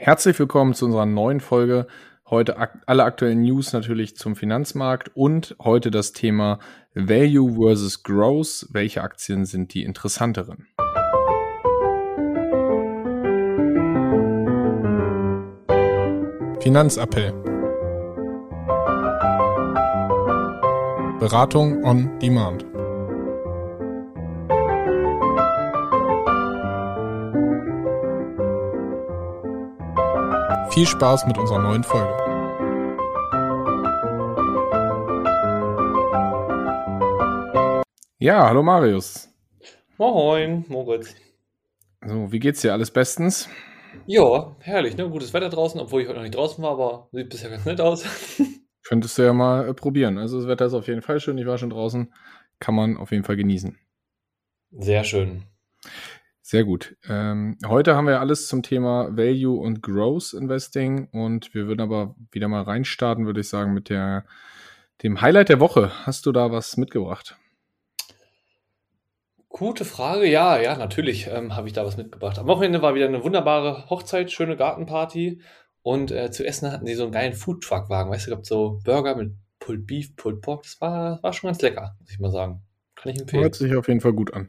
Herzlich 0.00 0.38
willkommen 0.38 0.74
zu 0.74 0.84
unserer 0.84 1.06
neuen 1.06 1.40
Folge. 1.40 1.88
Heute 2.30 2.56
ak 2.56 2.82
alle 2.86 3.02
aktuellen 3.02 3.42
News 3.42 3.72
natürlich 3.72 4.16
zum 4.16 4.36
Finanzmarkt 4.36 5.10
und 5.16 5.56
heute 5.60 5.90
das 5.90 6.12
Thema 6.12 6.60
Value 6.94 7.60
versus 7.60 8.04
Growth. 8.04 8.68
Welche 8.70 9.02
Aktien 9.02 9.44
sind 9.44 9.74
die 9.74 9.82
interessanteren? 9.82 10.68
Finanzappell. 16.60 17.32
Beratung 21.18 21.82
on 21.82 22.16
Demand. 22.20 22.64
Viel 30.78 30.86
Spaß 30.86 31.26
mit 31.26 31.36
unserer 31.36 31.58
neuen 31.58 31.82
Folge. 31.82 32.14
Ja, 38.20 38.46
hallo 38.46 38.62
Marius. 38.62 39.28
Moin, 39.96 40.64
Moritz. 40.68 41.16
So, 42.06 42.30
wie 42.30 42.38
geht's 42.38 42.60
dir? 42.60 42.74
Alles 42.74 42.92
bestens? 42.92 43.48
Ja, 44.06 44.54
herrlich, 44.60 44.96
ne? 44.96 45.10
Gutes 45.10 45.34
Wetter 45.34 45.48
draußen, 45.48 45.80
obwohl 45.80 46.02
ich 46.02 46.06
heute 46.06 46.18
noch 46.18 46.22
nicht 46.22 46.36
draußen 46.36 46.62
war, 46.62 46.70
aber 46.70 47.08
sieht 47.10 47.28
bisher 47.28 47.50
ganz 47.50 47.64
nett 47.64 47.80
aus. 47.80 48.04
Könntest 48.84 49.18
du 49.18 49.22
ja 49.22 49.32
mal 49.32 49.68
äh, 49.68 49.74
probieren. 49.74 50.16
Also 50.16 50.38
das 50.38 50.46
Wetter 50.46 50.66
ist 50.66 50.74
auf 50.74 50.86
jeden 50.86 51.02
Fall 51.02 51.18
schön. 51.18 51.38
Ich 51.38 51.46
war 51.46 51.58
schon 51.58 51.70
draußen. 51.70 52.14
Kann 52.60 52.76
man 52.76 52.96
auf 52.96 53.10
jeden 53.10 53.24
Fall 53.24 53.34
genießen. 53.34 53.76
Sehr 54.70 55.02
schön. 55.02 55.42
Sehr 56.50 56.64
gut. 56.64 56.96
Ähm, 57.06 57.58
heute 57.66 57.94
haben 57.94 58.06
wir 58.06 58.20
alles 58.20 58.48
zum 58.48 58.62
Thema 58.62 59.14
Value 59.14 59.60
und 59.60 59.82
Growth 59.82 60.32
Investing 60.32 61.06
und 61.12 61.52
wir 61.52 61.66
würden 61.66 61.82
aber 61.82 62.14
wieder 62.32 62.48
mal 62.48 62.62
reinstarten, 62.62 63.26
würde 63.26 63.40
ich 63.40 63.50
sagen, 63.50 63.74
mit 63.74 63.90
der, 63.90 64.24
dem 65.02 65.20
Highlight 65.20 65.50
der 65.50 65.60
Woche. 65.60 65.92
Hast 66.06 66.24
du 66.24 66.32
da 66.32 66.50
was 66.50 66.78
mitgebracht? 66.78 67.36
Gute 69.50 69.84
Frage. 69.84 70.26
Ja, 70.26 70.58
ja, 70.58 70.78
natürlich 70.78 71.26
ähm, 71.26 71.54
habe 71.54 71.66
ich 71.66 71.74
da 71.74 71.84
was 71.84 71.98
mitgebracht. 71.98 72.38
Am 72.38 72.46
Wochenende 72.46 72.80
war 72.80 72.94
wieder 72.94 73.08
eine 73.08 73.22
wunderbare 73.22 73.90
Hochzeit, 73.90 74.32
schöne 74.32 74.56
Gartenparty 74.56 75.42
und 75.82 76.10
äh, 76.10 76.30
zu 76.30 76.46
essen 76.46 76.72
hatten 76.72 76.86
sie 76.86 76.94
so 76.94 77.02
einen 77.02 77.12
geilen 77.12 77.34
Foodtruck-Wagen. 77.34 78.10
Weißt 78.10 78.26
du, 78.26 78.30
gab 78.30 78.46
so 78.46 78.80
Burger 78.84 79.16
mit 79.16 79.34
Pulled 79.58 79.86
Beef, 79.86 80.16
Pulled 80.16 80.40
Pork. 80.40 80.62
Das 80.62 80.80
war, 80.80 81.22
war 81.22 81.34
schon 81.34 81.48
ganz 81.48 81.60
lecker, 81.60 81.94
muss 82.00 82.10
ich 82.10 82.18
mal 82.18 82.30
sagen. 82.30 82.62
Kann 82.94 83.12
ich 83.12 83.20
empfehlen. 83.20 83.42
Hört 83.42 83.54
sich 83.54 83.76
auf 83.76 83.86
jeden 83.86 84.00
Fall 84.00 84.14
gut 84.14 84.32
an. 84.32 84.48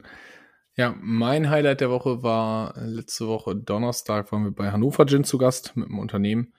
Ja, 0.80 0.96
mein 0.98 1.50
Highlight 1.50 1.82
der 1.82 1.90
Woche 1.90 2.22
war 2.22 2.74
äh, 2.74 2.86
letzte 2.86 3.28
Woche 3.28 3.54
Donnerstag, 3.54 4.32
waren 4.32 4.44
wir 4.44 4.50
bei 4.50 4.72
Hannover 4.72 5.04
Gin 5.04 5.24
zu 5.24 5.36
Gast 5.36 5.76
mit 5.76 5.90
dem 5.90 5.98
Unternehmen. 5.98 6.54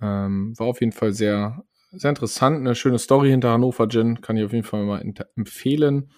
Ähm, 0.00 0.58
war 0.58 0.66
auf 0.66 0.80
jeden 0.80 0.90
Fall 0.90 1.12
sehr, 1.12 1.64
sehr 1.92 2.08
interessant. 2.10 2.56
Eine 2.56 2.74
schöne 2.74 2.98
Story 2.98 3.30
hinter 3.30 3.52
Hannover 3.52 3.88
Gin. 3.88 4.20
Kann 4.20 4.36
ich 4.36 4.44
auf 4.44 4.52
jeden 4.52 4.64
Fall 4.64 4.82
mal 4.84 5.00
empfehlen, 5.36 6.10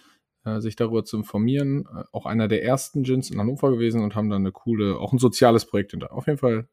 äh, 0.46 0.58
sich 0.60 0.74
darüber 0.74 1.04
zu 1.04 1.18
informieren. 1.18 1.84
Äh, 1.94 2.04
auch 2.12 2.24
einer 2.24 2.48
der 2.48 2.64
ersten 2.64 3.02
Gins 3.02 3.28
in 3.30 3.38
Hannover 3.38 3.70
gewesen 3.70 4.02
und 4.02 4.14
haben 4.14 4.30
dann 4.30 4.40
eine 4.40 4.52
coole, 4.52 4.98
auch 4.98 5.12
ein 5.12 5.18
soziales 5.18 5.66
Projekt 5.66 5.90
hinter. 5.90 6.14
Auf 6.14 6.26
jeden 6.26 6.38
Fall 6.38 6.66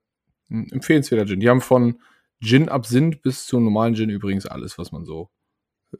ein 0.49 0.69
empfehlenswerter 0.71 1.25
Gin. 1.25 1.41
Die 1.41 1.49
haben 1.49 1.59
von 1.59 1.99
Gin 2.39 2.69
Absinth 2.69 3.21
bis 3.21 3.45
zum 3.45 3.65
normalen 3.65 3.95
Gin 3.95 4.09
übrigens 4.09 4.45
alles, 4.45 4.77
was 4.77 4.93
man 4.93 5.03
so 5.03 5.31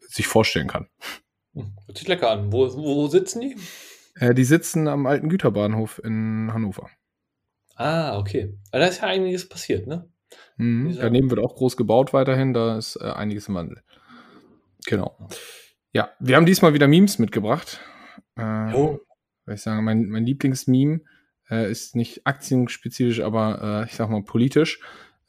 sich 0.08 0.28
vorstellen 0.28 0.70
kann. 0.70 0.88
Hm, 1.56 1.74
hört 1.86 1.98
sich 1.98 2.08
lecker 2.08 2.32
an. 2.32 2.54
Wo, 2.54 2.74
wo 2.74 3.08
sitzen 3.10 3.42
die? 3.42 3.58
Äh, 4.16 4.34
die 4.34 4.44
sitzen 4.44 4.88
am 4.88 5.06
alten 5.06 5.30
Güterbahnhof 5.30 6.02
in 6.04 6.52
Hannover. 6.54 6.90
Ah, 7.76 8.18
okay. 8.18 8.58
Aber 8.72 8.80
da 8.80 8.88
ist 8.88 9.02
ja 9.02 9.08
einiges 9.08 9.48
passiert, 9.48 9.88
ne? 9.88 10.10
Mhm. 10.58 10.98
Daneben 11.00 11.30
wird 11.30 11.40
auch 11.40 11.56
groß 11.56 11.78
gebaut 11.78 12.14
weiterhin, 12.14 12.54
da 12.54 12.78
ist 12.78 12.96
äh, 12.98 13.06
einiges 13.06 13.48
im 13.48 13.56
Wandel. 13.56 13.82
Genau. 14.86 15.18
Ja, 15.94 16.12
wir 16.20 16.36
haben 16.36 16.46
diesmal 16.46 16.74
wieder 16.74 16.88
Memes 16.88 17.20
mitgebracht. 17.20 17.80
Äh, 18.36 18.74
oh. 18.74 19.00
Ich 19.48 19.62
sage, 19.62 19.82
mein, 19.82 20.08
mein 20.08 20.26
Lieblingsmeme 20.26 21.02
äh, 21.50 21.70
ist 21.70 21.96
nicht 21.96 22.26
aktienspezifisch, 22.26 23.22
aber 23.22 23.84
äh, 23.84 23.86
ich 23.86 23.96
sag 23.96 24.10
mal 24.10 24.24
politisch. 24.24 24.80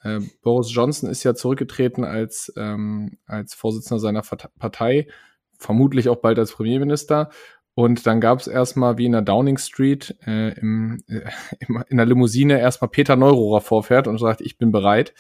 Äh, 0.03 0.21
Boris 0.43 0.73
Johnson 0.73 1.11
ist 1.11 1.25
ja 1.25 1.35
zurückgetreten 1.35 2.05
als, 2.05 2.53
ähm, 2.57 3.19
als 3.27 3.55
Vorsitzender 3.55 3.99
seiner 3.99 4.23
Partei, 4.23 5.09
vermutlich 5.59 6.09
auch 6.09 6.17
bald 6.17 6.39
als 6.39 6.53
Premierminister. 6.53 7.31
Und 7.75 8.07
dann 8.07 8.21
gab 8.21 8.39
es 8.39 8.47
erstmal 8.47 8.99
wie 8.99 9.07
in 9.07 9.13
der 9.13 9.23
Downing 9.23 9.57
Street 9.57 10.15
äh, 10.27 10.51
im, 10.59 11.03
äh, 11.09 11.23
in 11.89 11.97
der 11.97 12.05
Limousine 12.07 12.61
erstmal 12.61 12.91
Peter 12.91 13.17
Neurohrer 13.17 13.63
vorfährt 13.63 14.07
und 14.07 14.19
sagt, 14.19 14.43
ich 14.43 14.59
bin 14.59 14.73
bereit. 14.73 15.15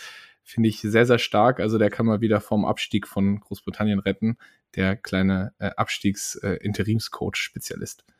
Finde 0.44 0.68
ich 0.68 0.80
sehr, 0.80 1.06
sehr 1.06 1.18
stark. 1.18 1.60
Also 1.60 1.78
der 1.78 1.88
kann 1.88 2.04
mal 2.04 2.20
wieder 2.20 2.40
vom 2.40 2.64
Abstieg 2.64 3.06
von 3.06 3.38
Großbritannien 3.40 4.00
retten. 4.00 4.36
Der 4.74 4.96
kleine 4.96 5.54
äh, 5.58 5.70
Abstiegs-Interimscoach-Spezialist. 5.76 8.04
Äh, 8.08 8.12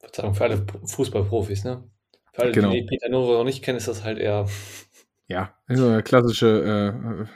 Verzeihung, 0.00 0.34
für 0.34 0.44
alle 0.44 0.64
Fußballprofis, 0.84 1.64
ne? 1.64 1.84
Für 2.32 2.42
alle, 2.42 2.52
genau. 2.52 2.70
die 2.72 2.82
Peter 2.82 3.08
Neurohrer 3.08 3.44
nicht 3.44 3.62
kennen, 3.62 3.78
ist 3.78 3.88
das 3.88 4.04
halt 4.04 4.18
eher. 4.18 4.46
Ja, 5.28 5.54
so 5.68 5.86
eine 5.86 6.02
klassische 6.02 7.24
äh, 7.24 7.26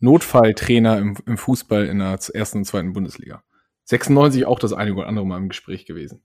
Notfalltrainer 0.00 0.98
im, 0.98 1.16
im 1.24 1.38
Fußball 1.38 1.86
in 1.86 2.00
der 2.00 2.18
ersten 2.34 2.58
und 2.58 2.64
zweiten 2.64 2.92
Bundesliga. 2.92 3.44
96 3.90 4.46
auch 4.46 4.60
das 4.60 4.72
einige 4.72 4.98
oder 4.98 5.08
andere 5.08 5.26
Mal 5.26 5.38
im 5.38 5.48
Gespräch 5.48 5.84
gewesen. 5.84 6.22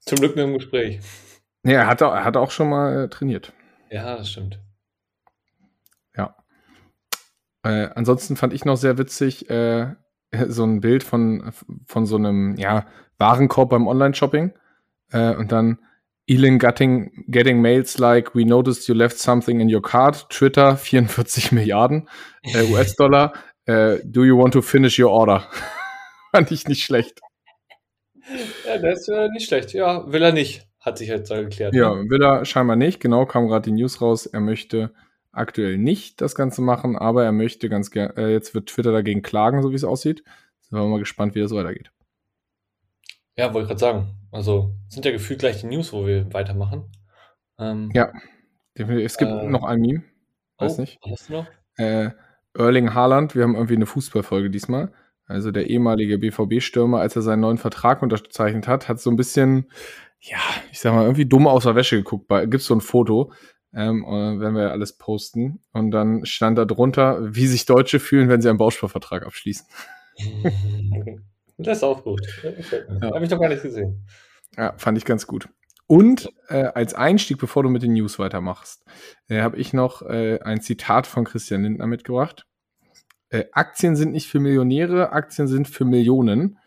Zum 0.00 0.18
Glück 0.18 0.34
nur 0.34 0.44
im 0.44 0.54
Gespräch. 0.54 1.00
Ja, 1.64 1.82
er 1.82 1.86
hat, 1.86 2.00
er 2.00 2.24
hat 2.24 2.36
auch 2.36 2.50
schon 2.50 2.68
mal 2.68 3.04
äh, 3.04 3.08
trainiert. 3.08 3.52
Ja, 3.90 4.16
das 4.16 4.30
stimmt. 4.30 4.60
Ja. 6.16 6.36
Äh, 7.62 7.90
ansonsten 7.94 8.36
fand 8.36 8.52
ich 8.52 8.64
noch 8.64 8.76
sehr 8.76 8.98
witzig 8.98 9.48
äh, 9.48 9.94
so 10.48 10.64
ein 10.64 10.80
Bild 10.80 11.04
von, 11.04 11.52
von 11.86 12.06
so 12.06 12.16
einem 12.16 12.56
ja, 12.56 12.86
Warenkorb 13.18 13.70
beim 13.70 13.86
Online-Shopping. 13.86 14.52
Äh, 15.12 15.34
und 15.36 15.52
dann 15.52 15.78
Elin 16.26 16.58
getting, 16.58 17.24
getting 17.28 17.60
mails 17.60 17.98
like, 17.98 18.34
we 18.34 18.44
noticed 18.44 18.88
you 18.88 18.94
left 18.94 19.16
something 19.16 19.60
in 19.60 19.72
your 19.72 19.82
card. 19.82 20.28
Twitter, 20.28 20.76
44 20.76 21.52
Milliarden 21.52 22.08
äh, 22.42 22.64
US-Dollar 22.72 23.32
äh, 23.66 23.98
do 24.04 24.24
you 24.24 24.38
want 24.38 24.52
to 24.54 24.62
finish 24.62 24.98
your 24.98 25.10
order? 25.10 25.46
Fand 26.32 26.50
ich 26.50 26.66
nicht 26.66 26.84
schlecht. 26.84 27.20
Ja, 28.66 28.78
der 28.78 28.92
ist 28.92 29.08
äh, 29.08 29.28
nicht 29.28 29.46
schlecht. 29.46 29.72
Ja, 29.72 30.10
will 30.10 30.22
er 30.22 30.32
nicht, 30.32 30.66
hat 30.80 30.98
sich 30.98 31.08
jetzt 31.08 31.30
geklärt. 31.30 31.74
Ja, 31.74 31.94
ne? 31.94 32.10
will 32.10 32.22
er 32.22 32.44
scheinbar 32.44 32.76
nicht. 32.76 33.00
Genau, 33.00 33.26
kam 33.26 33.46
gerade 33.48 33.70
die 33.70 33.76
News 33.76 34.00
raus. 34.00 34.26
Er 34.26 34.40
möchte 34.40 34.92
aktuell 35.32 35.78
nicht 35.78 36.20
das 36.20 36.34
Ganze 36.34 36.62
machen, 36.62 36.96
aber 36.96 37.24
er 37.24 37.32
möchte 37.32 37.68
ganz 37.68 37.90
gerne, 37.90 38.16
äh, 38.16 38.32
jetzt 38.32 38.54
wird 38.54 38.68
Twitter 38.68 38.92
dagegen 38.92 39.22
klagen, 39.22 39.62
so 39.62 39.70
wie 39.70 39.76
es 39.76 39.84
aussieht. 39.84 40.24
Sind 40.60 40.78
wir 40.78 40.86
mal 40.86 40.98
gespannt, 40.98 41.34
wie 41.34 41.40
das 41.40 41.52
weitergeht. 41.52 41.90
Ja, 43.36 43.52
wollte 43.52 43.64
ich 43.64 43.68
gerade 43.68 43.80
sagen. 43.80 44.16
Also 44.32 44.74
sind 44.88 45.04
ja 45.04 45.12
gefühlt 45.12 45.40
gleich 45.40 45.60
die 45.60 45.66
News, 45.66 45.92
wo 45.92 46.06
wir 46.06 46.32
weitermachen. 46.32 46.90
Ähm, 47.58 47.90
ja, 47.94 48.12
es 48.74 49.16
gibt 49.18 49.30
äh, 49.30 49.48
noch 49.48 49.64
ein 49.64 49.80
Meme. 49.80 50.02
Weiß 50.58 50.78
oh, 50.78 50.80
nicht. 50.80 50.98
Hast 51.08 51.28
du 51.28 51.34
noch? 51.34 51.46
Äh, 51.76 52.10
Erling 52.58 52.94
Haaland, 52.94 53.34
wir 53.34 53.42
haben 53.42 53.54
irgendwie 53.54 53.76
eine 53.76 53.86
Fußballfolge 53.86 54.50
diesmal. 54.50 54.92
Also 55.26 55.50
der 55.50 55.68
ehemalige 55.68 56.18
BVB-Stürmer, 56.18 57.00
als 57.00 57.16
er 57.16 57.22
seinen 57.22 57.40
neuen 57.40 57.58
Vertrag 57.58 58.02
unterzeichnet 58.02 58.68
hat, 58.68 58.88
hat 58.88 59.00
so 59.00 59.10
ein 59.10 59.16
bisschen, 59.16 59.66
ja, 60.20 60.38
ich 60.70 60.78
sag 60.78 60.94
mal, 60.94 61.02
irgendwie 61.02 61.26
dumm 61.26 61.48
aus 61.48 61.64
der 61.64 61.74
Wäsche 61.74 61.96
geguckt. 61.96 62.28
Gibt 62.50 62.62
so 62.62 62.74
ein 62.74 62.80
Foto, 62.80 63.32
ähm, 63.74 64.04
äh, 64.04 64.40
werden 64.40 64.54
wir 64.54 64.70
alles 64.70 64.96
posten. 64.96 65.60
Und 65.72 65.90
dann 65.90 66.24
stand 66.24 66.58
da 66.58 66.64
drunter, 66.64 67.18
wie 67.34 67.46
sich 67.46 67.66
Deutsche 67.66 67.98
fühlen, 67.98 68.28
wenn 68.28 68.40
sie 68.40 68.48
einen 68.48 68.58
Bausparvertrag 68.58 69.24
abschließen. 69.24 69.66
Das 71.58 71.78
ist 71.78 71.84
auch 71.84 72.04
gut. 72.04 72.20
Ja. 72.42 73.14
Habe 73.14 73.24
ich 73.24 73.30
doch 73.30 73.40
gar 73.40 73.48
nicht 73.48 73.62
gesehen. 73.62 74.06
Ja, 74.58 74.74
fand 74.76 74.98
ich 74.98 75.06
ganz 75.06 75.26
gut. 75.26 75.48
Und 75.86 76.32
äh, 76.48 76.64
als 76.64 76.94
Einstieg, 76.94 77.38
bevor 77.38 77.62
du 77.62 77.68
mit 77.68 77.82
den 77.82 77.92
News 77.92 78.18
weitermachst, 78.18 78.84
äh, 79.28 79.40
habe 79.40 79.56
ich 79.56 79.72
noch 79.72 80.02
äh, 80.02 80.40
ein 80.40 80.60
Zitat 80.60 81.06
von 81.06 81.24
Christian 81.24 81.62
Lindner 81.62 81.86
mitgebracht. 81.86 82.46
Äh, 83.28 83.44
Aktien 83.52 83.94
sind 83.94 84.12
nicht 84.12 84.28
für 84.28 84.40
Millionäre, 84.40 85.12
Aktien 85.12 85.46
sind 85.46 85.68
für 85.68 85.84
Millionen. 85.84 86.58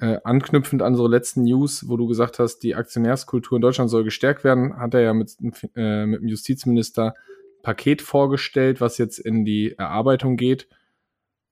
Äh, 0.00 0.18
anknüpfend 0.24 0.82
an 0.82 0.92
unsere 0.92 1.08
letzten 1.08 1.44
News, 1.44 1.88
wo 1.88 1.96
du 1.96 2.06
gesagt 2.06 2.38
hast, 2.38 2.60
die 2.60 2.74
Aktionärskultur 2.74 3.56
in 3.56 3.62
Deutschland 3.62 3.90
soll 3.90 4.04
gestärkt 4.04 4.44
werden, 4.44 4.76
hat 4.76 4.94
er 4.94 5.00
ja 5.00 5.14
mit, 5.14 5.36
äh, 5.76 6.06
mit 6.06 6.20
dem 6.20 6.28
Justizminister 6.28 7.14
Paket 7.62 8.02
vorgestellt, 8.02 8.80
was 8.80 8.98
jetzt 8.98 9.18
in 9.18 9.44
die 9.44 9.76
Erarbeitung 9.78 10.36
geht. 10.36 10.68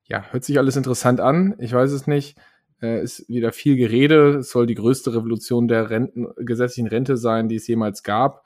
Ja, 0.04 0.24
hört 0.30 0.44
sich 0.44 0.58
alles 0.58 0.76
interessant 0.76 1.20
an. 1.20 1.54
Ich 1.58 1.72
weiß 1.72 1.90
es 1.92 2.06
nicht 2.06 2.36
äh, 2.82 3.02
ist 3.02 3.28
wieder 3.28 3.52
viel 3.52 3.76
Gerede. 3.76 4.38
Es 4.38 4.50
soll 4.50 4.66
die 4.66 4.74
größte 4.74 5.14
Revolution 5.14 5.68
der 5.68 5.88
Renten, 5.88 6.26
gesetzlichen 6.36 6.88
Rente 6.88 7.16
sein, 7.16 7.48
die 7.48 7.56
es 7.56 7.66
jemals 7.66 8.02
gab, 8.02 8.44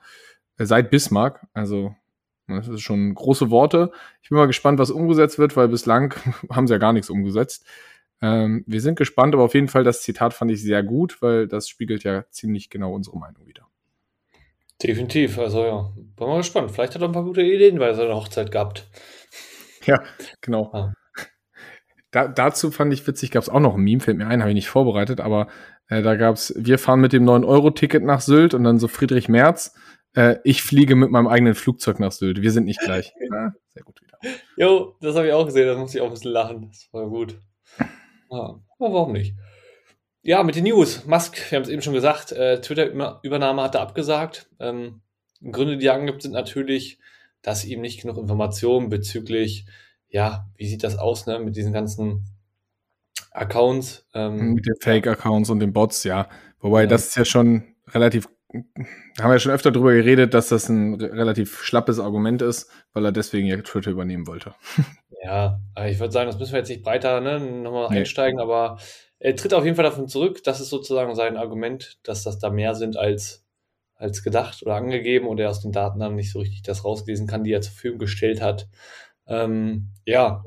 äh, 0.57 0.65
seit 0.65 0.89
Bismarck. 0.89 1.45
Also 1.53 1.95
das 2.47 2.67
ist 2.67 2.81
schon 2.81 3.13
große 3.13 3.49
Worte. 3.49 3.91
Ich 4.21 4.29
bin 4.29 4.37
mal 4.37 4.47
gespannt, 4.47 4.79
was 4.79 4.91
umgesetzt 4.91 5.37
wird, 5.37 5.57
weil 5.57 5.67
bislang 5.67 6.13
haben 6.49 6.67
sie 6.67 6.73
ja 6.73 6.77
gar 6.77 6.93
nichts 6.93 7.09
umgesetzt. 7.09 7.65
Ähm, 8.21 8.63
wir 8.65 8.81
sind 8.81 8.97
gespannt, 8.97 9.33
aber 9.33 9.43
auf 9.43 9.53
jeden 9.53 9.67
Fall 9.67 9.83
das 9.83 10.01
Zitat 10.01 10.33
fand 10.33 10.51
ich 10.51 10.61
sehr 10.61 10.81
gut, 10.81 11.21
weil 11.21 11.47
das 11.47 11.67
spiegelt 11.67 12.03
ja 12.03 12.25
ziemlich 12.29 12.69
genau 12.69 12.93
unsere 12.93 13.17
Meinung 13.17 13.45
wieder. 13.45 13.67
Definitiv, 14.81 15.39
also 15.39 15.65
ja, 15.65 15.91
bin 15.95 16.27
mal 16.27 16.37
gespannt. 16.37 16.71
Vielleicht 16.71 16.95
hat 16.95 17.01
er 17.01 17.09
ein 17.09 17.13
paar 17.13 17.23
gute 17.23 17.41
Ideen 17.41 17.79
bei 17.79 17.93
seiner 17.93 18.15
Hochzeit 18.15 18.51
gehabt. 18.51 18.87
Ja, 19.85 20.03
genau. 20.41 20.69
Ah. 20.73 20.93
Da, 22.17 22.27
dazu 22.27 22.71
fand 22.71 22.91
ich 22.91 23.05
witzig, 23.05 23.29
gab 23.29 23.43
es 23.43 23.49
auch 23.49 23.59
noch 23.59 23.75
ein 23.75 23.81
Meme, 23.81 23.99
fällt 23.99 24.17
mir 24.17 24.25
ein, 24.25 24.41
habe 24.41 24.49
ich 24.49 24.55
nicht 24.55 24.69
vorbereitet, 24.69 25.21
aber 25.21 25.49
äh, 25.87 26.01
da 26.01 26.15
gab 26.15 26.33
es, 26.33 26.51
wir 26.57 26.79
fahren 26.79 26.99
mit 26.99 27.13
dem 27.13 27.25
9-Euro-Ticket 27.25 28.03
nach 28.03 28.21
Sylt 28.21 28.55
und 28.55 28.63
dann 28.63 28.79
so 28.79 28.87
Friedrich 28.87 29.29
Merz, 29.29 29.75
äh, 30.15 30.37
ich 30.43 30.63
fliege 30.63 30.95
mit 30.95 31.11
meinem 31.11 31.27
eigenen 31.27 31.53
Flugzeug 31.53 31.99
nach 31.99 32.11
Sylt. 32.11 32.41
Wir 32.41 32.49
sind 32.49 32.65
nicht 32.65 32.79
gleich. 32.79 33.13
Ja, 33.31 33.53
sehr 33.67 33.83
gut 33.83 34.01
wieder. 34.01 34.17
Jo, 34.55 34.95
das 34.99 35.15
habe 35.15 35.27
ich 35.27 35.33
auch 35.33 35.45
gesehen, 35.45 35.67
da 35.67 35.77
muss 35.77 35.93
ich 35.93 36.01
auch 36.01 36.07
ein 36.07 36.13
bisschen 36.13 36.31
lachen. 36.31 36.69
Das 36.69 36.89
war 36.91 37.07
gut. 37.07 37.39
Aber 38.29 38.61
warum 38.79 39.13
nicht? 39.13 39.35
Ja, 40.23 40.41
mit 40.41 40.55
den 40.55 40.63
News. 40.63 41.05
Musk, 41.05 41.51
wir 41.51 41.57
haben 41.57 41.63
es 41.65 41.69
eben 41.69 41.83
schon 41.83 41.93
gesagt, 41.93 42.31
äh, 42.31 42.61
Twitter-Übernahme 42.61 43.61
hat 43.61 43.75
er 43.75 43.81
abgesagt. 43.81 44.49
Ähm, 44.59 45.01
Gründe, 45.51 45.77
die 45.77 45.85
er 45.85 45.93
angibt, 45.93 46.23
sind 46.23 46.31
natürlich, 46.31 46.97
dass 47.43 47.63
ihm 47.63 47.81
nicht 47.81 48.01
genug 48.01 48.17
Informationen 48.17 48.89
bezüglich, 48.89 49.67
ja, 50.09 50.47
wie 50.55 50.67
sieht 50.67 50.83
das 50.83 50.97
aus, 50.97 51.25
ne, 51.27 51.39
mit 51.39 51.55
diesen 51.55 51.73
ganzen 51.73 52.25
Accounts. 53.31 54.05
Ähm, 54.13 54.53
Mit 54.53 54.65
den 54.65 54.75
Fake-Accounts 54.81 55.49
und 55.49 55.59
den 55.59 55.73
Bots, 55.73 56.03
ja. 56.03 56.27
Wobei 56.59 56.81
Ja. 56.81 56.87
das 56.87 57.07
ist 57.09 57.15
ja 57.17 57.25
schon 57.25 57.75
relativ, 57.89 58.27
haben 58.53 58.65
wir 59.29 59.33
ja 59.33 59.39
schon 59.39 59.51
öfter 59.51 59.71
drüber 59.71 59.93
geredet, 59.93 60.33
dass 60.33 60.49
das 60.49 60.69
ein 60.69 60.95
re- 60.95 61.11
relativ 61.13 61.61
schlappes 61.63 61.99
Argument 61.99 62.41
ist, 62.41 62.69
weil 62.93 63.05
er 63.05 63.11
deswegen 63.11 63.47
ja 63.47 63.57
Twitter 63.57 63.91
übernehmen 63.91 64.27
wollte. 64.27 64.53
Ja, 65.23 65.59
ich 65.85 65.99
würde 65.99 66.13
sagen, 66.13 66.27
das 66.29 66.39
müssen 66.39 66.53
wir 66.53 66.59
jetzt 66.59 66.69
nicht 66.69 66.83
breiter 66.83 67.19
ne, 67.19 67.39
nochmal 67.39 67.89
Nee. 67.89 67.99
einsteigen, 67.99 68.39
aber 68.39 68.77
er 69.19 69.35
tritt 69.35 69.53
auf 69.53 69.65
jeden 69.65 69.75
Fall 69.75 69.83
davon 69.83 70.07
zurück. 70.07 70.41
Das 70.43 70.61
ist 70.61 70.69
sozusagen 70.69 71.15
sein 71.15 71.35
Argument, 71.37 71.97
dass 72.03 72.23
das 72.23 72.39
da 72.39 72.49
mehr 72.49 72.75
sind 72.75 72.95
als, 72.97 73.43
als 73.95 74.23
gedacht 74.23 74.61
oder 74.61 74.75
angegeben 74.75 75.27
und 75.27 75.39
er 75.39 75.49
aus 75.49 75.59
den 75.59 75.71
Daten 75.73 75.99
dann 75.99 76.15
nicht 76.15 76.31
so 76.31 76.39
richtig 76.39 76.61
das 76.61 76.85
rauslesen 76.85 77.27
kann, 77.27 77.43
die 77.43 77.51
er 77.51 77.61
zur 77.61 77.73
Verfügung 77.73 77.99
gestellt 77.99 78.41
hat. 78.41 78.69
Ähm, 79.27 79.89
ja, 80.05 80.43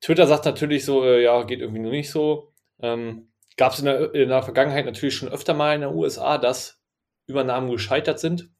Twitter 0.00 0.26
sagt 0.26 0.44
natürlich 0.44 0.84
so, 0.84 1.04
äh, 1.04 1.22
ja, 1.22 1.42
geht 1.44 1.60
irgendwie 1.60 1.80
nur 1.80 1.92
nicht 1.92 2.10
so. 2.10 2.52
Ähm, 2.80 3.28
Gab 3.56 3.72
es 3.72 3.78
in 3.78 3.84
der, 3.84 4.14
in 4.14 4.28
der 4.30 4.42
Vergangenheit 4.42 4.84
natürlich 4.84 5.14
schon 5.14 5.28
öfter 5.28 5.54
mal 5.54 5.74
in 5.74 5.82
den 5.82 5.94
USA, 5.94 6.38
dass 6.38 6.80
Übernahmen 7.26 7.70
gescheitert 7.70 8.18
sind. 8.18 8.50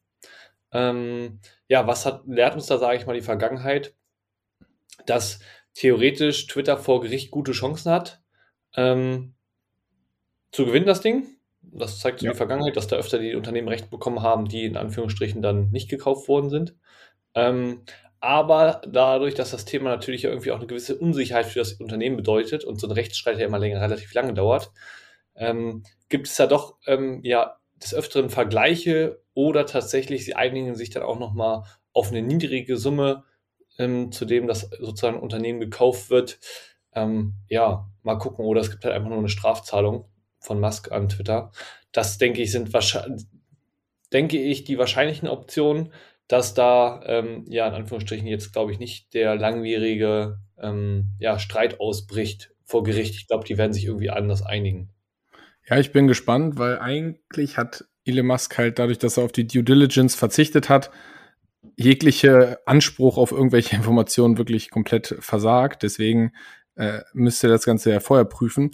Ähm, 0.71 1.41
ja, 1.67 1.85
was 1.87 2.05
hat, 2.05 2.23
lehrt 2.27 2.55
uns 2.55 2.67
da, 2.67 2.77
sage 2.77 2.97
ich 2.97 3.05
mal, 3.05 3.13
die 3.13 3.21
Vergangenheit? 3.21 3.93
dass 5.05 5.39
theoretisch 5.73 6.47
Twitter 6.47 6.77
vor 6.77 7.01
Gericht 7.01 7.31
gute 7.31 7.51
Chancen 7.51 7.91
hat, 7.91 8.21
ähm, 8.75 9.35
zu 10.51 10.65
gewinnen, 10.65 10.85
das 10.85 11.01
Ding. 11.01 11.27
Das 11.61 11.99
zeigt 11.99 12.19
so 12.19 12.25
Ja. 12.25 12.31
die 12.31 12.37
Vergangenheit, 12.37 12.77
dass 12.77 12.87
da 12.87 12.95
öfter 12.95 13.19
die 13.19 13.35
Unternehmen 13.35 13.67
Recht 13.67 13.89
bekommen 13.89 14.21
haben, 14.21 14.47
die 14.47 14.65
in 14.65 14.77
Anführungsstrichen 14.77 15.41
dann 15.41 15.71
nicht 15.71 15.89
gekauft 15.89 16.27
worden 16.27 16.49
sind. 16.49 16.75
Ähm, 17.33 17.81
aber 18.25 18.81
dadurch, 18.87 19.35
dass 19.35 19.51
das 19.51 19.65
Thema 19.65 19.91
natürlich 19.91 20.23
irgendwie 20.23 20.51
auch 20.51 20.57
eine 20.57 20.65
gewisse 20.65 20.97
Unsicherheit 20.97 21.45
für 21.45 21.59
das 21.59 21.73
Unternehmen 21.73 22.17
bedeutet 22.17 22.63
und 22.63 22.79
so 22.79 22.87
ein 22.87 22.91
Rechtsstreit 22.91 23.37
ja 23.37 23.45
immer 23.45 23.59
länger, 23.59 23.81
relativ 23.81 24.11
lange 24.15 24.33
dauert, 24.33 24.71
ähm, 25.35 25.83
gibt 26.09 26.25
es 26.27 26.35
da 26.35 26.47
doch 26.47 26.77
ähm, 26.87 27.19
ja 27.23 27.57
des 27.75 27.93
Öfteren 27.93 28.31
Vergleiche 28.31 29.21
oder 29.35 29.67
tatsächlich 29.67 30.25
sie 30.25 30.33
einigen 30.33 30.73
sich 30.75 30.89
dann 30.89 31.03
auch 31.03 31.19
nochmal 31.19 31.65
auf 31.93 32.09
eine 32.09 32.23
niedrige 32.23 32.77
Summe, 32.77 33.25
ähm, 33.77 34.11
zu 34.11 34.25
dem 34.25 34.47
das 34.47 34.71
sozusagen 34.79 35.19
Unternehmen 35.19 35.59
gekauft 35.59 36.09
wird. 36.09 36.39
Ähm, 36.93 37.35
ja, 37.47 37.87
mal 38.01 38.17
gucken. 38.17 38.43
Oder 38.43 38.61
es 38.61 38.71
gibt 38.71 38.85
halt 38.85 38.95
einfach 38.95 39.09
nur 39.09 39.19
eine 39.19 39.29
Strafzahlung 39.29 40.09
von 40.39 40.59
Musk 40.59 40.91
an 40.91 41.09
Twitter. 41.09 41.51
Das 41.91 42.17
denke 42.17 42.41
ich 42.41 42.51
sind 42.51 42.73
wahrscheinlich, 42.73 43.27
denke 44.11 44.41
ich, 44.41 44.63
die 44.63 44.79
wahrscheinlichen 44.79 45.27
Optionen, 45.27 45.93
dass 46.27 46.53
da 46.53 47.01
ähm, 47.05 47.45
ja 47.47 47.67
in 47.67 47.73
Anführungsstrichen 47.73 48.27
jetzt 48.27 48.53
glaube 48.53 48.71
ich 48.71 48.79
nicht 48.79 49.13
der 49.13 49.35
langwierige 49.35 50.39
ähm, 50.59 51.15
ja, 51.19 51.39
Streit 51.39 51.79
ausbricht 51.79 52.51
vor 52.63 52.83
Gericht. 52.83 53.15
Ich 53.15 53.27
glaube, 53.27 53.45
die 53.45 53.57
werden 53.57 53.73
sich 53.73 53.85
irgendwie 53.85 54.09
anders 54.09 54.41
einigen. 54.41 54.89
Ja, 55.67 55.77
ich 55.77 55.91
bin 55.91 56.07
gespannt, 56.07 56.57
weil 56.57 56.79
eigentlich 56.79 57.57
hat 57.57 57.85
Elon 58.05 58.27
Musk 58.27 58.57
halt 58.57 58.79
dadurch, 58.79 58.99
dass 58.99 59.17
er 59.17 59.23
auf 59.23 59.31
die 59.31 59.47
Due 59.47 59.63
Diligence 59.63 60.15
verzichtet 60.15 60.69
hat, 60.69 60.91
jegliche 61.75 62.59
Anspruch 62.65 63.17
auf 63.17 63.31
irgendwelche 63.31 63.75
Informationen 63.75 64.37
wirklich 64.37 64.69
komplett 64.69 65.15
versagt. 65.19 65.83
Deswegen 65.83 66.33
äh, 66.75 67.01
müsste 67.13 67.47
das 67.47 67.65
Ganze 67.65 67.91
ja 67.91 67.99
vorher 67.99 68.25
prüfen. 68.25 68.71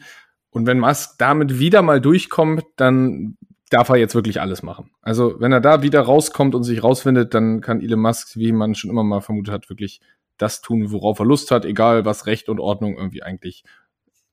Und 0.50 0.68
wenn 0.68 0.80
Musk 0.80 1.12
damit 1.18 1.60
wieder 1.60 1.82
mal 1.82 2.02
durchkommt, 2.02 2.64
dann 2.76 3.38
darf 3.72 3.90
er 3.90 3.96
jetzt 3.96 4.14
wirklich 4.14 4.42
alles 4.42 4.62
machen. 4.62 4.92
Also 5.02 5.40
wenn 5.40 5.52
er 5.52 5.62
da 5.62 5.82
wieder 5.82 6.02
rauskommt 6.02 6.54
und 6.54 6.64
sich 6.64 6.84
rausfindet, 6.84 7.34
dann 7.34 7.62
kann 7.62 7.82
Elon 7.82 8.02
Musk, 8.02 8.36
wie 8.36 8.52
man 8.52 8.76
schon 8.76 8.92
immer 8.92 9.04
mal 9.04 9.22
vermutet 9.22 9.54
hat, 9.54 9.70
wirklich 9.70 10.02
das 10.38 10.62
tun, 10.62 10.92
worauf 10.92 11.20
er 11.20 11.26
Lust 11.26 11.52
hat, 11.52 11.66
egal 11.66 12.06
was 12.06 12.26
Recht 12.26 12.50
und 12.50 12.60
Ordnung 12.60 12.98
irgendwie 12.98 13.24
eigentlich 13.24 13.64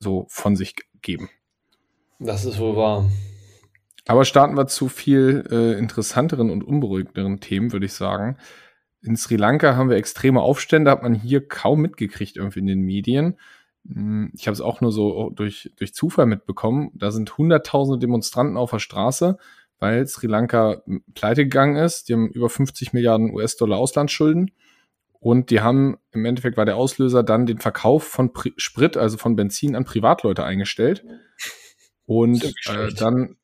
so 0.00 0.26
von 0.28 0.56
sich 0.56 0.74
geben. 1.02 1.30
Das 2.18 2.44
ist 2.44 2.58
wohl 2.58 2.76
wahr. 2.76 3.08
Aber 4.06 4.24
starten 4.24 4.56
wir 4.56 4.66
zu 4.66 4.88
viel 4.88 5.44
äh, 5.50 5.78
interessanteren 5.78 6.50
und 6.50 6.64
unberuhigenderen 6.64 7.40
Themen, 7.40 7.72
würde 7.72 7.86
ich 7.86 7.92
sagen. 7.92 8.38
In 9.02 9.16
Sri 9.16 9.36
Lanka 9.36 9.76
haben 9.76 9.90
wir 9.90 9.96
extreme 9.96 10.40
Aufstände, 10.40 10.90
hat 10.90 11.02
man 11.04 11.14
hier 11.14 11.46
kaum 11.46 11.80
mitgekriegt 11.80 12.36
irgendwie 12.36 12.60
in 12.60 12.66
den 12.66 12.80
Medien. 12.80 13.38
Hm, 13.86 14.30
Ich 14.34 14.46
habe 14.46 14.54
es 14.54 14.60
auch 14.60 14.80
nur 14.80 14.92
so 14.92 15.30
durch, 15.30 15.72
durch 15.76 15.94
Zufall 15.94 16.26
mitbekommen. 16.26 16.90
Da 16.94 17.10
sind 17.10 17.36
hunderttausende 17.36 17.98
Demonstranten 17.98 18.56
auf 18.56 18.70
der 18.70 18.78
Straße, 18.78 19.38
weil 19.78 20.06
Sri 20.06 20.26
Lanka 20.26 20.82
pleite 21.14 21.44
gegangen 21.44 21.76
ist. 21.76 22.08
Die 22.08 22.14
haben 22.14 22.28
über 22.28 22.48
50 22.48 22.92
Milliarden 22.92 23.30
US-Dollar 23.32 23.78
Auslandsschulden. 23.78 24.50
Und 25.20 25.50
die 25.50 25.60
haben, 25.60 25.98
im 26.12 26.24
Endeffekt 26.24 26.56
war 26.56 26.64
der 26.64 26.76
Auslöser 26.76 27.22
dann 27.24 27.46
den 27.46 27.58
Verkauf 27.58 28.04
von 28.04 28.32
Pri 28.32 28.52
Sprit, 28.56 28.96
also 28.96 29.16
von 29.16 29.34
Benzin 29.34 29.74
an 29.74 29.84
Privatleute 29.84 30.44
eingestellt. 30.44 31.04
Und 32.06 32.44
äh, 32.66 32.92
dann 32.94 33.36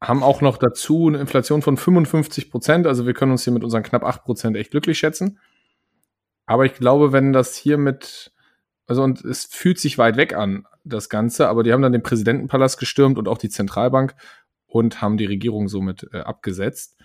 haben 0.00 0.22
auch 0.22 0.40
noch 0.40 0.56
dazu 0.56 1.08
eine 1.08 1.18
Inflation 1.18 1.62
von 1.62 1.76
55 1.76 2.50
Prozent. 2.50 2.86
Also 2.86 3.06
wir 3.06 3.14
können 3.14 3.32
uns 3.32 3.44
hier 3.44 3.52
mit 3.52 3.64
unseren 3.64 3.82
knapp 3.82 4.02
8 4.02 4.24
Prozent 4.24 4.56
echt 4.56 4.70
glücklich 4.70 4.98
schätzen. 4.98 5.38
Aber 6.46 6.64
ich 6.64 6.74
glaube, 6.74 7.12
wenn 7.12 7.32
das 7.32 7.56
hier 7.56 7.78
mit, 7.78 8.32
also 8.90 9.04
und 9.04 9.24
es 9.24 9.44
fühlt 9.44 9.78
sich 9.78 9.98
weit 9.98 10.16
weg 10.16 10.34
an, 10.34 10.66
das 10.82 11.08
Ganze, 11.08 11.46
aber 11.46 11.62
die 11.62 11.72
haben 11.72 11.80
dann 11.80 11.92
den 11.92 12.02
Präsidentenpalast 12.02 12.76
gestürmt 12.76 13.18
und 13.18 13.28
auch 13.28 13.38
die 13.38 13.48
Zentralbank 13.48 14.16
und 14.66 15.00
haben 15.00 15.16
die 15.16 15.26
Regierung 15.26 15.68
somit 15.68 16.08
äh, 16.12 16.18
abgesetzt. 16.18 16.98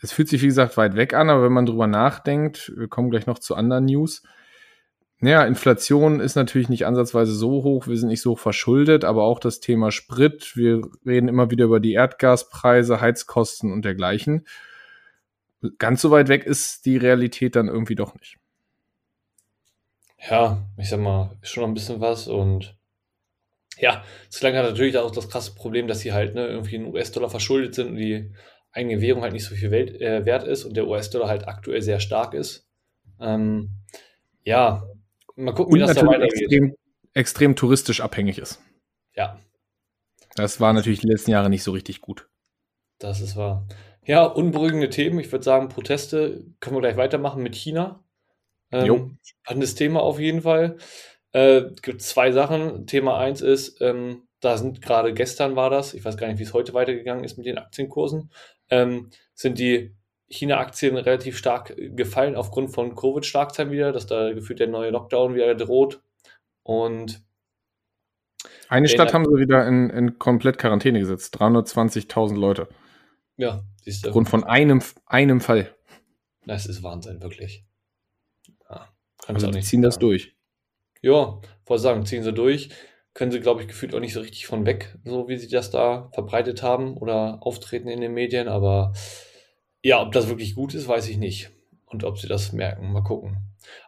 Es 0.00 0.10
fühlt 0.10 0.30
sich, 0.30 0.40
wie 0.40 0.46
gesagt, 0.46 0.78
weit 0.78 0.96
weg 0.96 1.12
an, 1.12 1.28
aber 1.28 1.42
wenn 1.42 1.52
man 1.52 1.66
drüber 1.66 1.86
nachdenkt, 1.86 2.72
wir 2.78 2.88
kommen 2.88 3.10
gleich 3.10 3.26
noch 3.26 3.38
zu 3.38 3.54
anderen 3.54 3.84
News. 3.84 4.22
Naja, 5.18 5.44
Inflation 5.44 6.18
ist 6.18 6.34
natürlich 6.34 6.70
nicht 6.70 6.86
ansatzweise 6.86 7.34
so 7.34 7.62
hoch, 7.62 7.88
wir 7.88 7.98
sind 7.98 8.08
nicht 8.08 8.22
so 8.22 8.30
hoch 8.30 8.38
verschuldet, 8.38 9.04
aber 9.04 9.24
auch 9.24 9.38
das 9.38 9.60
Thema 9.60 9.90
Sprit, 9.90 10.56
wir 10.56 10.80
reden 11.04 11.28
immer 11.28 11.50
wieder 11.50 11.66
über 11.66 11.78
die 11.78 11.92
Erdgaspreise, 11.92 13.02
Heizkosten 13.02 13.70
und 13.70 13.84
dergleichen. 13.84 14.46
Ganz 15.76 16.00
so 16.00 16.10
weit 16.10 16.28
weg 16.28 16.46
ist 16.46 16.86
die 16.86 16.96
Realität 16.96 17.54
dann 17.54 17.68
irgendwie 17.68 17.96
doch 17.96 18.14
nicht. 18.14 18.38
Ja, 20.30 20.66
ich 20.78 20.88
sag 20.88 21.00
mal, 21.00 21.36
schon 21.42 21.62
noch 21.64 21.68
ein 21.68 21.74
bisschen 21.74 22.00
was 22.00 22.26
und 22.26 22.78
ja, 23.78 24.04
Sri 24.30 24.44
Lanka 24.46 24.58
hat 24.60 24.70
natürlich 24.70 24.96
auch 24.98 25.10
das 25.10 25.28
krasse 25.28 25.54
Problem, 25.54 25.88
dass 25.88 26.00
sie 26.00 26.12
halt 26.12 26.34
ne, 26.34 26.46
irgendwie 26.46 26.76
in 26.76 26.86
US-Dollar 26.86 27.30
verschuldet 27.30 27.74
sind 27.74 27.88
und 27.88 27.96
die 27.96 28.32
eigene 28.72 29.00
Währung 29.00 29.22
halt 29.22 29.32
nicht 29.32 29.44
so 29.44 29.54
viel 29.54 29.70
Welt, 29.70 30.00
äh, 30.00 30.24
wert 30.26 30.44
ist 30.44 30.64
und 30.64 30.76
der 30.76 30.86
US-Dollar 30.86 31.28
halt 31.28 31.48
aktuell 31.48 31.82
sehr 31.82 32.00
stark 32.00 32.34
ist. 32.34 32.66
Ähm, 33.20 33.70
ja, 34.44 34.84
mal 35.36 35.54
gucken, 35.54 35.74
wie 35.74 35.80
Und 35.80 35.80
das 35.80 35.94
da 35.94 36.06
weitergeht. 36.06 36.52
extrem, 36.52 36.74
extrem 37.14 37.56
touristisch 37.56 38.00
abhängig 38.00 38.38
ist. 38.38 38.60
Ja, 39.14 39.40
Das 40.34 40.60
war 40.60 40.74
natürlich 40.74 41.00
die 41.00 41.06
letzten 41.06 41.30
Jahre 41.30 41.48
nicht 41.48 41.62
so 41.62 41.72
richtig 41.72 42.02
gut. 42.02 42.28
das 42.98 43.20
ist 43.20 43.36
wahr. 43.36 43.66
Ja, 44.04 44.24
unberuhigende 44.24 44.88
Themen. 44.90 45.18
Ich 45.20 45.30
würde 45.30 45.44
sagen, 45.44 45.68
Proteste 45.68 46.44
können 46.60 46.76
wir 46.76 46.80
gleich 46.80 46.96
weitermachen 46.96 47.42
mit 47.42 47.54
China. 47.54 48.02
Ähm, 48.72 49.18
spannendes 49.22 49.74
Thema 49.74 50.00
auf 50.00 50.18
jeden 50.18 50.42
Fall. 50.42 50.76
Äh, 51.32 51.62
gibt 51.82 52.02
zwei 52.02 52.32
Sachen. 52.32 52.86
Thema 52.86 53.18
eins 53.18 53.40
ist, 53.40 53.80
ähm, 53.80 54.22
da 54.40 54.58
sind 54.58 54.82
gerade 54.82 55.14
gestern 55.14 55.56
war 55.56 55.70
das, 55.70 55.94
ich 55.94 56.04
weiß 56.04 56.16
gar 56.16 56.26
nicht, 56.26 56.38
wie 56.38 56.42
es 56.42 56.52
heute 56.52 56.74
weitergegangen 56.74 57.24
ist 57.24 57.36
mit 57.36 57.46
den 57.46 57.58
Aktienkursen, 57.58 58.30
ähm, 58.70 59.10
sind 59.34 59.58
die 59.58 59.94
China-Aktien 60.28 60.96
relativ 60.96 61.36
stark 61.38 61.74
gefallen 61.76 62.36
aufgrund 62.36 62.70
von 62.70 62.96
Covid-Schlagzeilen 62.96 63.70
wieder, 63.70 63.92
dass 63.92 64.06
da 64.06 64.32
gefühlt 64.32 64.60
der 64.60 64.68
neue 64.68 64.90
Lockdown 64.90 65.34
wieder 65.34 65.54
droht. 65.54 66.02
Und 66.62 67.22
Eine 68.68 68.88
Stadt 68.88 69.12
haben 69.12 69.26
sie 69.26 69.40
wieder 69.40 69.66
in, 69.66 69.90
in 69.90 70.18
komplett 70.18 70.58
Quarantäne 70.58 71.00
gesetzt. 71.00 71.36
320.000 71.40 72.34
Leute. 72.36 72.68
ja, 73.36 73.62
siehst 73.82 74.04
du, 74.04 74.08
Aufgrund 74.08 74.28
von 74.28 74.44
einem, 74.44 74.82
einem 75.06 75.40
Fall. 75.40 75.74
das 76.46 76.66
ist 76.66 76.82
Wahnsinn, 76.82 77.22
wirklich. 77.22 77.64
Ja, 79.28 79.34
kannst 79.34 79.44
Also 79.44 79.50
nicht 79.50 79.66
ziehen 79.66 79.82
das 79.82 79.98
durch. 79.98 80.34
Ja, 81.02 81.40
wollte 81.66 81.82
sagen, 81.82 82.06
ziehen 82.06 82.22
sie 82.22 82.32
durch. 82.32 82.70
Können 83.14 83.32
sie, 83.32 83.40
glaube 83.40 83.60
ich, 83.62 83.68
gefühlt 83.68 83.94
auch 83.94 84.00
nicht 84.00 84.14
so 84.14 84.20
richtig 84.20 84.46
von 84.46 84.64
weg, 84.66 84.96
so 85.04 85.28
wie 85.28 85.36
sie 85.36 85.48
das 85.48 85.70
da 85.70 86.10
verbreitet 86.14 86.62
haben 86.62 86.96
oder 86.96 87.38
auftreten 87.42 87.88
in 87.88 88.00
den 88.00 88.14
Medien. 88.14 88.48
Aber 88.48 88.92
Ja, 89.84 90.02
ob 90.02 90.12
das 90.12 90.28
wirklich 90.28 90.54
gut 90.54 90.74
ist, 90.74 90.88
weiß 90.88 91.08
ich 91.08 91.18
nicht. 91.18 91.50
Und 91.86 92.04
ob 92.04 92.18
sie 92.18 92.28
das 92.28 92.52
merken, 92.52 92.92
mal 92.92 93.02
gucken. 93.02 93.38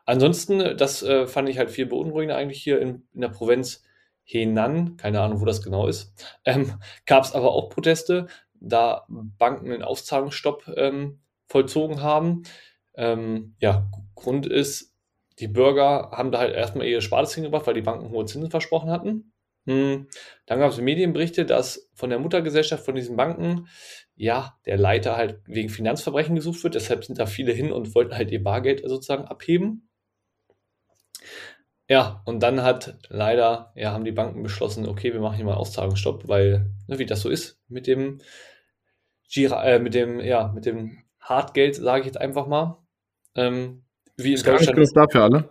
Ansonsten, 0.07 0.77
das 0.77 1.03
äh, 1.03 1.27
fand 1.27 1.49
ich 1.49 1.59
halt 1.59 1.71
viel 1.71 1.87
beunruhigender 1.87 2.37
eigentlich 2.37 2.63
hier 2.63 2.81
in, 2.81 3.09
in 3.15 3.21
der 3.23 3.29
Provinz 3.29 3.83
Henan, 4.25 4.97
keine 4.97 5.21
Ahnung, 5.21 5.41
wo 5.41 5.45
das 5.45 5.63
genau 5.63 5.87
ist, 5.89 6.15
ähm, 6.45 6.75
gab 7.07 7.25
es 7.25 7.33
aber 7.33 7.53
auch 7.53 7.71
Proteste, 7.71 8.27
da 8.61 9.05
Banken 9.09 9.73
einen 9.73 9.83
Auszahlungsstopp 9.83 10.73
ähm, 10.77 11.21
vollzogen 11.49 12.03
haben. 12.03 12.45
Ähm, 12.95 13.57
ja, 13.61 13.91
Grund 14.15 14.47
ist, 14.47 14.94
die 15.39 15.49
Bürger 15.49 16.11
haben 16.13 16.31
da 16.31 16.39
halt 16.39 16.55
erstmal 16.55 16.87
ihre 16.87 17.03
Spartes 17.03 17.35
hingebracht, 17.35 17.67
weil 17.67 17.75
die 17.75 17.83
Banken 17.83 18.11
hohe 18.11 18.25
Zinsen 18.25 18.51
versprochen 18.51 18.91
hatten. 18.91 19.33
Hm. 19.67 20.09
Dann 20.47 20.59
gab 20.59 20.71
es 20.71 20.79
Medienberichte, 20.79 21.47
dass 21.47 21.91
von 21.95 22.11
der 22.11 22.19
Muttergesellschaft 22.19 22.85
von 22.85 22.95
diesen 22.95 23.17
Banken, 23.17 23.69
ja, 24.15 24.59
der 24.67 24.77
Leiter 24.77 25.17
halt 25.17 25.41
wegen 25.47 25.71
Finanzverbrechen 25.71 26.35
gesucht 26.37 26.63
wird. 26.63 26.75
Deshalb 26.75 27.05
sind 27.05 27.19
da 27.19 27.27
viele 27.27 27.53
hin 27.53 27.73
und 27.73 27.95
wollten 27.95 28.15
halt 28.15 28.31
ihr 28.31 28.43
Bargeld 28.43 28.83
sozusagen 28.87 29.25
abheben. 29.25 29.89
Ja, 31.89 32.23
und 32.25 32.41
dann 32.43 32.63
hat 32.63 32.99
leider, 33.09 33.73
ja, 33.75 33.93
haben 33.93 34.05
die 34.05 34.13
Banken 34.13 34.43
beschlossen, 34.43 34.89
okay, 34.89 35.13
wir 35.13 35.21
machen 35.21 35.37
hier 35.37 35.45
mal 35.45 35.53
einen 35.53 35.61
Auszahlungsstopp, 35.61 36.29
weil, 36.29 36.71
ne, 36.87 36.99
wie 36.99 37.07
das 37.07 37.21
so 37.21 37.29
ist, 37.29 37.61
mit 37.69 37.87
dem 37.87 38.21
Gira, 39.31 39.63
äh, 39.65 39.79
mit 39.79 39.95
dem, 39.95 40.21
ja, 40.21 40.49
mit 40.55 40.65
dem 40.65 41.05
Hartgeld, 41.21 41.77
sage 41.77 42.01
ich 42.01 42.07
jetzt 42.07 42.21
einfach 42.21 42.47
mal. 42.47 42.79
Ähm, 43.35 43.84
wie 44.17 44.29
in 44.29 44.35
ist 44.35 44.47
Deutschland. 44.47 44.77
Gar 44.77 44.81
nicht 44.81 44.97
da 44.97 45.07
für 45.09 45.23
alle. 45.23 45.49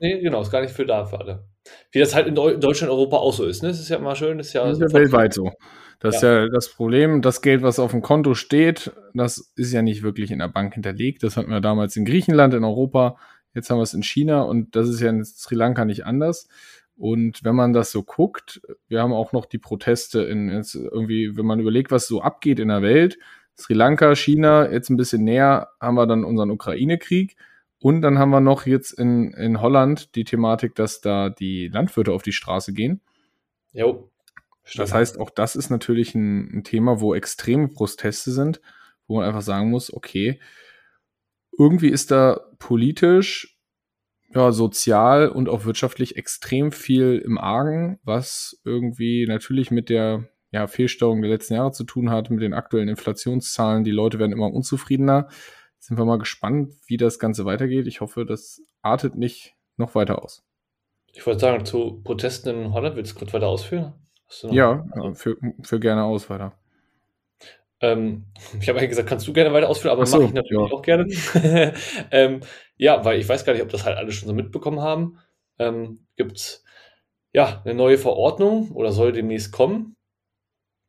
Nee, 0.00 0.20
genau, 0.20 0.42
ist 0.42 0.50
gar 0.50 0.60
nicht 0.60 0.72
für 0.72 0.84
da 0.84 1.04
für 1.04 1.20
alle. 1.20 1.44
Wie 1.92 2.00
das 2.00 2.14
halt 2.14 2.26
in 2.26 2.34
Deutschland, 2.34 2.90
Europa 2.90 3.18
auch 3.18 3.32
so 3.32 3.44
ist. 3.44 3.62
Ne? 3.62 3.68
Das 3.68 3.78
ist 3.78 3.88
ja 3.88 3.98
immer 3.98 4.16
schön. 4.16 4.38
Das 4.38 4.48
ist 4.48 4.52
ja, 4.54 4.66
das 4.66 4.80
ist 4.80 4.92
ja 4.92 4.98
weltweit 4.98 5.32
so. 5.32 5.52
Das 6.00 6.14
ja. 6.14 6.16
ist 6.16 6.22
ja 6.22 6.48
das 6.48 6.68
Problem. 6.70 7.22
Das 7.22 7.42
Geld, 7.42 7.62
was 7.62 7.78
auf 7.78 7.92
dem 7.92 8.02
Konto 8.02 8.34
steht, 8.34 8.90
das 9.14 9.52
ist 9.54 9.72
ja 9.72 9.82
nicht 9.82 10.02
wirklich 10.02 10.32
in 10.32 10.40
der 10.40 10.48
Bank 10.48 10.74
hinterlegt. 10.74 11.22
Das 11.22 11.36
hatten 11.36 11.50
wir 11.50 11.60
damals 11.60 11.96
in 11.96 12.04
Griechenland, 12.04 12.54
in 12.54 12.64
Europa. 12.64 13.16
Jetzt 13.54 13.70
haben 13.70 13.78
wir 13.78 13.82
es 13.82 13.94
in 13.94 14.02
China 14.02 14.42
und 14.42 14.74
das 14.74 14.88
ist 14.88 15.00
ja 15.00 15.10
in 15.10 15.24
Sri 15.24 15.54
Lanka 15.54 15.84
nicht 15.84 16.04
anders. 16.04 16.48
Und 16.96 17.44
wenn 17.44 17.54
man 17.54 17.72
das 17.72 17.92
so 17.92 18.02
guckt, 18.02 18.60
wir 18.88 19.00
haben 19.00 19.12
auch 19.12 19.32
noch 19.32 19.46
die 19.46 19.58
Proteste 19.58 20.22
in 20.22 20.50
jetzt 20.50 20.74
irgendwie, 20.74 21.36
wenn 21.36 21.46
man 21.46 21.60
überlegt, 21.60 21.90
was 21.92 22.08
so 22.08 22.22
abgeht 22.22 22.58
in 22.58 22.68
der 22.68 22.82
Welt, 22.82 23.18
Sri 23.56 23.74
Lanka, 23.74 24.16
China, 24.16 24.70
jetzt 24.70 24.90
ein 24.90 24.96
bisschen 24.96 25.24
näher 25.24 25.68
haben 25.80 25.94
wir 25.94 26.06
dann 26.06 26.24
unseren 26.24 26.50
Ukraine-Krieg. 26.50 27.36
Und 27.82 28.00
dann 28.02 28.16
haben 28.18 28.30
wir 28.30 28.40
noch 28.40 28.64
jetzt 28.64 28.92
in, 28.92 29.32
in 29.32 29.60
Holland 29.60 30.14
die 30.14 30.22
Thematik, 30.22 30.76
dass 30.76 31.00
da 31.00 31.30
die 31.30 31.66
Landwirte 31.66 32.12
auf 32.12 32.22
die 32.22 32.32
Straße 32.32 32.72
gehen. 32.72 33.00
Jo. 33.72 34.08
Das 34.76 34.94
heißt, 34.94 35.18
auch 35.18 35.30
das 35.30 35.56
ist 35.56 35.68
natürlich 35.68 36.14
ein, 36.14 36.58
ein, 36.58 36.64
Thema, 36.64 37.00
wo 37.00 37.12
extreme 37.12 37.66
Proteste 37.66 38.30
sind, 38.30 38.60
wo 39.08 39.16
man 39.16 39.26
einfach 39.26 39.42
sagen 39.42 39.68
muss, 39.68 39.92
okay, 39.92 40.38
irgendwie 41.58 41.88
ist 41.88 42.12
da 42.12 42.40
politisch, 42.60 43.58
ja, 44.32 44.52
sozial 44.52 45.28
und 45.28 45.48
auch 45.48 45.64
wirtschaftlich 45.64 46.16
extrem 46.16 46.70
viel 46.70 47.18
im 47.18 47.36
Argen, 47.36 47.98
was 48.04 48.60
irgendwie 48.64 49.26
natürlich 49.26 49.72
mit 49.72 49.88
der 49.88 50.28
ja, 50.52 50.68
Fehlsteuerung 50.68 51.20
der 51.20 51.32
letzten 51.32 51.54
Jahre 51.54 51.72
zu 51.72 51.82
tun 51.82 52.10
hat, 52.10 52.30
mit 52.30 52.42
den 52.42 52.54
aktuellen 52.54 52.88
Inflationszahlen. 52.88 53.82
Die 53.82 53.90
Leute 53.90 54.20
werden 54.20 54.32
immer 54.32 54.52
unzufriedener 54.52 55.28
sind 55.82 55.98
wir 55.98 56.04
mal 56.04 56.18
gespannt, 56.18 56.74
wie 56.86 56.96
das 56.96 57.18
Ganze 57.18 57.44
weitergeht. 57.44 57.88
Ich 57.88 58.00
hoffe, 58.00 58.24
das 58.24 58.62
artet 58.82 59.16
nicht 59.16 59.56
noch 59.76 59.96
weiter 59.96 60.22
aus. 60.22 60.44
Ich 61.12 61.26
wollte 61.26 61.40
sagen, 61.40 61.64
zu 61.64 62.00
Protesten 62.04 62.50
in 62.50 62.72
Holland, 62.72 62.94
willst 62.94 63.12
du 63.12 63.18
kurz 63.18 63.34
weiter 63.34 63.48
ausführen? 63.48 63.92
Ja, 64.42 64.86
für, 65.14 65.36
für 65.62 65.80
gerne 65.80 66.04
aus 66.04 66.30
weiter. 66.30 66.56
Ähm, 67.80 68.26
ich 68.60 68.68
habe 68.68 68.78
eigentlich 68.78 68.90
gesagt, 68.90 69.08
kannst 69.08 69.26
du 69.26 69.32
gerne 69.32 69.52
weiter 69.52 69.68
ausführen, 69.68 69.92
aber 69.92 70.06
so, 70.06 70.18
mache 70.18 70.28
ich 70.28 70.34
natürlich 70.34 70.70
ja. 70.70 70.76
auch 70.76 70.82
gerne. 70.82 71.74
ähm, 72.12 72.40
ja, 72.76 73.04
weil 73.04 73.18
ich 73.18 73.28
weiß 73.28 73.44
gar 73.44 73.52
nicht, 73.52 73.62
ob 73.62 73.68
das 73.70 73.84
halt 73.84 73.98
alle 73.98 74.12
schon 74.12 74.28
so 74.28 74.34
mitbekommen 74.34 74.80
haben. 74.80 75.18
Ähm, 75.58 76.06
Gibt 76.14 76.36
es 76.36 76.64
ja 77.32 77.60
eine 77.64 77.74
neue 77.74 77.98
Verordnung 77.98 78.70
oder 78.70 78.92
soll 78.92 79.10
demnächst 79.10 79.50
kommen, 79.50 79.96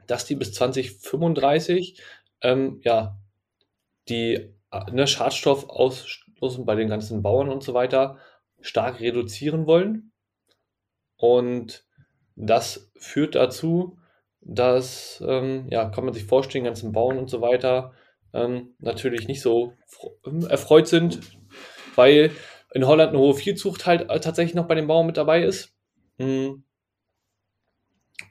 dass 0.06 0.26
die 0.26 0.36
bis 0.36 0.54
2035 0.54 2.00
ähm, 2.42 2.80
ja 2.84 3.18
die 4.08 4.53
ne, 4.92 5.08
Schadstoffausstoß 5.08 6.66
bei 6.66 6.76
den 6.76 6.90
ganzen 6.90 7.22
Bauern 7.22 7.50
und 7.50 7.64
so 7.64 7.74
weiter 7.74 8.18
stark 8.62 9.00
reduzieren 9.00 9.68
wollen. 9.68 10.12
Und 11.18 11.86
das 12.36 12.92
führt 12.98 13.36
dazu, 13.36 13.98
dass, 14.42 15.24
ähm, 15.26 15.68
ja, 15.70 15.90
kann 15.90 16.06
man 16.06 16.14
sich 16.14 16.26
vorstellen, 16.26 16.66
ganzen 16.66 16.92
Bauern 16.92 17.18
und 17.18 17.30
so 17.30 17.42
weiter 17.42 17.94
ähm, 18.34 18.76
natürlich 18.80 19.28
nicht 19.28 19.42
so 19.42 19.74
erfreut 20.50 20.88
sind, 20.88 21.20
weil 21.96 22.32
in 22.74 22.88
Holland 22.88 23.10
eine 23.10 23.20
hohe 23.20 23.36
Viehzucht 23.36 23.86
halt 23.86 24.10
äh, 24.10 24.20
tatsächlich 24.20 24.56
noch 24.56 24.68
bei 24.68 24.76
den 24.76 24.88
Bauern 24.88 25.06
mit 25.06 25.18
dabei 25.18 25.44
ist. 25.44 25.74
Mhm. 26.18 26.64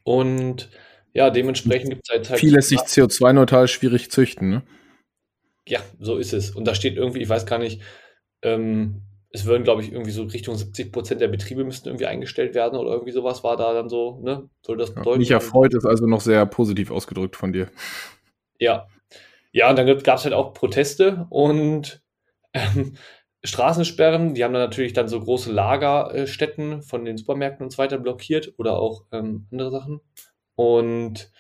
Und 0.05 0.69
ja, 1.15 1.31
dementsprechend 1.31 1.91
gibt 1.91 2.09
es 2.09 2.13
halt, 2.13 2.31
halt. 2.31 2.41
Viel 2.41 2.55
lässt 2.55 2.71
sich 2.71 2.81
CO2-neutral 2.81 3.69
schwierig 3.69 4.11
züchten, 4.11 4.51
ne? 4.51 4.63
Ja, 5.67 5.81
so 6.01 6.17
ist 6.17 6.33
es. 6.33 6.51
Und 6.51 6.67
da 6.67 6.75
steht 6.75 6.97
irgendwie, 6.97 7.21
ich 7.21 7.29
weiß 7.29 7.47
gar 7.47 7.59
nicht, 7.59 7.83
ähm, 8.43 9.03
es 9.31 9.47
würden, 9.47 9.65
glaube 9.65 9.83
ich, 9.83 9.93
irgendwie 9.93 10.11
so 10.11 10.25
Richtung 10.25 10.57
70 10.57 10.93
Prozent 10.93 11.21
der 11.21 11.29
Betriebe 11.29 11.65
müssten 11.65 11.89
irgendwie 11.89 12.07
eingestellt 12.07 12.55
werden 12.55 12.79
oder 12.79 12.91
irgendwie 12.93 13.13
sowas 13.13 13.43
war 13.43 13.57
da 13.57 13.73
dann 13.73 13.89
so, 13.89 14.21
ne? 14.23 14.49
Soll 14.61 14.77
das 14.77 14.91
bedeuten? 14.91 15.13
Ja, 15.13 15.19
mich 15.19 15.31
erfreut 15.31 15.75
ist 15.75 15.87
also 15.87 16.07
noch 16.07 16.21
sehr 16.21 16.45
positiv 16.45 16.91
ausgedrückt 16.91 17.37
von 17.37 17.53
dir. 17.53 17.71
Ja. 18.59 18.87
Ja, 19.53 19.71
und 19.71 19.77
dann 19.77 19.87
gab 19.87 20.19
es 20.19 20.25
halt 20.25 20.35
auch 20.35 20.55
Proteste 20.55 21.27
und 21.31 22.03
ähm, 22.53 22.97
Straßensperren. 23.45 24.35
Die 24.35 24.45
haben 24.45 24.53
dann 24.53 24.63
natürlich 24.63 24.93
dann 24.93 25.09
so 25.09 25.21
große 25.21 25.51
Lagerstätten 25.51 26.83
von 26.83 27.05
den 27.05 27.17
Supermärkten 27.17 27.65
und 27.65 27.71
so 27.71 27.79
weiter 27.79 27.99
blockiert 27.99 28.53
oder 28.59 28.79
auch 28.79 29.05
ähm, 29.13 29.47
andere 29.51 29.71
Sachen. 29.71 30.01
Und 30.55 31.33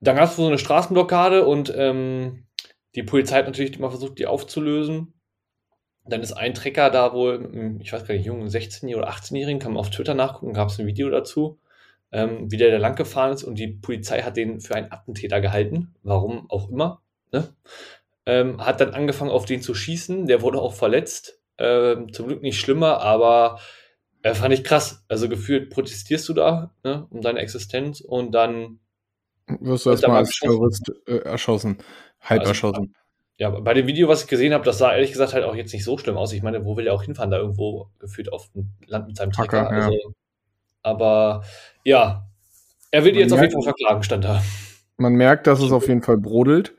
dann 0.00 0.16
gab 0.16 0.28
es 0.28 0.36
so 0.36 0.46
eine 0.46 0.58
Straßenblockade 0.58 1.44
und 1.46 1.72
ähm, 1.76 2.47
die 2.98 3.04
Polizei 3.04 3.36
hat 3.36 3.46
natürlich 3.46 3.78
immer 3.78 3.90
versucht, 3.90 4.18
die 4.18 4.26
aufzulösen. 4.26 5.14
Dann 6.04 6.20
ist 6.20 6.32
ein 6.32 6.52
Trecker 6.52 6.90
da 6.90 7.12
wohl, 7.12 7.78
ich 7.80 7.92
weiß 7.92 8.04
gar 8.04 8.14
nicht, 8.16 8.26
jungen 8.26 8.48
16- 8.48 8.92
oder 8.96 9.08
18-Jährigen, 9.08 9.60
kann 9.60 9.74
man 9.74 9.80
auf 9.80 9.90
Twitter 9.90 10.14
nachgucken, 10.14 10.52
gab 10.52 10.68
es 10.68 10.80
ein 10.80 10.86
Video 10.88 11.08
dazu, 11.08 11.60
ähm, 12.10 12.50
wie 12.50 12.56
der 12.56 12.72
da 12.72 12.78
lang 12.78 12.96
gefahren 12.96 13.32
ist 13.32 13.44
und 13.44 13.56
die 13.56 13.68
Polizei 13.68 14.22
hat 14.22 14.36
den 14.36 14.60
für 14.60 14.74
einen 14.74 14.90
Attentäter 14.90 15.40
gehalten, 15.40 15.94
warum 16.02 16.50
auch 16.50 16.70
immer. 16.70 17.02
Ne? 17.30 17.54
Ähm, 18.26 18.64
hat 18.66 18.80
dann 18.80 18.94
angefangen, 18.94 19.30
auf 19.30 19.44
den 19.44 19.62
zu 19.62 19.74
schießen, 19.74 20.26
der 20.26 20.42
wurde 20.42 20.60
auch 20.60 20.74
verletzt, 20.74 21.40
ähm, 21.58 22.12
zum 22.12 22.26
Glück 22.26 22.42
nicht 22.42 22.58
schlimmer, 22.58 23.00
aber 23.00 23.60
äh, 24.22 24.34
fand 24.34 24.52
ich 24.54 24.64
krass. 24.64 25.04
Also 25.06 25.28
gefühlt 25.28 25.70
protestierst 25.70 26.28
du 26.28 26.32
da 26.32 26.74
ne, 26.82 27.06
um 27.10 27.20
deine 27.20 27.38
Existenz 27.38 28.00
und 28.00 28.32
dann 28.32 28.80
wirst 29.60 29.86
du 29.86 29.90
erstmal 29.90 30.18
als 30.18 30.30
Terrorist 30.30 30.92
äh, 31.06 31.18
erschossen. 31.18 31.78
Halb 32.20 32.40
also, 32.40 32.50
erschossen. 32.50 32.94
Ja, 33.36 33.50
bei 33.50 33.72
dem 33.72 33.86
Video, 33.86 34.08
was 34.08 34.22
ich 34.22 34.28
gesehen 34.28 34.52
habe, 34.52 34.64
das 34.64 34.78
sah 34.78 34.92
ehrlich 34.92 35.12
gesagt 35.12 35.32
halt 35.32 35.44
auch 35.44 35.54
jetzt 35.54 35.72
nicht 35.72 35.84
so 35.84 35.96
schlimm 35.96 36.16
aus. 36.16 36.32
Ich 36.32 36.42
meine, 36.42 36.64
wo 36.64 36.76
will 36.76 36.88
er 36.88 36.94
auch 36.94 37.04
hinfahren? 37.04 37.30
Da 37.30 37.38
irgendwo 37.38 37.88
gefühlt 38.00 38.32
auf 38.32 38.50
dem 38.52 38.70
Land 38.86 39.06
mit 39.06 39.16
seinem 39.16 39.30
Trecker. 39.30 39.64
Packer, 39.64 39.70
also, 39.70 39.92
ja. 39.92 39.98
Aber 40.82 41.44
ja, 41.84 42.28
er 42.90 43.04
will 43.04 43.12
die 43.12 43.20
jetzt 43.20 43.30
merkt, 43.30 43.44
auf 43.44 43.50
jeden 43.50 43.62
Fall 43.62 43.74
verklagen, 43.74 44.02
stand 44.02 44.24
da. 44.24 44.42
Man 44.96 45.12
merkt, 45.14 45.46
dass 45.46 45.60
es 45.60 45.70
auf 45.70 45.86
jeden 45.86 46.02
Fall 46.02 46.18
brodelt. 46.18 46.74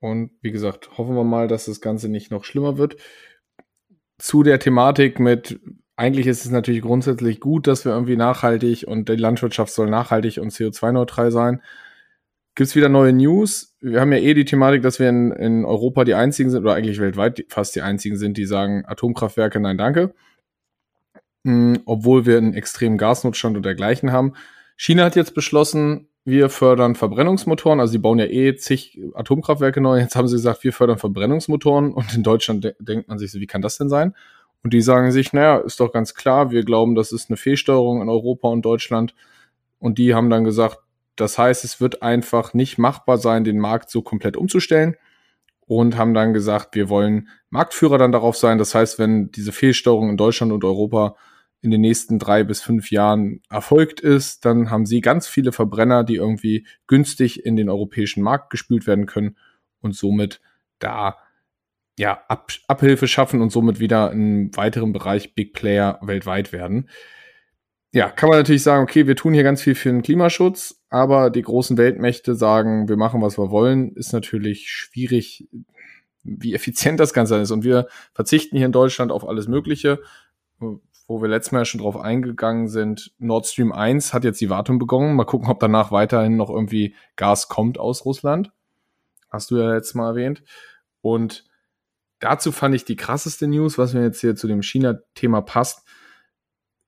Und 0.00 0.30
wie 0.40 0.50
gesagt, 0.50 0.98
hoffen 0.98 1.14
wir 1.14 1.24
mal, 1.24 1.46
dass 1.46 1.66
das 1.66 1.80
Ganze 1.80 2.08
nicht 2.08 2.32
noch 2.32 2.44
schlimmer 2.44 2.78
wird. 2.78 2.96
Zu 4.18 4.42
der 4.42 4.58
Thematik 4.58 5.20
mit, 5.20 5.60
eigentlich 5.94 6.26
ist 6.26 6.44
es 6.44 6.50
natürlich 6.50 6.82
grundsätzlich 6.82 7.38
gut, 7.38 7.66
dass 7.66 7.84
wir 7.84 7.92
irgendwie 7.92 8.16
nachhaltig 8.16 8.86
und 8.88 9.08
die 9.08 9.16
Landwirtschaft 9.16 9.72
soll 9.72 9.88
nachhaltig 9.88 10.38
und 10.38 10.52
CO2-neutral 10.52 11.30
sein 11.30 11.62
gibt 12.56 12.68
es 12.68 12.74
wieder 12.74 12.88
neue 12.88 13.12
News. 13.12 13.76
Wir 13.80 14.00
haben 14.00 14.12
ja 14.12 14.18
eh 14.18 14.34
die 14.34 14.46
Thematik, 14.46 14.82
dass 14.82 14.98
wir 14.98 15.10
in, 15.10 15.30
in 15.30 15.64
Europa 15.64 16.04
die 16.04 16.14
einzigen 16.14 16.50
sind, 16.50 16.62
oder 16.62 16.74
eigentlich 16.74 16.98
weltweit 16.98 17.44
fast 17.48 17.76
die 17.76 17.82
einzigen 17.82 18.16
sind, 18.16 18.38
die 18.38 18.46
sagen, 18.46 18.84
Atomkraftwerke, 18.86 19.60
nein, 19.60 19.76
danke. 19.76 20.14
Mhm, 21.44 21.82
obwohl 21.84 22.24
wir 22.24 22.38
einen 22.38 22.54
extremen 22.54 22.96
Gasnotstand 22.96 23.58
und 23.58 23.62
dergleichen 23.64 24.10
haben. 24.10 24.32
China 24.76 25.04
hat 25.04 25.16
jetzt 25.16 25.34
beschlossen, 25.34 26.08
wir 26.24 26.48
fördern 26.48 26.96
Verbrennungsmotoren, 26.96 27.78
also 27.78 27.92
die 27.92 27.98
bauen 27.98 28.18
ja 28.18 28.24
eh 28.24 28.56
zig 28.56 28.98
Atomkraftwerke 29.14 29.82
neu. 29.82 30.00
Jetzt 30.00 30.16
haben 30.16 30.26
sie 30.26 30.36
gesagt, 30.36 30.64
wir 30.64 30.72
fördern 30.72 30.98
Verbrennungsmotoren 30.98 31.92
und 31.92 32.14
in 32.14 32.22
Deutschland 32.22 32.64
de 32.64 32.74
denkt 32.80 33.08
man 33.08 33.18
sich 33.18 33.30
so, 33.30 33.38
wie 33.38 33.46
kann 33.46 33.62
das 33.62 33.76
denn 33.76 33.90
sein? 33.90 34.14
Und 34.64 34.72
die 34.72 34.80
sagen 34.80 35.12
sich, 35.12 35.32
naja, 35.34 35.58
ist 35.58 35.78
doch 35.78 35.92
ganz 35.92 36.14
klar, 36.14 36.50
wir 36.50 36.64
glauben, 36.64 36.94
das 36.94 37.12
ist 37.12 37.28
eine 37.30 37.36
Fehlsteuerung 37.36 38.00
in 38.02 38.08
Europa 38.08 38.48
und 38.48 38.62
Deutschland. 38.62 39.14
Und 39.78 39.98
die 39.98 40.14
haben 40.14 40.30
dann 40.30 40.42
gesagt, 40.42 40.78
das 41.16 41.38
heißt, 41.38 41.64
es 41.64 41.80
wird 41.80 42.02
einfach 42.02 42.54
nicht 42.54 42.78
machbar 42.78 43.18
sein, 43.18 43.44
den 43.44 43.58
Markt 43.58 43.90
so 43.90 44.02
komplett 44.02 44.36
umzustellen 44.36 44.96
und 45.66 45.96
haben 45.96 46.14
dann 46.14 46.32
gesagt, 46.32 46.74
wir 46.74 46.88
wollen 46.88 47.28
Marktführer 47.50 47.98
dann 47.98 48.12
darauf 48.12 48.36
sein. 48.36 48.58
Das 48.58 48.74
heißt, 48.74 48.98
wenn 48.98 49.30
diese 49.32 49.52
Fehlsteuerung 49.52 50.10
in 50.10 50.16
Deutschland 50.16 50.52
und 50.52 50.64
Europa 50.64 51.16
in 51.60 51.70
den 51.70 51.80
nächsten 51.80 52.18
drei 52.18 52.44
bis 52.44 52.62
fünf 52.62 52.90
Jahren 52.90 53.42
erfolgt 53.50 54.00
ist, 54.00 54.44
dann 54.44 54.70
haben 54.70 54.86
sie 54.86 55.00
ganz 55.00 55.26
viele 55.26 55.52
Verbrenner, 55.52 56.04
die 56.04 56.16
irgendwie 56.16 56.66
günstig 56.86 57.44
in 57.44 57.56
den 57.56 57.68
europäischen 57.68 58.22
Markt 58.22 58.50
gespült 58.50 58.86
werden 58.86 59.06
können. 59.06 59.36
und 59.80 59.94
somit 59.94 60.40
da 60.78 61.16
ja 61.98 62.22
Ab 62.28 62.50
Abhilfe 62.66 63.08
schaffen 63.08 63.40
und 63.40 63.50
somit 63.50 63.80
wieder 63.80 64.12
im 64.12 64.54
weiteren 64.56 64.92
Bereich 64.92 65.34
Big 65.34 65.54
Player 65.54 65.98
weltweit 66.02 66.52
werden. 66.52 66.88
Ja, 67.92 68.10
kann 68.10 68.28
man 68.28 68.38
natürlich 68.38 68.62
sagen, 68.62 68.82
okay, 68.82 69.06
wir 69.06 69.16
tun 69.16 69.32
hier 69.32 69.42
ganz 69.42 69.62
viel 69.62 69.74
für 69.74 69.88
den 69.88 70.02
Klimaschutz, 70.02 70.82
aber 70.90 71.30
die 71.30 71.42
großen 71.42 71.78
Weltmächte 71.78 72.34
sagen, 72.34 72.88
wir 72.88 72.96
machen, 72.96 73.22
was 73.22 73.38
wir 73.38 73.50
wollen, 73.50 73.94
ist 73.94 74.12
natürlich 74.12 74.68
schwierig, 74.68 75.48
wie 76.22 76.54
effizient 76.54 77.00
das 77.00 77.14
Ganze 77.14 77.36
ist. 77.36 77.52
Und 77.52 77.64
wir 77.64 77.86
verzichten 78.12 78.56
hier 78.56 78.66
in 78.66 78.72
Deutschland 78.72 79.12
auf 79.12 79.26
alles 79.26 79.48
Mögliche, 79.48 80.00
wo 80.58 81.22
wir 81.22 81.28
letztes 81.28 81.52
Mal 81.52 81.64
schon 81.64 81.80
drauf 81.80 81.96
eingegangen 81.96 82.68
sind. 82.68 83.12
Nord 83.18 83.46
Stream 83.46 83.72
1 83.72 84.12
hat 84.12 84.24
jetzt 84.24 84.40
die 84.40 84.50
Wartung 84.50 84.78
begonnen. 84.78 85.14
Mal 85.14 85.24
gucken, 85.24 85.48
ob 85.48 85.60
danach 85.60 85.92
weiterhin 85.92 86.36
noch 86.36 86.50
irgendwie 86.50 86.94
Gas 87.14 87.48
kommt 87.48 87.78
aus 87.78 88.04
Russland. 88.04 88.52
Hast 89.30 89.50
du 89.50 89.58
ja 89.58 89.72
letztes 89.72 89.94
Mal 89.94 90.10
erwähnt. 90.10 90.42
Und 91.00 91.44
dazu 92.18 92.50
fand 92.52 92.74
ich 92.74 92.84
die 92.84 92.96
krasseste 92.96 93.46
News, 93.46 93.78
was 93.78 93.94
mir 93.94 94.02
jetzt 94.02 94.20
hier 94.20 94.34
zu 94.34 94.48
dem 94.48 94.62
China-Thema 94.62 95.42
passt. 95.42 95.86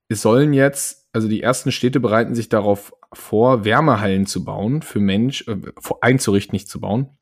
Es 0.08 0.22
sollen 0.22 0.52
jetzt, 0.52 1.06
also 1.12 1.28
die 1.28 1.42
ersten 1.42 1.70
Städte 1.70 2.00
bereiten 2.00 2.34
sich 2.34 2.48
darauf 2.48 2.94
vor, 3.12 3.64
Wärmehallen 3.64 4.26
zu 4.26 4.44
bauen 4.44 4.82
für 4.82 5.00
Mensch, 5.00 5.46
äh, 5.48 5.56
einzurichten, 6.00 6.54
nicht 6.54 6.68
zu 6.68 6.80
bauen, 6.80 7.18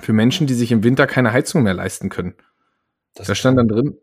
für 0.00 0.12
Menschen, 0.12 0.46
die 0.46 0.54
sich 0.54 0.72
im 0.72 0.82
Winter 0.82 1.06
keine 1.06 1.32
Heizung 1.32 1.62
mehr 1.62 1.74
leisten 1.74 2.08
können. 2.08 2.34
Das 3.14 3.26
da 3.26 3.34
stand 3.34 3.58
dann 3.58 3.68
drin, 3.68 3.98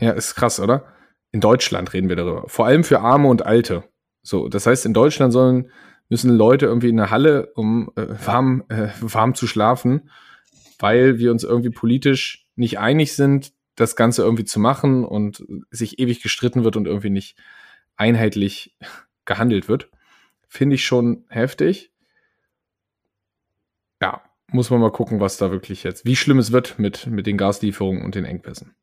ja, 0.00 0.10
ist 0.10 0.34
krass, 0.34 0.60
oder? 0.60 0.86
In 1.32 1.40
Deutschland 1.40 1.92
reden 1.92 2.08
wir 2.08 2.16
darüber. 2.16 2.48
Vor 2.48 2.66
allem 2.66 2.84
für 2.84 3.00
Arme 3.00 3.28
und 3.28 3.44
Alte. 3.46 3.84
So, 4.22 4.48
das 4.48 4.66
heißt, 4.66 4.86
in 4.86 4.94
Deutschland 4.94 5.32
sollen, 5.32 5.70
müssen 6.08 6.30
Leute 6.30 6.66
irgendwie 6.66 6.90
in 6.90 6.96
der 6.96 7.10
Halle, 7.10 7.52
um 7.54 7.90
äh, 7.96 8.06
warm, 8.24 8.64
äh, 8.68 8.88
warm 9.00 9.34
zu 9.34 9.46
schlafen, 9.46 10.10
weil 10.78 11.18
wir 11.18 11.30
uns 11.30 11.44
irgendwie 11.44 11.70
politisch 11.70 12.46
nicht 12.56 12.78
einig 12.78 13.14
sind, 13.14 13.52
das 13.76 13.96
Ganze 13.96 14.22
irgendwie 14.22 14.44
zu 14.44 14.60
machen 14.60 15.04
und 15.04 15.44
sich 15.70 15.98
ewig 15.98 16.22
gestritten 16.22 16.64
wird 16.64 16.76
und 16.76 16.86
irgendwie 16.86 17.10
nicht 17.10 17.36
einheitlich 17.96 18.76
gehandelt 19.24 19.68
wird. 19.68 19.90
Finde 20.48 20.74
ich 20.76 20.84
schon 20.84 21.24
heftig. 21.28 21.92
Ja, 24.00 24.22
muss 24.48 24.70
man 24.70 24.80
mal 24.80 24.92
gucken, 24.92 25.20
was 25.20 25.36
da 25.36 25.50
wirklich 25.50 25.82
jetzt, 25.82 26.04
wie 26.04 26.16
schlimm 26.16 26.38
es 26.38 26.52
wird 26.52 26.78
mit, 26.78 27.06
mit 27.06 27.26
den 27.26 27.36
Gaslieferungen 27.36 28.04
und 28.04 28.14
den 28.14 28.24
Engpässen. 28.24 28.74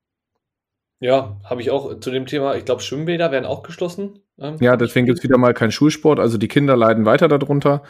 Ja, 0.99 1.39
habe 1.43 1.61
ich 1.61 1.71
auch 1.71 1.99
zu 1.99 2.11
dem 2.11 2.27
Thema. 2.27 2.55
Ich 2.55 2.65
glaube, 2.65 2.81
Schwimmbäder 2.81 3.31
werden 3.31 3.45
auch 3.45 3.63
geschlossen. 3.63 4.19
Ähm, 4.37 4.57
ja, 4.59 4.77
deswegen 4.77 5.07
gibt 5.07 5.17
es 5.17 5.23
wieder 5.23 5.37
mal 5.37 5.53
keinen 5.53 5.71
Schulsport. 5.71 6.19
Also 6.19 6.37
die 6.37 6.47
Kinder 6.47 6.77
leiden 6.77 7.05
weiter 7.05 7.27
darunter. 7.27 7.83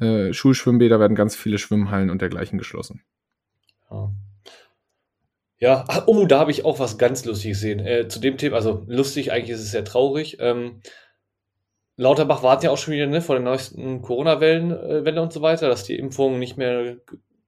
Äh, 0.00 0.32
Schulschwimmbäder 0.32 1.00
werden 1.00 1.16
ganz 1.16 1.34
viele 1.34 1.58
Schwimmhallen 1.58 2.10
und 2.10 2.22
dergleichen 2.22 2.58
geschlossen. 2.58 3.02
Ja. 3.90 4.12
Ja, 5.62 5.84
oh, 6.06 6.26
da 6.26 6.40
habe 6.40 6.50
ich 6.50 6.64
auch 6.64 6.80
was 6.80 6.98
ganz 6.98 7.24
Lustiges 7.24 7.58
gesehen. 7.58 7.78
Äh, 7.78 8.08
zu 8.08 8.18
dem 8.18 8.36
Thema, 8.36 8.56
also 8.56 8.82
lustig, 8.88 9.30
eigentlich 9.30 9.50
ist 9.50 9.60
es 9.60 9.70
sehr 9.70 9.84
traurig. 9.84 10.38
Ähm, 10.40 10.82
Lauterbach 11.96 12.42
wartet 12.42 12.64
ja 12.64 12.70
auch 12.72 12.78
schon 12.78 12.94
wieder 12.94 13.06
ne, 13.06 13.22
vor 13.22 13.36
den 13.36 13.44
neuesten 13.44 14.02
Corona-Welle 14.02 15.04
äh, 15.06 15.20
und 15.20 15.32
so 15.32 15.40
weiter, 15.40 15.68
dass 15.68 15.84
die 15.84 15.96
Impfung 15.96 16.40
nicht 16.40 16.56
mehr, 16.56 16.96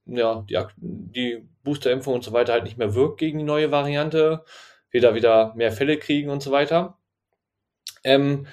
ja, 0.07 0.45
die, 0.49 0.57
die 0.77 1.49
Booster-Impfung 1.65 2.15
und 2.15 2.23
so 2.23 2.33
weiter 2.33 2.53
halt 2.53 2.63
nicht 2.63 2.79
mehr 2.79 2.95
wirkt 2.95 3.19
gegen 3.19 3.39
die 3.39 3.45
neue 3.45 3.73
Variante, 3.73 4.45
wir 4.93 5.01
da 5.01 5.17
wieder 5.17 5.53
mehr 5.57 5.73
Fälle 5.73 5.99
kriegen 5.99 6.31
und 6.31 6.41
so 6.41 6.53
weiter. 6.53 6.97
Ähm, 8.05 8.47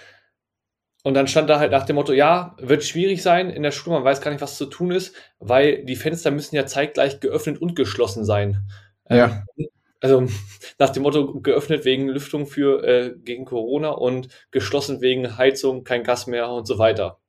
und 1.03 1.13
dann 1.13 1.27
stand 1.27 1.51
da 1.51 1.59
halt 1.59 1.71
nach 1.71 1.85
dem 1.85 1.97
Motto, 1.97 2.13
ja, 2.13 2.55
wird 2.57 2.83
schwierig 2.83 3.21
sein 3.21 3.51
in 3.51 3.61
der 3.61 3.69
Schule, 3.69 3.97
man 3.97 4.05
weiß 4.05 4.21
gar 4.21 4.31
nicht, 4.31 4.41
was 4.41 4.57
zu 4.57 4.65
tun 4.65 4.89
ist, 4.89 5.15
weil 5.37 5.85
die 5.85 5.95
Fenster 5.95 6.31
müssen 6.31 6.55
ja 6.55 6.65
zeitgleich 6.65 7.19
geöffnet 7.19 7.61
und 7.61 7.75
geschlossen 7.75 8.25
sein. 8.25 8.67
Ja. 9.15 9.43
Ähm, 9.57 9.67
also 10.01 10.27
nach 10.79 10.89
dem 10.89 11.03
Motto 11.03 11.39
geöffnet 11.41 11.85
wegen 11.85 12.09
Lüftung 12.09 12.47
für 12.47 12.83
äh, 12.83 13.15
gegen 13.17 13.45
Corona 13.45 13.89
und 13.89 14.29
geschlossen 14.51 15.01
wegen 15.01 15.37
Heizung, 15.37 15.83
kein 15.83 16.03
Gas 16.03 16.27
mehr 16.27 16.49
und 16.49 16.67
so 16.67 16.77
weiter. 16.77 17.19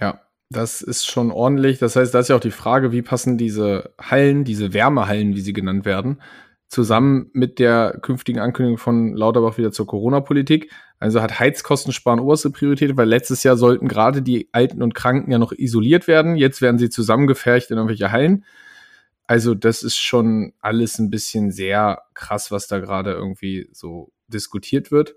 Ja, 0.00 0.22
das 0.50 0.82
ist 0.82 1.06
schon 1.06 1.30
ordentlich. 1.30 1.78
Das 1.78 1.94
heißt, 1.94 2.12
da 2.14 2.20
ist 2.20 2.28
ja 2.28 2.36
auch 2.36 2.40
die 2.40 2.50
Frage, 2.50 2.90
wie 2.90 3.02
passen 3.02 3.38
diese 3.38 3.94
Hallen, 4.00 4.44
diese 4.44 4.72
Wärmehallen, 4.72 5.36
wie 5.36 5.42
sie 5.42 5.52
genannt 5.52 5.84
werden, 5.84 6.20
zusammen 6.68 7.30
mit 7.32 7.58
der 7.58 7.98
künftigen 8.00 8.40
Ankündigung 8.40 8.78
von 8.78 9.14
Lauterbach 9.14 9.58
wieder 9.58 9.70
zur 9.70 9.86
Corona-Politik. 9.86 10.72
Also 10.98 11.22
hat 11.22 11.38
Heizkostensparen 11.38 12.20
oberste 12.20 12.50
Priorität, 12.50 12.96
weil 12.96 13.08
letztes 13.08 13.42
Jahr 13.42 13.56
sollten 13.56 13.88
gerade 13.88 14.22
die 14.22 14.48
Alten 14.52 14.82
und 14.82 14.94
Kranken 14.94 15.30
ja 15.30 15.38
noch 15.38 15.52
isoliert 15.52 16.08
werden. 16.08 16.36
Jetzt 16.36 16.62
werden 16.62 16.78
sie 16.78 16.90
zusammengefercht 16.90 17.70
in 17.70 17.76
irgendwelche 17.76 18.12
Hallen. 18.12 18.44
Also 19.30 19.54
das 19.54 19.84
ist 19.84 19.96
schon 19.96 20.54
alles 20.60 20.98
ein 20.98 21.08
bisschen 21.08 21.52
sehr 21.52 22.02
krass, 22.14 22.50
was 22.50 22.66
da 22.66 22.80
gerade 22.80 23.12
irgendwie 23.12 23.68
so 23.70 24.10
diskutiert 24.26 24.90
wird. 24.90 25.14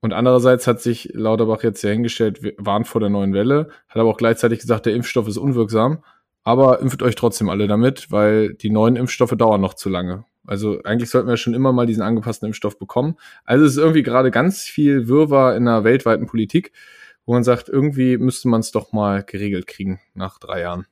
Und 0.00 0.12
andererseits 0.12 0.66
hat 0.66 0.82
sich 0.82 1.12
Lauterbach 1.14 1.62
jetzt 1.62 1.80
ja 1.80 1.88
hingestellt, 1.88 2.40
warnt 2.58 2.86
vor 2.86 3.00
der 3.00 3.08
neuen 3.08 3.32
Welle, 3.32 3.70
hat 3.88 3.96
aber 3.96 4.10
auch 4.10 4.18
gleichzeitig 4.18 4.58
gesagt, 4.58 4.84
der 4.84 4.94
Impfstoff 4.94 5.26
ist 5.26 5.38
unwirksam. 5.38 6.04
Aber 6.44 6.80
impft 6.80 7.02
euch 7.02 7.14
trotzdem 7.14 7.48
alle 7.48 7.66
damit, 7.68 8.12
weil 8.12 8.52
die 8.52 8.68
neuen 8.68 8.96
Impfstoffe 8.96 9.34
dauern 9.34 9.62
noch 9.62 9.72
zu 9.72 9.88
lange. 9.88 10.26
Also 10.46 10.82
eigentlich 10.82 11.08
sollten 11.08 11.28
wir 11.28 11.38
schon 11.38 11.54
immer 11.54 11.72
mal 11.72 11.86
diesen 11.86 12.02
angepassten 12.02 12.48
Impfstoff 12.48 12.78
bekommen. 12.78 13.16
Also 13.46 13.64
es 13.64 13.72
ist 13.72 13.78
irgendwie 13.78 14.02
gerade 14.02 14.30
ganz 14.30 14.64
viel 14.64 15.08
Wirrwarr 15.08 15.56
in 15.56 15.64
der 15.64 15.84
weltweiten 15.84 16.26
Politik, 16.26 16.72
wo 17.24 17.32
man 17.32 17.44
sagt, 17.44 17.70
irgendwie 17.70 18.18
müsste 18.18 18.48
man 18.48 18.60
es 18.60 18.72
doch 18.72 18.92
mal 18.92 19.22
geregelt 19.22 19.66
kriegen 19.66 20.00
nach 20.12 20.38
drei 20.38 20.60
Jahren. 20.60 20.86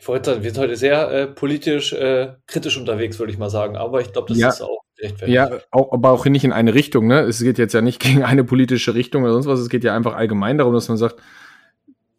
Ich 0.00 0.06
wollte 0.06 0.30
sagen, 0.30 0.42
wir 0.42 0.50
sind 0.50 0.62
heute 0.62 0.76
sehr 0.76 1.10
äh, 1.10 1.26
politisch 1.26 1.92
äh, 1.92 2.34
kritisch 2.46 2.78
unterwegs, 2.78 3.18
würde 3.18 3.32
ich 3.32 3.38
mal 3.38 3.50
sagen. 3.50 3.76
Aber 3.76 4.00
ich 4.00 4.12
glaube, 4.12 4.28
das 4.28 4.38
ja, 4.38 4.48
ist 4.48 4.62
auch 4.62 4.82
rechtfertigt. 5.00 5.34
Ja, 5.34 5.50
auch, 5.70 5.92
aber 5.92 6.10
auch 6.10 6.24
nicht 6.26 6.44
in 6.44 6.52
eine 6.52 6.74
Richtung. 6.74 7.06
Ne? 7.06 7.20
Es 7.20 7.42
geht 7.42 7.58
jetzt 7.58 7.74
ja 7.74 7.80
nicht 7.80 8.00
gegen 8.00 8.22
eine 8.22 8.44
politische 8.44 8.94
Richtung 8.94 9.24
oder 9.24 9.32
sonst 9.32 9.46
was. 9.46 9.60
Es 9.60 9.68
geht 9.68 9.84
ja 9.84 9.94
einfach 9.94 10.14
allgemein 10.14 10.58
darum, 10.58 10.74
dass 10.74 10.88
man 10.88 10.98
sagt, 10.98 11.16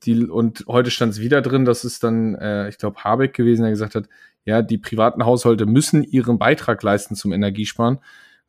die, 0.04 0.26
und 0.26 0.66
heute 0.68 0.92
stand 0.92 1.14
es 1.14 1.20
wieder 1.20 1.42
drin, 1.42 1.66
dass 1.66 1.84
es 1.84 2.00
dann, 2.00 2.36
äh, 2.36 2.70
ich 2.70 2.78
glaube, 2.78 3.04
Habeck 3.04 3.34
gewesen, 3.34 3.64
der 3.64 3.72
gesagt 3.72 3.96
hat, 3.96 4.08
ja, 4.46 4.62
die 4.62 4.78
privaten 4.78 5.26
Haushalte 5.26 5.66
müssen 5.66 6.04
ihren 6.04 6.40
Beitrag 6.40 6.82
leisten 6.84 7.16
zum 7.16 7.34
Energiesparen. 7.34 8.00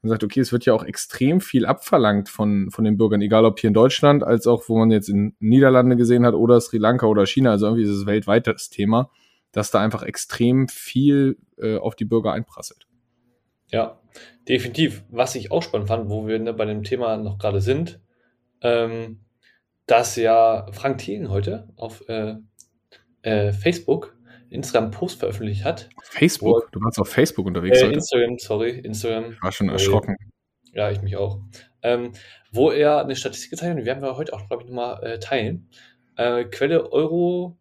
Man 0.03 0.11
sagt, 0.11 0.25
okay, 0.25 0.41
es 0.41 0.53
wird 0.53 0.65
ja 0.65 0.73
auch 0.73 0.85
extrem 0.85 1.41
viel 1.41 1.67
abverlangt 1.67 2.29
von, 2.29 2.71
von 2.71 2.85
den 2.85 2.97
Bürgern, 2.97 3.21
egal 3.21 3.45
ob 3.45 3.61
hier 3.61 3.69
in 3.69 3.75
Deutschland, 3.75 4.23
als 4.23 4.47
auch, 4.47 4.69
wo 4.69 4.79
man 4.79 4.91
jetzt 4.91 5.09
in 5.09 5.35
Niederlande 5.41 5.97
gesehen 5.97 6.25
hat 6.25 6.35
oder 6.35 6.61
Sri 6.61 6.79
Lanka 6.79 7.07
oder 7.07 7.27
China, 7.27 7.51
also 7.51 7.67
irgendwie 7.67 7.85
ist 7.85 7.91
es 7.91 8.07
weltweites 8.07 8.71
Thema 8.71 9.11
dass 9.53 9.71
da 9.71 9.81
einfach 9.81 10.03
extrem 10.03 10.69
viel 10.69 11.39
äh, 11.59 11.77
auf 11.77 11.97
die 11.97 12.05
Bürger 12.05 12.33
einprasselt. 12.33 12.87
Ja, 13.69 14.01
definitiv. 14.49 15.05
Was 15.11 15.35
ich 15.35 15.51
auch 15.51 15.63
spannend 15.63 15.89
fand, 15.89 16.09
wo 16.09 16.27
wir 16.27 16.39
ne, 16.39 16.53
bei 16.53 16.65
dem 16.65 16.83
Thema 16.83 17.17
noch 17.17 17.39
gerade 17.39 17.61
sind, 17.61 18.01
ähm, 18.63 19.21
dass 19.87 20.17
ja 20.17 20.67
Frank 20.73 20.99
Thielen 20.99 21.31
heute 21.31 21.69
auf 21.77 22.09
äh, 22.09 22.37
äh, 23.23 23.53
Facebook 23.53 24.17
Instagram-Post 24.51 25.21
veröffentlicht 25.21 25.65
hat. 25.65 25.89
Facebook? 26.03 26.65
Wo, 26.65 26.69
du 26.73 26.81
warst 26.83 26.99
auf 26.99 27.09
Facebook 27.09 27.47
unterwegs 27.47 27.81
äh, 27.81 27.87
heute? 27.87 27.95
Instagram, 27.95 28.39
sorry, 28.39 28.71
Instagram. 28.79 29.33
Ich 29.33 29.43
war 29.43 29.53
schon 29.53 29.69
erschrocken. 29.69 30.17
Ja, 30.73 30.91
ich 30.91 31.03
mich 31.03 31.17
auch. 31.17 31.41
Ähm, 31.83 32.13
wo 32.53 32.71
er 32.71 33.01
eine 33.01 33.17
Statistik 33.17 33.51
gezeigt 33.51 33.73
hat, 33.73 33.79
die 33.79 33.87
werden 33.87 34.03
wir 34.03 34.17
heute 34.17 34.33
auch, 34.33 34.47
glaube 34.47 34.63
ich, 34.63 34.69
nochmal 34.69 35.03
äh, 35.03 35.19
teilen. 35.19 35.69
Äh, 36.17 36.45
Quelle 36.45 36.93
Euro 36.93 37.57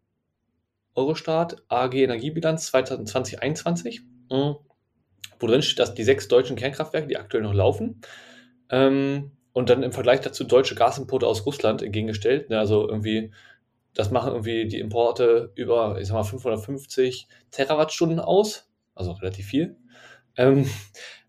Eurostat 0.95 1.63
AG 1.69 1.93
Energiebilanz 1.93 2.73
2020-21, 2.73 4.01
mhm. 4.29 4.55
wo 5.39 5.47
drin 5.47 5.61
steht, 5.61 5.79
dass 5.79 5.93
die 5.93 6.03
sechs 6.03 6.27
deutschen 6.27 6.55
Kernkraftwerke, 6.55 7.07
die 7.07 7.17
aktuell 7.17 7.43
noch 7.43 7.53
laufen, 7.53 8.01
ähm, 8.69 9.31
und 9.53 9.69
dann 9.69 9.83
im 9.83 9.91
Vergleich 9.91 10.21
dazu 10.21 10.43
deutsche 10.43 10.75
Gasimporte 10.75 11.25
aus 11.25 11.45
Russland 11.45 11.81
entgegengestellt. 11.81 12.49
Ne, 12.49 12.59
also 12.59 12.87
irgendwie, 12.87 13.31
das 13.99 14.11
machen 14.11 14.31
irgendwie 14.31 14.65
die 14.65 14.79
Importe 14.79 15.51
über, 15.55 15.99
ich 15.99 16.07
sag 16.07 16.13
mal, 16.13 16.23
550 16.23 17.27
Terawattstunden 17.51 18.21
aus, 18.21 18.71
also 18.95 19.11
relativ 19.11 19.47
viel. 19.47 19.75
Ähm, 20.37 20.69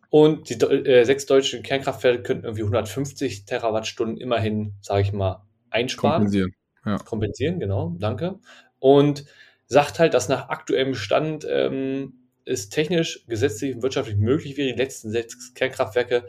und 0.09 0.49
die 0.49 0.55
äh, 0.55 1.03
sechs 1.03 1.27
deutschen 1.27 1.65
Kernkraftwerke 1.65 2.23
könnten 2.23 2.45
irgendwie 2.45 2.63
150 2.63 3.45
Terawattstunden 3.45 4.19
immerhin, 4.19 4.75
sage 4.83 5.03
ich 5.03 5.13
mal, 5.13 5.45
einsparen. 5.69 6.19
Kompensieren. 6.23 6.55
Ja. 6.87 6.99
Kompensieren, 6.99 7.59
genau, 7.59 7.97
danke. 7.99 8.39
Und 8.79 9.25
sagt 9.67 9.99
halt, 9.99 10.15
dass 10.15 10.29
nach 10.29 10.49
aktuellem 10.49 10.95
Stand 10.95 11.45
ähm, 11.51 12.29
es 12.45 12.69
technisch, 12.69 13.27
gesetzlich 13.27 13.75
und 13.75 13.83
wirtschaftlich 13.83 14.17
möglich 14.17 14.57
wäre, 14.57 14.73
die 14.73 14.79
letzten 14.79 15.11
sechs 15.11 15.55
Kernkraftwerke 15.55 16.29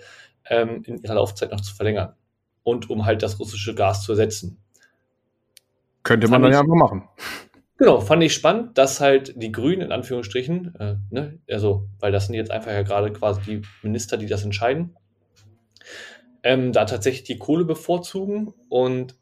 ähm, 0.49 0.81
in 0.87 0.97
ihrer 1.03 1.13
Laufzeit 1.13 1.51
noch 1.51 1.61
zu 1.61 1.75
verlängern. 1.75 2.15
Und 2.63 2.89
um 2.89 3.05
halt 3.05 3.21
das 3.21 3.39
russische 3.39 3.75
Gas 3.75 4.03
zu 4.03 4.13
ersetzen. 4.13 4.60
Könnte 6.03 6.27
man 6.27 6.41
dann 6.41 6.51
ja 6.51 6.59
einfach 6.61 6.75
machen. 6.75 7.07
Genau, 7.77 7.99
fand 7.99 8.23
ich 8.23 8.33
spannend, 8.33 8.77
dass 8.77 9.01
halt 9.01 9.41
die 9.41 9.51
Grünen 9.51 9.81
in 9.81 9.91
Anführungsstrichen, 9.91 10.75
äh, 10.79 10.95
ne, 11.09 11.39
also, 11.49 11.87
weil 11.99 12.11
das 12.11 12.27
sind 12.27 12.35
jetzt 12.35 12.51
einfach 12.51 12.71
ja 12.71 12.83
gerade 12.83 13.11
quasi 13.11 13.41
die 13.41 13.61
Minister, 13.81 14.17
die 14.17 14.27
das 14.27 14.43
entscheiden, 14.43 14.95
ähm, 16.43 16.73
da 16.73 16.85
tatsächlich 16.85 17.23
die 17.23 17.39
Kohle 17.39 17.65
bevorzugen 17.65 18.53
und 18.69 19.15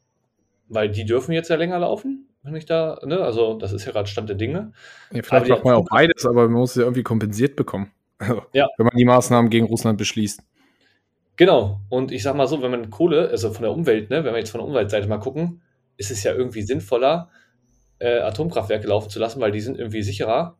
weil 0.68 0.90
die 0.90 1.04
dürfen 1.04 1.32
jetzt 1.32 1.48
ja 1.48 1.56
länger 1.56 1.78
laufen 1.78 2.30
wenn 2.42 2.56
ich 2.56 2.66
da, 2.66 2.98
ne? 3.04 3.20
Also, 3.20 3.54
das 3.54 3.72
ist 3.72 3.84
ja 3.84 3.92
gerade 3.92 4.08
Stand 4.08 4.28
der 4.28 4.36
Dinge. 4.36 4.72
Ja, 5.12 5.22
vielleicht 5.22 5.48
macht 5.48 5.64
man 5.64 5.74
auch 5.74 5.86
beides, 5.88 6.24
aber 6.24 6.44
man 6.44 6.52
muss 6.60 6.70
es 6.70 6.76
ja 6.76 6.82
irgendwie 6.82 7.02
kompensiert 7.02 7.56
bekommen. 7.56 7.90
Also, 8.18 8.42
ja. 8.52 8.68
Wenn 8.76 8.86
man 8.86 8.96
die 8.96 9.04
Maßnahmen 9.04 9.50
gegen 9.50 9.66
Russland 9.66 9.98
beschließt. 9.98 10.42
Genau. 11.36 11.80
Und 11.88 12.12
ich 12.12 12.22
sag 12.22 12.36
mal 12.36 12.46
so, 12.46 12.60
wenn 12.62 12.70
man 12.70 12.90
Kohle, 12.90 13.28
also 13.30 13.50
von 13.50 13.62
der 13.62 13.72
Umwelt, 13.72 14.10
ne, 14.10 14.24
wenn 14.24 14.32
wir 14.32 14.38
jetzt 14.38 14.50
von 14.50 14.60
der 14.60 14.68
Umweltseite 14.68 15.08
mal 15.08 15.18
gucken, 15.18 15.62
ist 16.00 16.10
es 16.10 16.24
ja 16.24 16.32
irgendwie 16.32 16.62
sinnvoller, 16.62 17.28
äh, 17.98 18.20
Atomkraftwerke 18.20 18.88
laufen 18.88 19.10
zu 19.10 19.18
lassen, 19.18 19.40
weil 19.40 19.52
die 19.52 19.60
sind 19.60 19.78
irgendwie 19.78 20.02
sicherer, 20.02 20.56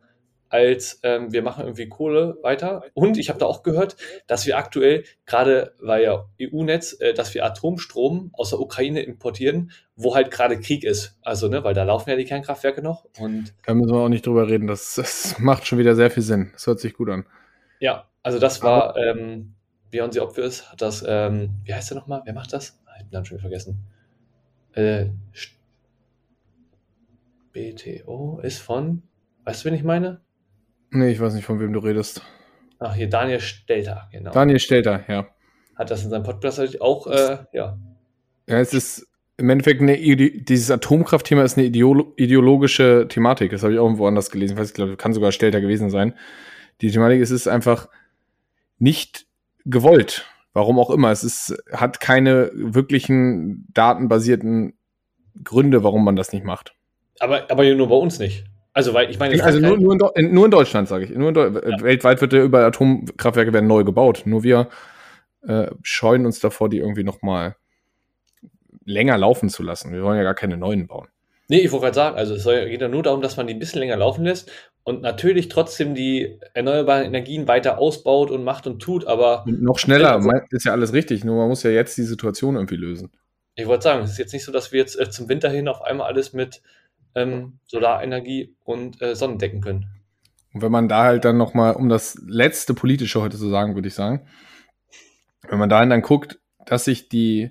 als 0.51 1.01
ähm, 1.03 1.33
wir 1.33 1.43
machen 1.43 1.65
irgendwie 1.65 1.89
Kohle 1.89 2.37
weiter. 2.43 2.83
Und 2.93 3.17
ich 3.17 3.31
habe 3.31 3.39
da 3.39 3.47
auch 3.47 3.63
gehört, 3.63 3.97
dass 4.27 4.47
wir 4.47 4.59
aktuell, 4.59 5.05
gerade 5.25 5.75
weil 5.81 6.03
ja 6.03 6.29
EU-Netz, 6.41 7.01
äh, 7.01 7.15
dass 7.15 7.33
wir 7.35 7.45
Atomstrom 7.47 8.31
aus 8.35 8.51
der 8.51 8.61
Ukraine 8.61 9.01
importieren, 9.03 9.71
wo 9.97 10.15
halt 10.15 10.31
gerade 10.31 10.61
Krieg 10.61 10.85
ist. 10.85 11.17
Also, 11.23 11.49
ne, 11.49 11.65
weil 11.65 11.73
da 11.73 11.85
laufen 11.85 12.11
ja 12.11 12.17
die 12.17 12.25
Kernkraftwerke 12.25 12.83
noch. 12.83 13.07
Und 13.19 13.55
da 13.65 13.73
müssen 13.73 13.95
wir 13.95 14.01
auch 14.01 14.09
nicht 14.09 14.27
drüber 14.27 14.49
reden. 14.49 14.67
Das, 14.67 14.97
das 14.97 15.39
macht 15.39 15.67
schon 15.67 15.79
wieder 15.79 15.95
sehr 15.95 16.11
viel 16.11 16.25
Sinn. 16.25 16.51
Das 16.53 16.67
hört 16.67 16.81
sich 16.81 16.95
gut 16.95 17.09
an. 17.09 17.25
Ja, 17.79 18.09
also 18.23 18.39
das 18.39 18.63
war, 18.63 18.97
ähm, 18.97 19.55
Beyond 19.91 20.15
the 20.15 20.21
Obvious, 20.21 20.71
hat 20.71 20.83
das, 20.83 21.05
ähm, 21.07 21.51
wie 21.65 21.73
heißt 21.73 21.91
der 21.91 21.97
nochmal? 21.97 22.23
Wer 22.25 22.35
macht 22.35 22.53
das? 22.53 22.79
Ah, 22.87 22.93
ich 22.99 23.05
bin 23.05 23.13
dann 23.13 23.25
schon 23.25 23.39
wieder 23.39 23.49
vergessen. 23.49 23.87
Äh, 24.75 25.07
BTO 27.53 28.41
ist 28.43 28.59
von, 28.59 29.03
weißt 29.45 29.65
du, 29.65 29.69
wen 29.69 29.75
ich 29.75 29.83
meine? 29.83 30.21
Nee, 30.91 31.11
ich 31.11 31.21
weiß 31.21 31.35
nicht, 31.35 31.45
von 31.45 31.61
wem 31.61 31.73
du 31.73 31.81
redest. 31.81 32.23
Ach, 32.79 32.95
hier 32.95 33.09
Daniel 33.09 33.41
Stelter, 33.41 34.09
genau. 34.11 34.33
Daniel 34.33 34.59
Stelter, 34.59 35.05
ja. 35.09 35.27
Hat 35.77 35.91
das 35.91 36.05
in 36.05 36.11
seinem 36.11 36.23
Podcast 36.23 36.81
auch, 36.81 37.07
äh, 37.07 37.39
ja. 37.53 37.79
Ja, 38.47 38.59
es 38.59 38.73
ist 38.75 39.07
im 39.37 39.49
Endeffekt 39.49 39.81
eine, 39.81 39.97
dieses 39.97 40.71
Atomkraftthema 40.71 41.43
ist 41.43 41.57
eine 41.57 41.67
ideologische 41.67 43.07
Thematik. 43.09 43.51
Das 43.53 43.63
habe 43.63 43.73
ich 43.73 43.79
auch 43.79 43.85
irgendwo 43.85 44.07
anders 44.07 44.31
gelesen. 44.31 44.55
Ich 44.55 44.61
weiß, 44.61 44.69
ich 44.69 44.75
glaube, 44.75 44.97
kann 44.97 45.15
sogar 45.15 45.33
Stelter 45.33 45.61
gewesen 45.61 45.89
sein. 45.89 46.15
Die 46.83 46.91
Thematik 46.91 47.21
ist, 47.21 47.31
es 47.31 47.43
ist 47.43 47.49
einfach 47.49 47.89
nicht 48.79 49.27
gewollt. 49.65 50.27
Warum 50.53 50.79
auch 50.79 50.91
immer. 50.91 51.11
Es 51.11 51.23
ist, 51.23 51.57
hat 51.73 52.01
keine 52.01 52.51
wirklichen 52.55 53.67
datenbasierten 53.73 54.75
Gründe, 55.45 55.85
warum 55.85 56.05
man 56.05 56.17
das 56.17 56.33
nicht 56.33 56.45
macht. 56.45 56.75
Aber, 57.21 57.51
aber 57.51 57.75
nur 57.75 57.89
bei 57.89 57.95
uns 57.95 58.19
nicht. 58.19 58.45
Also, 58.73 58.95
weil 58.95 59.11
ich 59.11 59.19
meine. 59.19 59.43
Also 59.43 59.59
nur, 59.59 59.79
nur, 59.79 60.17
in, 60.17 60.33
nur 60.33 60.45
in 60.45 60.51
Deutschland, 60.51 60.89
sage 60.89 61.05
ich. 61.05 61.11
Nur 61.11 61.31
in 61.31 61.35
ja. 61.35 61.83
Weltweit 61.83 62.21
wird 62.21 62.33
ja 62.33 62.43
über 62.43 62.65
Atomkraftwerke 62.65 63.53
werden 63.53 63.67
neu 63.67 63.85
gebaut. 63.85 64.23
Nur 64.27 64.43
wir 64.43 64.69
äh, 65.43 65.71
scheuen 65.83 66.27
uns 66.27 66.41
davor, 66.41 66.69
die 66.69 66.79
irgendwie 66.79 67.05
noch 67.05 67.23
mal 67.23 67.57
länger 68.85 69.19
laufen 69.19 69.49
zu 69.49 69.63
lassen. 69.63 69.93
Wir 69.93 70.03
wollen 70.03 70.19
ja 70.19 70.25
gar 70.25 70.35
keine 70.35 70.57
neuen 70.57 70.87
bauen. 70.87 71.09
Nee, 71.51 71.59
ich 71.59 71.73
wollte 71.73 71.87
gerade 71.87 71.95
sagen, 71.97 72.17
also 72.17 72.35
es 72.35 72.45
geht 72.45 72.81
ja 72.81 72.87
nur 72.87 73.03
darum, 73.03 73.23
dass 73.23 73.37
man 73.37 73.49
die 73.49 73.55
ein 73.55 73.59
bisschen 73.59 73.81
länger 73.81 73.97
laufen 73.97 74.25
lässt 74.25 74.53
und 74.85 75.03
natürlich 75.03 75.49
trotzdem 75.49 75.97
die 75.97 76.39
erneuerbaren 76.55 77.05
Energien 77.05 77.49
weiter 77.49 77.79
ausbaut 77.79 78.31
und 78.31 78.45
macht 78.45 78.69
und 78.69 78.81
tut, 78.81 79.05
aber. 79.05 79.45
Und 79.45 79.61
noch 79.61 79.81
schneller, 79.81 80.21
ist 80.51 80.65
ja 80.65 80.71
alles 80.71 80.93
richtig, 80.93 81.25
nur 81.25 81.37
man 81.39 81.49
muss 81.49 81.65
ja 81.65 81.71
jetzt 81.71 81.99
die 81.99 82.05
Situation 82.05 82.55
irgendwie 82.55 82.77
lösen. 82.77 83.11
Ich 83.57 83.67
wollte 83.67 83.83
sagen, 83.83 84.05
es 84.05 84.13
ist 84.13 84.19
jetzt 84.19 84.33
nicht 84.33 84.45
so, 84.45 84.53
dass 84.53 84.71
wir 84.71 84.79
jetzt 84.79 84.97
äh, 84.99 85.11
zum 85.11 85.29
Winter 85.29 85.51
hin 85.51 85.67
auf 85.67 85.83
einmal 85.83 86.07
alles 86.07 86.33
mit 86.33 86.63
ähm, 87.17 87.59
Solarenergie 87.67 88.55
und 88.63 89.03
äh, 89.03 89.17
Sonnen 89.17 89.39
decken 89.39 89.61
können. 89.61 89.87
Und 90.55 90.63
wenn 90.63 90.71
man 90.71 90.89
da 90.89 91.03
halt 91.03 91.25
dann 91.25 91.37
nochmal, 91.37 91.75
um 91.75 91.89
das 91.89 92.17
letzte 92.25 92.75
politische 92.75 93.21
heute 93.21 93.37
zu 93.37 93.49
sagen, 93.49 93.75
würde 93.75 93.89
ich 93.89 93.95
sagen, 93.95 94.25
wenn 95.49 95.59
man 95.59 95.69
dahin 95.69 95.91
dann 95.91 96.03
guckt, 96.03 96.39
dass 96.65 96.85
sich 96.85 97.09
die 97.09 97.51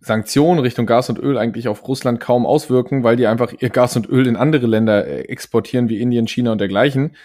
Sanktionen 0.00 0.60
Richtung 0.60 0.86
Gas 0.86 1.08
und 1.08 1.18
Öl 1.18 1.38
eigentlich 1.38 1.68
auf 1.68 1.86
Russland 1.86 2.18
kaum 2.18 2.44
auswirken, 2.44 3.04
weil 3.04 3.16
die 3.16 3.26
einfach 3.26 3.52
ihr 3.60 3.70
Gas 3.70 3.96
und 3.96 4.08
Öl 4.08 4.26
in 4.26 4.36
andere 4.36 4.66
Länder 4.66 5.06
äh, 5.06 5.22
exportieren, 5.22 5.88
wie 5.88 6.00
Indien, 6.00 6.26
China 6.26 6.52
und 6.52 6.60
dergleichen, 6.60 7.16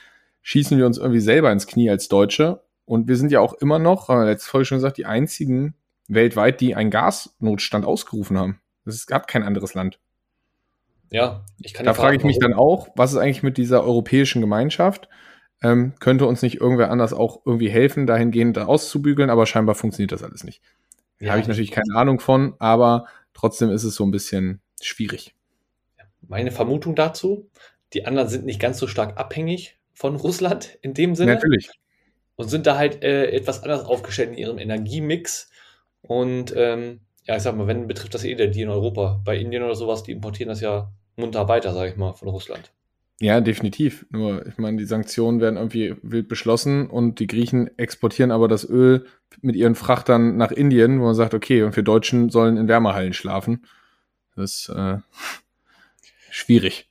schießen 0.43 0.77
wir 0.77 0.85
uns 0.85 0.97
irgendwie 0.97 1.19
selber 1.19 1.51
ins 1.51 1.67
Knie 1.67 1.89
als 1.89 2.07
Deutsche. 2.07 2.61
Und 2.85 3.07
wir 3.07 3.17
sind 3.17 3.31
ja 3.31 3.39
auch 3.39 3.53
immer 3.55 3.79
noch, 3.79 4.07
haben 4.07 4.19
wir 4.19 4.25
letzte 4.25 4.49
Folge 4.49 4.65
schon 4.65 4.77
gesagt, 4.77 4.97
die 4.97 5.05
einzigen 5.05 5.75
weltweit, 6.07 6.61
die 6.61 6.75
einen 6.75 6.91
Gasnotstand 6.91 7.85
ausgerufen 7.85 8.37
haben. 8.37 8.61
Es 8.85 9.07
gab 9.07 9.27
kein 9.27 9.43
anderes 9.43 9.73
Land. 9.73 9.99
Ja, 11.11 11.43
ich 11.61 11.73
kann 11.73 11.85
Da 11.85 11.93
frage 11.93 12.17
ich 12.17 12.23
mich 12.23 12.39
dann 12.39 12.53
auch, 12.53 12.89
was 12.95 13.11
ist 13.11 13.17
eigentlich 13.17 13.43
mit 13.43 13.57
dieser 13.57 13.83
europäischen 13.83 14.41
Gemeinschaft? 14.41 15.09
Ähm, 15.61 15.93
könnte 15.99 16.27
uns 16.27 16.41
nicht 16.41 16.61
irgendwer 16.61 16.91
anders 16.91 17.13
auch 17.13 17.41
irgendwie 17.45 17.69
helfen, 17.69 18.05
dahingehend 18.05 18.55
da 18.55 18.65
auszubügeln, 18.65 19.29
aber 19.29 19.45
scheinbar 19.45 19.75
funktioniert 19.75 20.11
das 20.11 20.23
alles 20.23 20.43
nicht. 20.43 20.61
Ja, 21.19 21.31
habe 21.31 21.41
ich 21.41 21.47
natürlich 21.47 21.71
keine 21.71 21.95
Ahnung 21.95 22.19
von, 22.19 22.55
aber 22.59 23.05
trotzdem 23.33 23.69
ist 23.69 23.83
es 23.83 23.95
so 23.95 24.05
ein 24.05 24.11
bisschen 24.11 24.61
schwierig. 24.81 25.35
Meine 26.21 26.51
Vermutung 26.51 26.95
dazu, 26.95 27.49
die 27.93 28.05
anderen 28.05 28.27
sind 28.27 28.45
nicht 28.45 28.59
ganz 28.59 28.77
so 28.77 28.87
stark 28.87 29.17
abhängig 29.17 29.79
von 29.93 30.15
Russland 30.15 30.77
in 30.81 30.93
dem 30.93 31.15
Sinne. 31.15 31.35
Natürlich. 31.35 31.69
Und 32.35 32.49
sind 32.49 32.67
da 32.67 32.77
halt 32.77 33.03
äh, 33.03 33.31
etwas 33.31 33.63
anders 33.63 33.85
aufgestellt 33.85 34.29
in 34.29 34.37
ihrem 34.37 34.57
Energiemix. 34.59 35.49
Und 36.01 36.53
ähm, 36.55 37.01
ja, 37.23 37.35
ich 37.35 37.43
sag 37.43 37.55
mal, 37.55 37.65
wenn 37.65 37.87
betrifft 37.87 38.13
das 38.13 38.23
eh 38.23 38.35
die 38.35 38.61
in 38.61 38.69
Europa. 38.69 39.21
Bei 39.25 39.37
Indien 39.37 39.63
oder 39.63 39.75
sowas, 39.75 40.03
die 40.03 40.11
importieren 40.11 40.49
das 40.49 40.61
ja 40.61 40.91
munter 41.15 41.47
weiter, 41.47 41.73
sage 41.73 41.91
ich 41.91 41.97
mal, 41.97 42.13
von 42.13 42.27
Russland. 42.27 42.71
Ja, 43.19 43.41
definitiv. 43.41 44.05
Nur, 44.11 44.45
ich 44.45 44.57
meine, 44.57 44.77
die 44.77 44.85
Sanktionen 44.85 45.41
werden 45.41 45.57
irgendwie 45.57 45.95
wild 46.03 46.27
beschlossen 46.27 46.87
und 46.87 47.19
die 47.19 47.25
Griechen 47.25 47.75
exportieren 47.77 48.29
aber 48.29 48.47
das 48.47 48.63
Öl 48.69 49.05
mit 49.41 49.55
ihren 49.55 49.73
Frachtern 49.73 50.37
nach 50.37 50.51
Indien, 50.51 50.99
wo 50.99 51.05
man 51.05 51.15
sagt, 51.15 51.33
okay, 51.33 51.63
und 51.63 51.75
wir 51.75 51.83
Deutschen 51.83 52.29
sollen 52.29 52.57
in 52.57 52.67
Wärmehallen 52.67 53.13
schlafen. 53.13 53.65
Das 54.35 54.51
ist 54.51 54.69
äh, 54.69 54.97
schwierig. 56.29 56.89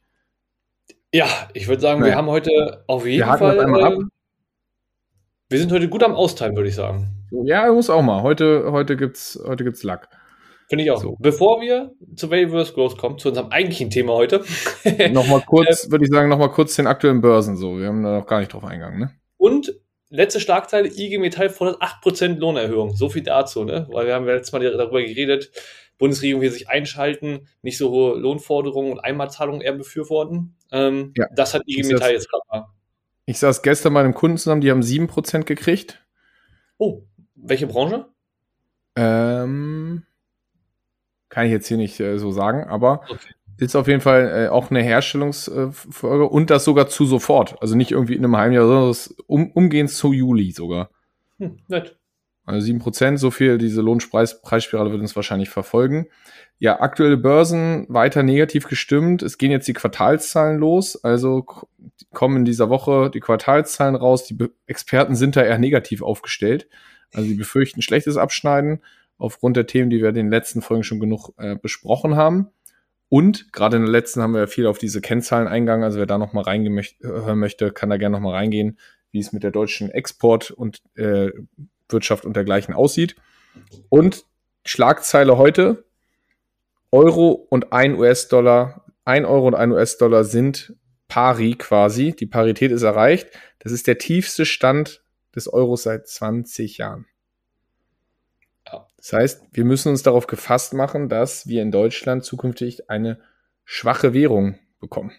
Ja, 1.15 1.29
ich 1.55 1.69
würde 1.69 1.81
sagen, 1.81 2.01
naja. 2.01 2.13
wir 2.13 2.19
haben 2.19 2.29
heute 2.29 2.83
auf 2.89 3.07
jeden 3.07 3.27
wir 3.27 3.39
Fall. 3.39 3.59
Äh, 3.59 4.05
wir 5.49 5.59
sind 5.61 5.71
heute 5.71 5.89
gut 5.89 6.03
am 6.03 6.15
Austeilen, 6.15 6.57
würde 6.57 6.69
ich 6.69 6.75
sagen. 6.75 7.07
Ja, 7.31 7.73
muss 7.73 7.89
auch 7.89 8.03
mal. 8.03 8.23
Heute, 8.23 8.73
heute 8.73 8.97
gibt's, 8.97 9.39
heute 9.47 9.63
gibt's 9.63 9.85
Lack. 9.85 10.09
Finde 10.69 10.85
ich 10.85 10.91
auch. 10.91 11.01
So. 11.01 11.17
Bevor 11.21 11.61
wir 11.61 11.93
zu 12.17 12.29
vs. 12.29 12.75
Growth 12.75 12.99
kommen, 12.99 13.19
zu 13.19 13.29
unserem 13.29 13.51
eigentlichen 13.51 13.91
Thema 13.91 14.15
heute. 14.15 14.45
nochmal 15.13 15.43
kurz, 15.47 15.87
äh, 15.87 15.91
würde 15.91 16.05
ich 16.05 16.11
sagen, 16.11 16.29
nochmal 16.29 16.51
kurz 16.51 16.75
den 16.77 16.87
aktuellen 16.87 17.21
Börsen 17.21 17.57
so. 17.57 17.79
Wir 17.79 17.87
haben 17.89 18.03
da 18.03 18.19
noch 18.19 18.27
gar 18.27 18.41
nicht 18.41 18.53
drauf 18.53 18.65
eingegangen, 18.65 18.99
ne? 18.99 19.11
Und 19.37 19.79
letzte 20.11 20.41
Schlagzeile, 20.41 20.89
IG 20.89 21.19
Metall 21.19 21.51
fordert 21.51 21.81
8% 21.83 22.39
Lohnerhöhung. 22.39 22.97
So 22.97 23.09
viel 23.09 23.23
dazu, 23.23 23.65
ne? 23.65 23.87
Weil 23.91 24.07
wir 24.07 24.15
haben 24.15 24.27
ja 24.27 24.35
letztes 24.35 24.53
Mal 24.53 24.61
darüber 24.61 25.03
geredet, 25.03 25.53
Bundesregierung 25.99 26.43
will 26.43 26.51
sich 26.51 26.69
einschalten, 26.69 27.49
nicht 27.63 27.79
so 27.79 27.91
hohe 27.91 28.19
Lohnforderungen 28.19 28.93
und 28.93 29.01
Einmalzahlungen 29.01 29.63
eher 29.63 29.73
befürworten. 29.73 30.57
Ähm, 30.73 31.13
ja. 31.17 31.27
Das 31.35 31.55
hat 31.55 31.63
IG 31.67 31.85
Metall 31.85 32.13
jetzt 32.13 32.29
gerade 32.29 32.43
mal. 32.51 32.67
Ich 33.25 33.39
saß 33.39 33.63
gestern 33.63 33.95
bei 33.95 34.01
einem 34.01 34.15
Kunden 34.15 34.37
zusammen, 34.37 34.61
die 34.61 34.71
haben 34.71 34.83
7% 34.83 35.45
gekriegt. 35.45 36.05
Oh, 36.79 37.03
welche 37.35 37.67
Branche? 37.67 38.07
Ähm, 38.95 40.05
kann 41.37 41.45
ich 41.45 41.53
jetzt 41.53 41.69
hier 41.69 41.77
nicht 41.77 42.01
äh, 42.01 42.19
so 42.19 42.33
sagen, 42.33 42.65
aber 42.65 43.03
okay. 43.11 43.35
ist 43.59 43.77
auf 43.77 43.89
jeden 43.89 44.01
Fall 44.01 44.47
äh, 44.47 44.49
auch 44.49 44.71
eine 44.71 44.83
Herstellungsfolge 44.83 46.25
äh, 46.25 46.29
und 46.29 46.49
das 46.49 46.65
sogar 46.65 46.89
zu 46.89 47.05
sofort. 47.05 47.61
Also 47.61 47.77
nicht 47.77 47.91
irgendwie 47.91 48.15
in 48.15 48.25
einem 48.25 48.39
halben 48.39 48.55
Jahr, 48.55 48.67
sondern 48.67 48.89
das 48.89 49.15
um, 49.27 49.51
umgehend 49.51 49.91
zu 49.91 50.15
Juli 50.15 50.53
sogar. 50.53 50.89
Hm, 51.39 51.59
nett. 51.69 51.99
Also 52.47 52.65
sieben 52.65 52.79
Prozent, 52.79 53.21
so 53.21 53.31
viel, 53.31 53.59
diese 53.59 53.83
Lohnpreisspirale 53.83 54.91
wird 54.91 55.03
uns 55.03 55.15
wahrscheinlich 55.15 55.51
verfolgen. 55.51 56.07
Ja, 56.59 56.81
aktuelle 56.81 57.19
Börsen 57.19 57.85
weiter 57.91 58.23
negativ 58.23 58.67
gestimmt. 58.67 59.23
Es 59.23 59.37
gehen 59.37 59.51
jetzt 59.51 59.69
die 59.69 59.75
Quartalszahlen 59.75 60.59
los. 60.59 61.05
Also 61.05 61.45
kommen 62.15 62.37
in 62.39 62.45
dieser 62.47 62.71
Woche 62.71 63.11
die 63.11 63.21
Quartalszahlen 63.21 63.95
raus. 63.95 64.25
Die 64.25 64.33
Be 64.33 64.53
Experten 64.67 65.15
sind 65.15 65.37
da 65.37 65.43
eher 65.43 65.59
negativ 65.59 66.01
aufgestellt. 66.01 66.67
Also 67.13 67.29
die 67.29 67.35
befürchten 67.35 67.83
schlechtes 67.83 68.17
Abschneiden 68.17 68.81
aufgrund 69.19 69.57
der 69.57 69.67
Themen, 69.67 69.91
die 69.91 70.01
wir 70.01 70.09
in 70.09 70.15
den 70.15 70.31
letzten 70.31 70.63
Folgen 70.63 70.85
schon 70.85 71.01
genug 71.01 71.31
äh, 71.39 71.57
besprochen 71.57 72.17
haben. 72.17 72.49
Und 73.09 73.53
gerade 73.53 73.77
in 73.77 73.83
der 73.83 73.93
letzten 73.93 74.21
haben 74.21 74.33
wir 74.33 74.41
ja 74.41 74.47
viel 74.47 74.67
auf 74.67 74.79
diese 74.79 75.01
Kennzahlen 75.01 75.47
eingegangen. 75.47 75.85
Also 75.85 75.99
wer 75.99 76.07
da 76.07 76.19
nochmal 76.19 76.45
reingehen 76.45 76.75
möchte, 76.75 77.71
kann 77.73 77.91
da 77.91 77.97
gerne 77.97 78.17
nochmal 78.17 78.35
reingehen, 78.35 78.79
wie 79.13 79.21
es 79.21 79.33
mit 79.33 79.43
der 79.43 79.53
deutschen 79.53 79.91
Export- 79.91 80.51
und 80.51 80.83
äh, 80.97 81.31
Wirtschaft 81.89 82.25
und 82.25 82.35
dergleichen 82.35 82.75
aussieht. 82.75 83.17
Und 83.89 84.25
Schlagzeile 84.65 85.39
heute, 85.39 85.85
Euro 86.91 87.31
und 87.31 87.73
ein 87.73 87.95
US-Dollar, 87.95 88.85
ein 89.05 89.25
Euro 89.25 89.47
und 89.47 89.55
ein 89.55 89.71
US-Dollar 89.71 90.25
sind 90.25 90.75
pari 91.09 91.55
quasi. 91.55 92.13
Die 92.13 92.27
Parität 92.27 92.73
ist 92.73 92.83
erreicht. 92.83 93.29
Das 93.61 93.71
ist 93.71 93.87
der 93.87 93.99
tiefste 93.99 94.45
Stand 94.45 95.05
des 95.35 95.53
Euros 95.53 95.85
seit 95.85 96.09
20 96.09 96.79
Jahren. 96.79 97.07
Das 98.97 99.13
heißt, 99.13 99.47
wir 99.53 99.65
müssen 99.65 99.91
uns 99.91 100.03
darauf 100.03 100.27
gefasst 100.27 100.75
machen, 100.75 101.09
dass 101.09 101.47
wir 101.47 101.63
in 101.63 101.71
Deutschland 101.71 102.25
zukünftig 102.25 102.91
eine 102.91 103.21
schwache 103.65 104.13
Währung 104.13 104.59
bekommen. 104.81 105.13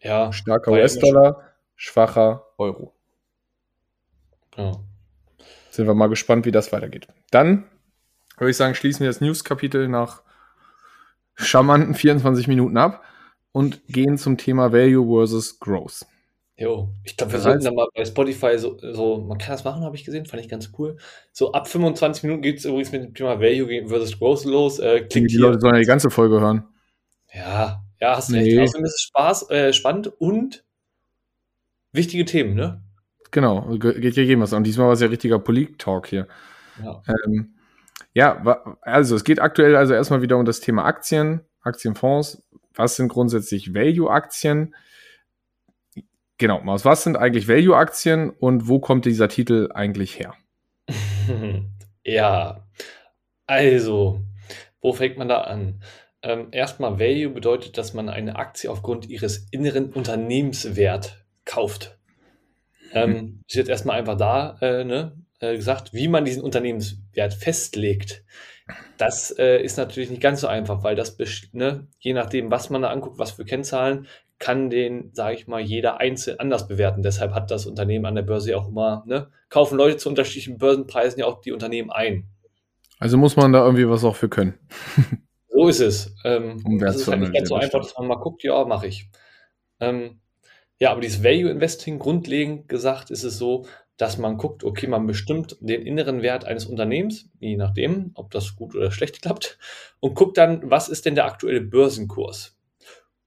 Ja. 0.00 0.32
Starker 0.32 0.72
US-Dollar, 0.72 1.42
schwacher 1.76 2.46
Euro. 2.58 2.92
Ja. 4.56 4.72
Sind 5.70 5.86
wir 5.86 5.94
mal 5.94 6.08
gespannt, 6.08 6.44
wie 6.44 6.50
das 6.50 6.72
weitergeht. 6.72 7.06
Dann 7.30 7.64
würde 8.36 8.50
ich 8.50 8.56
sagen, 8.56 8.74
schließen 8.74 9.00
wir 9.00 9.08
das 9.08 9.20
News-Kapitel 9.20 9.88
nach 9.88 10.22
charmanten 11.36 11.94
24 11.94 12.48
Minuten 12.48 12.78
ab 12.78 13.04
und 13.52 13.86
gehen 13.86 14.18
zum 14.18 14.38
Thema 14.38 14.72
Value 14.72 15.06
versus 15.06 15.60
Growth. 15.60 16.06
Jo, 16.58 16.88
ich 17.04 17.16
glaube, 17.18 17.32
wir 17.34 17.40
sollten 17.40 17.64
dann 17.64 17.74
mal 17.74 17.86
bei 17.94 18.04
Spotify 18.06 18.58
so, 18.58 18.78
so, 18.80 19.18
man 19.18 19.36
kann 19.36 19.50
das 19.52 19.64
machen, 19.64 19.82
habe 19.84 19.94
ich 19.94 20.04
gesehen, 20.06 20.24
fand 20.24 20.42
ich 20.42 20.48
ganz 20.48 20.72
cool. 20.78 20.96
So 21.32 21.52
ab 21.52 21.68
25 21.68 22.22
Minuten 22.24 22.40
geht 22.40 22.58
es 22.58 22.64
übrigens 22.64 22.92
mit 22.92 23.02
dem 23.04 23.14
Thema 23.14 23.38
Value 23.40 23.86
versus 23.88 24.18
Growth 24.18 24.44
los. 24.46 24.78
Äh, 24.78 25.00
Die, 25.02 25.08
klickt 25.08 25.30
die 25.30 25.34
hier. 25.36 25.40
Leute 25.40 25.60
sollen 25.60 25.74
ja 25.74 25.80
die 25.80 25.86
ganze 25.86 26.08
Folge 26.10 26.40
hören. 26.40 26.64
Ja, 27.34 27.82
ja, 28.00 28.16
hast 28.16 28.30
Nee. 28.30 28.38
recht. 28.58 28.70
Außerdem 28.70 28.84
ist 28.86 28.94
es 28.94 29.02
Spaß, 29.02 29.50
äh, 29.50 29.72
spannend 29.74 30.06
und 30.18 30.64
wichtige 31.92 32.24
Themen, 32.24 32.54
ne? 32.54 32.82
Genau, 33.32 33.76
ge- 33.76 34.00
geht 34.00 34.16
ja 34.16 34.22
jedem 34.22 34.40
was 34.40 34.54
an. 34.54 34.64
Diesmal 34.64 34.86
war 34.86 34.94
es 34.94 35.00
ja 35.00 35.08
richtiger 35.08 35.38
Polit-Talk 35.38 36.06
hier. 36.06 36.26
Ja. 36.82 37.02
Ähm, 37.26 37.54
ja, 38.14 38.76
also 38.80 39.14
es 39.16 39.24
geht 39.24 39.40
aktuell 39.40 39.76
also 39.76 39.92
erstmal 39.92 40.22
wieder 40.22 40.38
um 40.38 40.46
das 40.46 40.60
Thema 40.60 40.84
Aktien, 40.86 41.40
Aktienfonds. 41.60 42.42
Was 42.74 42.96
sind 42.96 43.08
grundsätzlich 43.08 43.74
Value-Aktien? 43.74 44.74
Genau, 46.38 46.60
Maus, 46.60 46.84
was 46.84 47.02
sind 47.02 47.16
eigentlich 47.16 47.48
Value-Aktien 47.48 48.30
und 48.30 48.68
wo 48.68 48.78
kommt 48.78 49.04
dieser 49.04 49.28
Titel 49.28 49.70
eigentlich 49.74 50.18
her? 50.18 50.34
Ja, 52.08 52.64
also, 53.48 54.20
wo 54.80 54.92
fängt 54.92 55.18
man 55.18 55.28
da 55.28 55.40
an? 55.40 55.82
Ähm, 56.22 56.48
erstmal, 56.52 57.00
Value 57.00 57.30
bedeutet, 57.30 57.78
dass 57.78 57.94
man 57.94 58.08
eine 58.08 58.36
Aktie 58.36 58.70
aufgrund 58.70 59.08
ihres 59.08 59.48
inneren 59.50 59.92
Unternehmenswert 59.92 61.24
kauft. 61.44 61.98
Ähm, 62.92 63.42
ist 63.48 63.56
jetzt 63.56 63.68
erstmal 63.68 63.98
einfach 63.98 64.16
da 64.16 64.56
äh, 64.60 64.84
ne, 64.84 65.20
äh, 65.40 65.56
gesagt, 65.56 65.94
wie 65.94 66.06
man 66.06 66.24
diesen 66.24 66.44
Unternehmenswert 66.44 67.34
festlegt. 67.34 68.24
Das 68.98 69.36
äh, 69.36 69.60
ist 69.60 69.76
natürlich 69.76 70.10
nicht 70.10 70.22
ganz 70.22 70.40
so 70.40 70.46
einfach, 70.46 70.84
weil 70.84 70.94
das, 70.96 71.16
ne, 71.52 71.88
je 71.98 72.12
nachdem, 72.12 72.50
was 72.52 72.70
man 72.70 72.82
da 72.82 72.90
anguckt, 72.90 73.18
was 73.18 73.32
für 73.32 73.44
Kennzahlen, 73.44 74.06
kann 74.38 74.70
den, 74.70 75.10
sage 75.12 75.36
ich 75.36 75.46
mal, 75.46 75.60
jeder 75.60 75.98
einzeln 75.98 76.38
anders 76.40 76.68
bewerten. 76.68 77.02
Deshalb 77.02 77.32
hat 77.32 77.50
das 77.50 77.66
Unternehmen 77.66 78.06
an 78.06 78.14
der 78.14 78.22
Börse 78.22 78.50
ja 78.50 78.58
auch 78.58 78.68
immer, 78.68 79.02
ne, 79.06 79.28
kaufen 79.48 79.78
Leute 79.78 79.96
zu 79.96 80.08
unterschiedlichen 80.08 80.58
Börsenpreisen 80.58 81.20
ja 81.20 81.26
auch 81.26 81.40
die 81.40 81.52
Unternehmen 81.52 81.90
ein. 81.90 82.28
Also 82.98 83.16
muss 83.16 83.36
man 83.36 83.52
da 83.52 83.64
irgendwie 83.64 83.88
was 83.88 84.04
auch 84.04 84.16
für 84.16 84.28
können. 84.28 84.54
So 85.56 85.68
ist 85.68 85.80
es. 85.80 86.14
Ähm, 86.22 86.60
Um 86.66 86.78
das 86.78 86.96
ist 86.96 87.08
halt 87.08 87.20
nicht 87.20 87.32
ganz 87.32 87.48
so 87.48 87.54
einfach, 87.54 87.80
dass 87.80 87.96
man 87.96 88.08
mal 88.08 88.16
guckt, 88.16 88.42
ja, 88.42 88.62
mache 88.66 88.88
ich. 88.88 89.08
Ähm, 89.80 90.20
ja, 90.78 90.90
aber 90.90 91.00
dieses 91.00 91.24
Value 91.24 91.50
Investing, 91.50 91.98
grundlegend 91.98 92.68
gesagt, 92.68 93.10
ist 93.10 93.24
es 93.24 93.38
so, 93.38 93.64
dass 93.96 94.18
man 94.18 94.36
guckt, 94.36 94.64
okay, 94.64 94.86
man 94.86 95.06
bestimmt 95.06 95.56
den 95.60 95.80
inneren 95.80 96.20
Wert 96.20 96.44
eines 96.44 96.66
Unternehmens, 96.66 97.30
je 97.40 97.56
nachdem, 97.56 98.10
ob 98.14 98.30
das 98.32 98.54
gut 98.54 98.74
oder 98.74 98.90
schlecht 98.90 99.22
klappt, 99.22 99.58
und 100.00 100.14
guckt 100.14 100.36
dann, 100.36 100.70
was 100.70 100.90
ist 100.90 101.06
denn 101.06 101.14
der 101.14 101.24
aktuelle 101.24 101.62
Börsenkurs? 101.62 102.58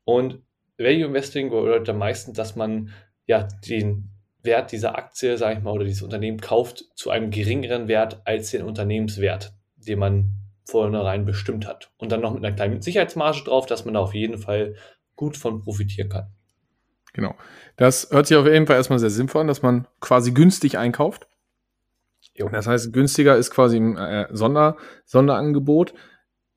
Und 0.03 0.43
Value 0.79 1.05
Investing 1.05 1.49
bedeutet 1.49 1.89
am 1.89 1.97
meisten, 1.97 2.33
dass 2.33 2.55
man 2.55 2.91
ja 3.25 3.47
den 3.67 4.09
Wert 4.41 4.71
dieser 4.71 4.97
Aktie, 4.97 5.37
sage 5.37 5.57
ich 5.57 5.63
mal, 5.63 5.71
oder 5.71 5.83
dieses 5.83 6.01
Unternehmen 6.01 6.39
kauft 6.39 6.85
zu 6.95 7.09
einem 7.09 7.29
geringeren 7.29 7.87
Wert 7.87 8.21
als 8.25 8.51
den 8.51 8.63
Unternehmenswert, 8.63 9.53
den 9.75 9.99
man 9.99 10.31
vornherein 10.65 11.25
bestimmt 11.25 11.67
hat. 11.67 11.91
Und 11.97 12.11
dann 12.11 12.21
noch 12.21 12.33
mit 12.33 12.43
einer 12.43 12.55
kleinen 12.55 12.81
Sicherheitsmarge 12.81 13.43
drauf, 13.43 13.65
dass 13.65 13.85
man 13.85 13.95
da 13.95 13.99
auf 13.99 14.13
jeden 14.13 14.37
Fall 14.37 14.75
gut 15.15 15.35
von 15.35 15.61
profitieren 15.61 16.09
kann. 16.09 16.31
Genau. 17.13 17.35
Das 17.75 18.09
hört 18.11 18.27
sich 18.27 18.37
auf 18.37 18.45
jeden 18.45 18.67
Fall 18.67 18.77
erstmal 18.77 18.99
sehr 18.99 19.09
sinnvoll 19.09 19.41
an, 19.41 19.47
dass 19.47 19.61
man 19.61 19.87
quasi 19.99 20.31
günstig 20.31 20.77
einkauft. 20.77 21.27
Jo. 22.35 22.47
Das 22.49 22.67
heißt, 22.67 22.93
günstiger 22.93 23.35
ist 23.35 23.51
quasi 23.51 23.77
ein 23.77 23.97
äh, 23.97 24.27
Sonder, 24.31 24.77
Sonderangebot. 25.05 25.93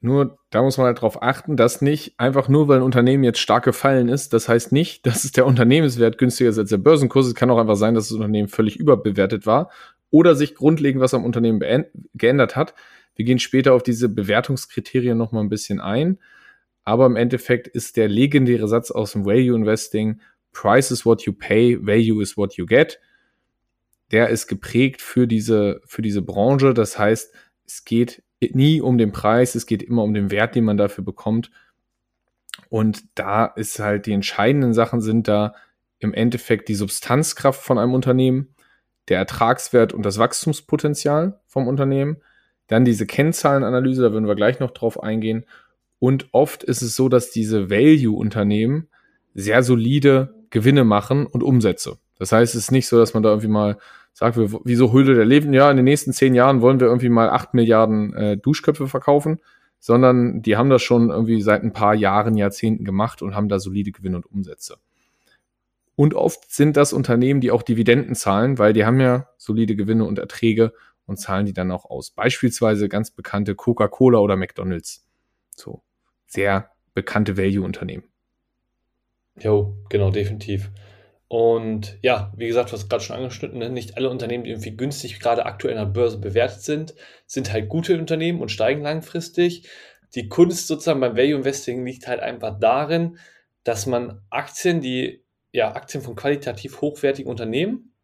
Nur 0.05 0.37
da 0.51 0.63
muss 0.63 0.79
man 0.79 0.87
halt 0.87 0.99
darauf 0.99 1.23
achten, 1.23 1.57
dass 1.57 1.81
nicht 1.81 2.19
einfach 2.19 2.49
nur, 2.49 2.67
weil 2.67 2.79
ein 2.79 2.83
Unternehmen 2.83 3.23
jetzt 3.23 3.39
stark 3.39 3.65
gefallen 3.65 4.09
ist, 4.09 4.33
das 4.33 4.49
heißt 4.49 4.73
nicht, 4.73 5.07
dass 5.07 5.23
es 5.23 5.31
der 5.31 5.47
Unternehmenswert 5.47 6.19
günstiger 6.19 6.51
ist 6.51 6.59
als 6.59 6.71
der 6.71 6.79
Börsenkurs. 6.79 7.29
Es 7.29 7.37
kann 7.37 7.51
auch 7.51 7.59
einfach 7.59 7.77
sein, 7.77 7.95
dass 7.95 8.09
das 8.09 8.17
Unternehmen 8.17 8.49
völlig 8.49 8.77
überbewertet 8.77 9.47
war 9.47 9.71
oder 10.11 10.35
sich 10.35 10.57
grundlegend 10.57 11.01
was 11.01 11.15
am 11.15 11.25
Unternehmen 11.25 11.63
geändert 12.15 12.57
hat. 12.57 12.75
Wir 13.15 13.25
gehen 13.25 13.39
später 13.39 13.75
auf 13.75 13.85
diese 13.85 14.09
Bewertungskriterien 14.09 15.17
noch 15.17 15.31
mal 15.31 15.41
ein 15.41 15.49
bisschen 15.49 15.81
ein. 15.81 16.19
Aber 16.85 17.07
im 17.07 17.15
Endeffekt 17.15 17.69
ist 17.69 17.97
der 17.97 18.09
legendäre 18.09 18.67
Satz 18.67 18.91
aus 18.91 19.13
dem 19.13 19.25
Value 19.25 19.57
Investing, 19.57 20.21
Price 20.53 20.91
is 20.91 21.07
what 21.07 21.23
you 21.23 21.33
pay, 21.33 21.79
Value 21.81 22.21
is 22.21 22.37
what 22.37 22.55
you 22.55 22.67
get. 22.67 22.99
Der 24.11 24.31
ist 24.31 24.49
geprägt 24.49 25.01
für 25.01 25.29
diese, 25.29 25.81
für 25.87 26.03
diese 26.03 26.23
Branche. 26.23 26.75
Das 26.75 26.99
heißt, 26.99 27.33
es 27.67 27.85
geht 27.85 28.23
nie 28.51 28.81
um 28.81 28.99
den 28.99 29.13
Preis, 29.13 29.55
es 29.55 29.67
geht 29.67 29.83
immer 29.83 30.03
um 30.03 30.15
den 30.15 30.31
Wert, 30.31 30.55
den 30.55 30.65
man 30.65 30.77
dafür 30.77 31.05
bekommt. 31.05 31.51
Und 32.69 33.05
da 33.15 33.47
ist 33.47 33.79
halt 33.79 34.07
die 34.07 34.13
entscheidenden 34.13 34.75
Sachen 34.75 35.01
sind 35.01 35.29
da 35.29 35.55
im 35.99 36.13
Endeffekt 36.13 36.69
die 36.69 36.75
Substanzkraft 36.75 37.63
von 37.63 37.79
einem 37.79 37.95
Unternehmen, 37.95 38.55
der 39.09 39.19
Ertragswert 39.19 39.93
und 39.93 40.05
das 40.05 40.19
Wachstumspotenzial 40.19 41.41
vom 41.47 41.69
Unternehmen, 41.69 42.19
dann 42.67 42.85
diese 42.85 43.07
Kennzahlenanalyse, 43.07 44.03
da 44.03 44.13
würden 44.13 44.27
wir 44.27 44.35
gleich 44.35 44.61
noch 44.61 44.71
drauf 44.71 45.03
eingehen. 45.03 45.45
Und 45.99 46.29
oft 46.33 46.65
ist 46.65 46.83
es 46.83 46.97
so, 46.97 47.09
dass 47.09 47.31
diese 47.31 47.71
Value-Unternehmen 47.71 48.89
sehr 49.35 49.63
solide 49.63 50.35
Gewinne 50.51 50.85
machen 50.85 51.27
und 51.27 51.43
Umsätze. 51.43 51.99
Das 52.19 52.33
heißt, 52.33 52.55
es 52.55 52.65
ist 52.65 52.73
nicht 52.73 52.87
so, 52.87 52.99
dass 52.99 53.15
man 53.15 53.23
da 53.23 53.31
irgendwie 53.31 53.49
mal 53.49 53.79
sagt, 54.13 54.37
wir- 54.37 54.61
wieso 54.65 54.93
Höhle 54.93 55.15
der 55.15 55.25
Leben? 55.25 55.53
Ja, 55.53 55.71
in 55.71 55.77
den 55.77 55.85
nächsten 55.85 56.13
zehn 56.13 56.35
Jahren 56.35 56.61
wollen 56.61 56.81
wir 56.81 56.87
irgendwie 56.87 57.09
mal 57.09 57.31
acht 57.31 57.55
Milliarden 57.55 58.15
äh, 58.15 58.37
Duschköpfe 58.37 58.89
verkaufen, 58.89 59.41
sondern 59.79 60.43
die 60.43 60.57
haben 60.57 60.71
das 60.71 60.83
schon 60.83 61.11
irgendwie 61.11 61.43
seit 61.43 61.63
ein 61.63 61.73
paar 61.73 61.95
Jahren, 61.95 62.37
Jahrzehnten 62.37 62.85
gemacht 62.85 63.23
und 63.23 63.35
haben 63.35 63.49
da 63.49 63.59
solide 63.59 63.91
Gewinne 63.93 64.17
und 64.17 64.27
Umsätze. 64.27 64.77
Und 65.97 66.15
oft 66.15 66.51
sind 66.51 66.77
das 66.77 66.93
Unternehmen, 66.93 67.41
die 67.41 67.51
auch 67.51 67.63
Dividenden 67.63 68.15
zahlen, 68.15 68.59
weil 68.59 68.73
die 68.73 68.85
haben 68.85 69.01
ja 69.01 69.29
solide 69.37 69.77
Gewinne 69.77 70.05
und 70.05 70.19
Erträge 70.19 70.73
und 71.07 71.19
zahlen 71.19 71.47
die 71.47 71.53
dann 71.53 71.71
auch 71.71 71.85
aus. 71.85 72.11
Beispielsweise 72.11 72.89
ganz 72.89 73.11
bekannte 73.11 73.55
Coca-Cola 73.55 74.19
oder 74.19 74.37
McDonald's. 74.37 75.05
So 75.55 75.83
sehr 76.27 76.71
bekannte 76.95 77.37
Value-Unternehmen. 77.37 78.05
Jo, 79.39 79.77
genau, 79.89 80.11
definitiv. 80.11 80.71
Und 81.33 81.99
ja, 82.03 82.31
wie 82.37 82.47
gesagt, 82.47 82.69
du 82.69 82.73
hast 82.75 82.91
gerade 82.91 83.03
schon 83.03 83.17
angeschnitten, 83.17 83.59
ne? 83.59 83.71
nicht 83.71 83.97
alle 83.97 84.11
Unternehmen, 84.11 84.45
die 84.45 84.51
irgendwie 84.51 84.77
günstig 84.77 85.19
gerade 85.19 85.47
aktuell 85.47 85.79
an 85.79 85.87
der 85.87 85.93
Börse 85.95 86.19
bewertet 86.19 86.61
sind, 86.61 86.95
sind 87.25 87.51
halt 87.51 87.71
gute 87.71 87.99
Unternehmen 87.99 88.43
und 88.43 88.51
steigen 88.51 88.83
langfristig. 88.83 89.67
Die 90.15 90.29
Kunst 90.29 90.67
sozusagen 90.67 91.01
beim 91.01 91.17
Value 91.17 91.37
Investing 91.37 91.87
liegt 91.87 92.07
halt 92.07 92.21
einfach 92.21 92.61
darin, 92.61 93.17
dass 93.65 93.87
man 93.87 94.21
Aktien, 94.29 94.83
die 94.83 95.25
ja 95.53 95.75
Aktien 95.75 96.03
von 96.03 96.17
qualitativ 96.17 96.83
hochwertigen 96.83 97.31
Unternehmen 97.31 97.95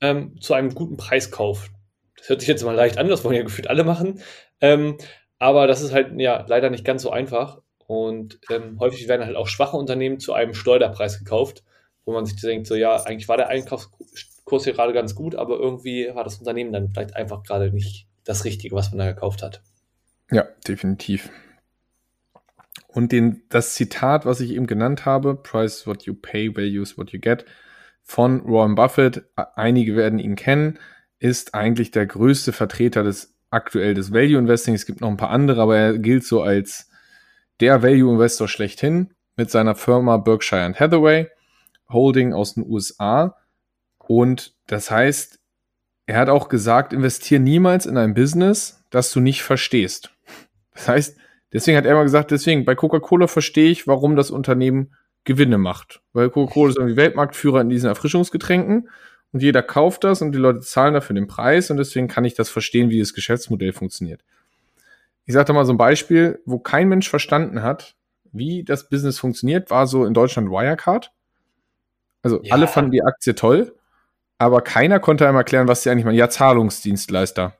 ähm, 0.00 0.40
zu 0.40 0.54
einem 0.54 0.74
guten 0.74 0.96
Preis 0.96 1.30
kauft. 1.30 1.70
Das 2.16 2.28
hört 2.28 2.40
sich 2.40 2.48
jetzt 2.48 2.64
mal 2.64 2.74
leicht 2.74 2.98
an, 2.98 3.06
das 3.06 3.22
wollen 3.22 3.36
ja 3.36 3.44
gefühlt 3.44 3.70
alle 3.70 3.84
machen. 3.84 4.20
Ähm, 4.60 4.98
aber 5.38 5.68
das 5.68 5.80
ist 5.80 5.92
halt 5.92 6.20
ja 6.20 6.44
leider 6.48 6.70
nicht 6.70 6.84
ganz 6.84 7.02
so 7.02 7.10
einfach. 7.12 7.60
Und 7.86 8.40
ähm, 8.50 8.80
häufig 8.80 9.06
werden 9.06 9.24
halt 9.24 9.36
auch 9.36 9.46
schwache 9.46 9.76
Unternehmen 9.76 10.18
zu 10.18 10.32
einem 10.32 10.54
Schleuderpreis 10.54 11.20
gekauft, 11.20 11.62
wo 12.04 12.12
man 12.12 12.26
sich 12.26 12.40
denkt, 12.40 12.66
so 12.66 12.74
ja, 12.74 12.96
eigentlich 13.02 13.28
war 13.28 13.36
der 13.36 13.48
Einkaufskurs 13.48 14.64
hier 14.64 14.72
gerade 14.72 14.92
ganz 14.92 15.14
gut, 15.14 15.34
aber 15.34 15.58
irgendwie 15.58 16.10
war 16.14 16.24
das 16.24 16.38
Unternehmen 16.38 16.72
dann 16.72 16.90
vielleicht 16.90 17.16
einfach 17.16 17.42
gerade 17.42 17.72
nicht 17.72 18.08
das 18.24 18.44
Richtige, 18.44 18.74
was 18.74 18.90
man 18.90 18.98
da 18.98 19.12
gekauft 19.12 19.42
hat. 19.42 19.62
Ja, 20.30 20.46
definitiv. 20.66 21.30
Und 22.88 23.12
den, 23.12 23.42
das 23.48 23.74
Zitat, 23.74 24.26
was 24.26 24.40
ich 24.40 24.52
eben 24.52 24.66
genannt 24.66 25.06
habe, 25.06 25.34
Price 25.34 25.78
is 25.78 25.86
what 25.86 26.02
you 26.02 26.14
pay, 26.14 26.54
value 26.54 26.82
is 26.82 26.98
what 26.98 27.10
you 27.10 27.20
get, 27.20 27.44
von 28.02 28.44
Warren 28.44 28.74
Buffett, 28.74 29.24
einige 29.36 29.96
werden 29.96 30.18
ihn 30.18 30.36
kennen, 30.36 30.78
ist 31.18 31.54
eigentlich 31.54 31.92
der 31.92 32.06
größte 32.06 32.52
Vertreter 32.52 33.02
des 33.02 33.34
aktuell 33.50 33.94
des 33.94 34.12
Value 34.12 34.38
Investing. 34.38 34.74
Es 34.74 34.86
gibt 34.86 35.00
noch 35.00 35.08
ein 35.08 35.16
paar 35.16 35.30
andere, 35.30 35.62
aber 35.62 35.76
er 35.76 35.98
gilt 35.98 36.24
so 36.24 36.42
als 36.42 36.90
der 37.60 37.82
Value 37.82 38.12
Investor 38.12 38.48
schlechthin 38.48 39.14
mit 39.36 39.50
seiner 39.50 39.74
Firma 39.74 40.16
Berkshire 40.16 40.74
Hathaway 40.74 41.28
Holding 41.92 42.32
aus 42.32 42.54
den 42.54 42.66
USA. 42.66 43.36
Und 43.98 44.54
das 44.66 44.90
heißt, 44.90 45.38
er 46.06 46.18
hat 46.18 46.28
auch 46.28 46.48
gesagt, 46.48 46.92
investiere 46.92 47.40
niemals 47.40 47.86
in 47.86 47.96
ein 47.96 48.14
Business, 48.14 48.84
das 48.90 49.10
du 49.12 49.20
nicht 49.20 49.42
verstehst. 49.42 50.10
Das 50.74 50.88
heißt, 50.88 51.16
deswegen 51.52 51.76
hat 51.76 51.86
er 51.86 51.94
mal 51.94 52.02
gesagt, 52.02 52.30
deswegen 52.30 52.64
bei 52.64 52.74
Coca-Cola 52.74 53.26
verstehe 53.26 53.70
ich, 53.70 53.86
warum 53.86 54.16
das 54.16 54.30
Unternehmen 54.30 54.94
Gewinne 55.24 55.58
macht. 55.58 56.02
Weil 56.12 56.30
Coca-Cola 56.30 56.70
ist 56.70 56.76
irgendwie 56.78 56.96
Weltmarktführer 56.96 57.60
in 57.60 57.68
diesen 57.68 57.88
Erfrischungsgetränken 57.88 58.88
und 59.32 59.42
jeder 59.42 59.62
kauft 59.62 60.04
das 60.04 60.20
und 60.20 60.32
die 60.32 60.38
Leute 60.38 60.60
zahlen 60.60 60.94
dafür 60.94 61.14
den 61.14 61.26
Preis 61.26 61.70
und 61.70 61.76
deswegen 61.76 62.08
kann 62.08 62.24
ich 62.24 62.34
das 62.34 62.50
verstehen, 62.50 62.90
wie 62.90 62.98
das 62.98 63.14
Geschäftsmodell 63.14 63.72
funktioniert. 63.72 64.22
Ich 65.24 65.34
sage 65.34 65.46
da 65.46 65.52
mal 65.52 65.64
so 65.64 65.72
ein 65.72 65.78
Beispiel, 65.78 66.40
wo 66.44 66.58
kein 66.58 66.88
Mensch 66.88 67.08
verstanden 67.08 67.62
hat, 67.62 67.94
wie 68.32 68.64
das 68.64 68.88
Business 68.88 69.18
funktioniert, 69.18 69.70
war 69.70 69.86
so 69.86 70.04
in 70.04 70.14
Deutschland 70.14 70.50
Wirecard. 70.50 71.12
Also 72.22 72.40
Ja. 72.42 72.54
alle 72.54 72.68
fanden 72.68 72.90
die 72.92 73.02
Aktie 73.02 73.34
toll, 73.34 73.74
aber 74.38 74.60
keiner 74.62 75.00
konnte 75.00 75.26
einem 75.26 75.36
erklären, 75.36 75.68
was 75.68 75.82
sie 75.82 75.90
eigentlich 75.90 76.04
machen. 76.04 76.16
Ja, 76.16 76.28
Zahlungsdienstleister. 76.28 77.56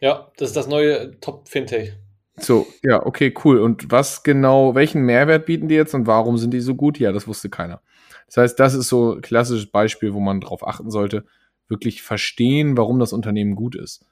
Ja, 0.00 0.30
das 0.36 0.50
ist 0.50 0.56
das 0.56 0.66
neue 0.66 1.18
Top-Fintech. 1.20 1.94
So, 2.36 2.66
ja, 2.82 3.04
okay, 3.04 3.34
cool. 3.44 3.58
Und 3.60 3.90
was 3.90 4.22
genau, 4.22 4.74
welchen 4.74 5.02
Mehrwert 5.02 5.44
bieten 5.46 5.68
die 5.68 5.74
jetzt 5.74 5.94
und 5.94 6.06
warum 6.06 6.38
sind 6.38 6.52
die 6.52 6.60
so 6.60 6.74
gut? 6.74 6.98
Ja, 6.98 7.12
das 7.12 7.26
wusste 7.28 7.50
keiner. 7.50 7.82
Das 8.26 8.38
heißt, 8.38 8.60
das 8.60 8.74
ist 8.74 8.88
so 8.88 9.14
ein 9.16 9.20
klassisches 9.20 9.70
Beispiel, 9.70 10.14
wo 10.14 10.20
man 10.20 10.40
drauf 10.40 10.66
achten 10.66 10.90
sollte, 10.90 11.26
wirklich 11.68 12.02
verstehen, 12.02 12.76
warum 12.76 12.98
das 12.98 13.12
Unternehmen 13.12 13.56
gut 13.56 13.74
ist. 13.74 14.06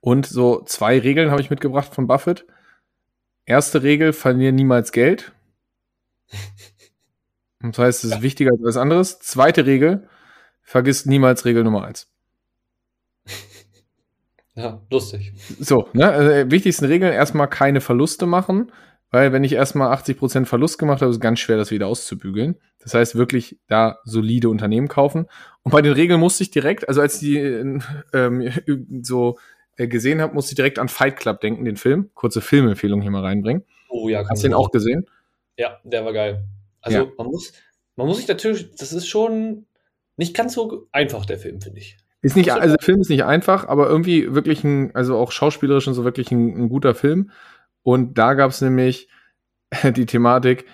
Und 0.00 0.26
so 0.26 0.62
zwei 0.64 0.98
Regeln 0.98 1.30
habe 1.30 1.40
ich 1.40 1.50
mitgebracht 1.50 1.94
von 1.94 2.06
Buffett. 2.06 2.44
Erste 3.46 3.82
Regel, 3.82 4.12
verliere 4.12 4.52
niemals 4.52 4.90
Geld. 4.92 5.32
Das 7.72 7.78
heißt, 7.78 8.04
es 8.04 8.10
ist 8.10 8.16
ja. 8.16 8.22
wichtiger 8.22 8.52
als 8.52 8.62
alles 8.62 8.76
anderes. 8.76 9.18
Zweite 9.18 9.66
Regel, 9.66 10.08
vergiss 10.62 11.06
niemals 11.06 11.44
Regel 11.44 11.64
Nummer 11.64 11.84
eins. 11.84 12.08
Ja, 14.56 14.80
lustig. 14.88 15.32
So, 15.58 15.88
ne, 15.94 16.08
also 16.12 16.30
äh, 16.30 16.48
wichtigsten 16.48 16.84
Regeln 16.84 17.12
erstmal 17.12 17.48
keine 17.48 17.80
Verluste 17.80 18.24
machen, 18.24 18.70
weil 19.10 19.32
wenn 19.32 19.42
ich 19.42 19.52
erstmal 19.52 19.92
80% 19.92 20.44
Verlust 20.44 20.78
gemacht 20.78 21.00
habe, 21.00 21.10
ist 21.10 21.16
es 21.16 21.20
ganz 21.20 21.40
schwer, 21.40 21.56
das 21.56 21.72
wieder 21.72 21.88
auszubügeln. 21.88 22.54
Das 22.78 22.94
heißt, 22.94 23.16
wirklich 23.16 23.58
da 23.66 23.98
solide 24.04 24.48
Unternehmen 24.48 24.86
kaufen. 24.86 25.26
Und 25.62 25.72
bei 25.72 25.82
den 25.82 25.92
Regeln 25.92 26.20
musste 26.20 26.44
ich 26.44 26.52
direkt, 26.52 26.88
also 26.88 27.00
als 27.00 27.14
ich 27.14 27.20
die 27.20 27.38
ähm, 28.12 28.52
so 29.02 29.38
äh, 29.76 29.88
gesehen 29.88 30.20
habe, 30.20 30.34
musste 30.34 30.52
ich 30.52 30.56
direkt 30.56 30.78
an 30.78 30.88
Fight 30.88 31.16
Club 31.16 31.40
denken, 31.40 31.64
den 31.64 31.76
Film. 31.76 32.10
Kurze 32.14 32.40
Filmempfehlung 32.40 33.02
hier 33.02 33.10
mal 33.10 33.22
reinbringen. 33.22 33.64
Oh 33.88 34.08
ja, 34.08 34.28
Hast 34.28 34.44
du 34.44 34.48
den 34.48 34.54
auch 34.54 34.70
gesehen? 34.70 35.06
Ja, 35.56 35.78
der 35.84 36.04
war 36.04 36.12
geil. 36.12 36.44
Also 36.84 36.98
ja. 36.98 37.06
man 37.16 37.26
muss, 37.26 37.52
man 37.96 38.06
muss 38.06 38.18
sich 38.18 38.28
natürlich, 38.28 38.74
das 38.76 38.92
ist 38.92 39.08
schon 39.08 39.66
nicht 40.16 40.36
ganz 40.36 40.52
so 40.52 40.86
einfach, 40.92 41.24
der 41.24 41.38
Film, 41.38 41.60
finde 41.60 41.80
ich. 41.80 41.96
Ist 42.20 42.36
nicht, 42.36 42.52
also 42.52 42.76
der 42.76 42.84
Film 42.84 43.00
ist 43.00 43.10
nicht 43.10 43.24
einfach, 43.24 43.66
aber 43.68 43.88
irgendwie 43.88 44.34
wirklich 44.34 44.64
ein, 44.64 44.94
also 44.94 45.16
auch 45.16 45.32
schauspielerisch 45.32 45.88
und 45.88 45.94
so 45.94 46.04
wirklich 46.04 46.30
ein, 46.30 46.56
ein 46.56 46.68
guter 46.68 46.94
Film. 46.94 47.30
Und 47.82 48.16
da 48.16 48.34
gab 48.34 48.50
es 48.50 48.60
nämlich 48.60 49.08
die 49.96 50.06
Thematik, 50.06 50.66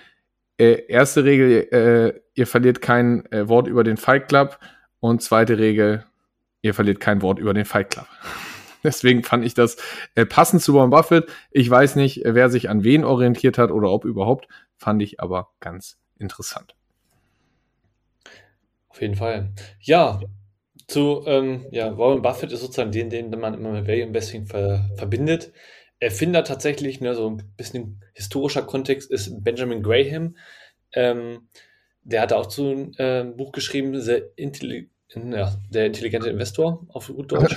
äh, 0.57 0.85
erste 0.87 1.23
Regel, 1.23 1.67
äh, 1.71 2.21
ihr 2.35 2.47
verliert 2.47 2.81
kein 2.81 3.25
äh, 3.31 3.47
Wort 3.47 3.67
über 3.67 3.83
den 3.83 3.97
Fight 3.97 4.27
Club. 4.27 4.59
Und 4.99 5.23
zweite 5.23 5.57
Regel, 5.57 6.05
ihr 6.61 6.73
verliert 6.73 6.99
kein 6.99 7.21
Wort 7.21 7.39
über 7.39 7.53
den 7.53 7.65
Fight 7.65 7.89
Club. 7.89 8.07
Deswegen 8.83 9.23
fand 9.23 9.45
ich 9.45 9.53
das 9.53 9.77
äh, 10.15 10.25
passend 10.25 10.61
zu 10.61 10.73
Warren 10.73 10.89
Buffett. 10.89 11.29
Ich 11.51 11.69
weiß 11.69 11.95
nicht, 11.95 12.21
wer 12.23 12.49
sich 12.49 12.69
an 12.69 12.83
wen 12.83 13.03
orientiert 13.03 13.57
hat 13.57 13.71
oder 13.71 13.89
ob 13.89 14.05
überhaupt, 14.05 14.47
fand 14.77 15.01
ich 15.01 15.19
aber 15.19 15.49
ganz 15.59 16.00
interessant. 16.21 16.75
Auf 18.89 19.01
jeden 19.01 19.15
Fall. 19.15 19.51
Ja, 19.79 20.19
zu, 20.87 21.23
ähm, 21.25 21.65
ja, 21.71 21.97
Warren 21.97 22.21
Buffett 22.21 22.51
ist 22.51 22.61
sozusagen 22.61 22.91
den, 22.91 23.09
den 23.09 23.29
man 23.31 23.53
immer 23.53 23.71
mit 23.71 23.87
Value 23.87 24.01
Investing 24.01 24.45
ver 24.45 24.89
verbindet. 24.95 25.53
Erfinder 25.99 26.43
tatsächlich, 26.43 26.99
ne, 26.99 27.15
so 27.15 27.29
ein 27.29 27.53
bisschen 27.55 28.03
historischer 28.13 28.63
Kontext 28.63 29.09
ist 29.11 29.43
Benjamin 29.43 29.83
Graham. 29.83 30.35
Ähm, 30.93 31.47
der 32.03 32.21
hat 32.21 32.33
auch 32.33 32.47
zu 32.47 32.69
einem 32.69 32.91
äh, 32.97 33.23
Buch 33.23 33.51
geschrieben, 33.51 33.99
The 33.99 34.23
Intelli 34.35 34.89
ja, 35.15 35.53
Der 35.69 35.85
intelligente 35.85 36.29
Investor 36.29 36.85
auf 36.89 37.07
gut 37.07 37.31
Deutsch. 37.31 37.55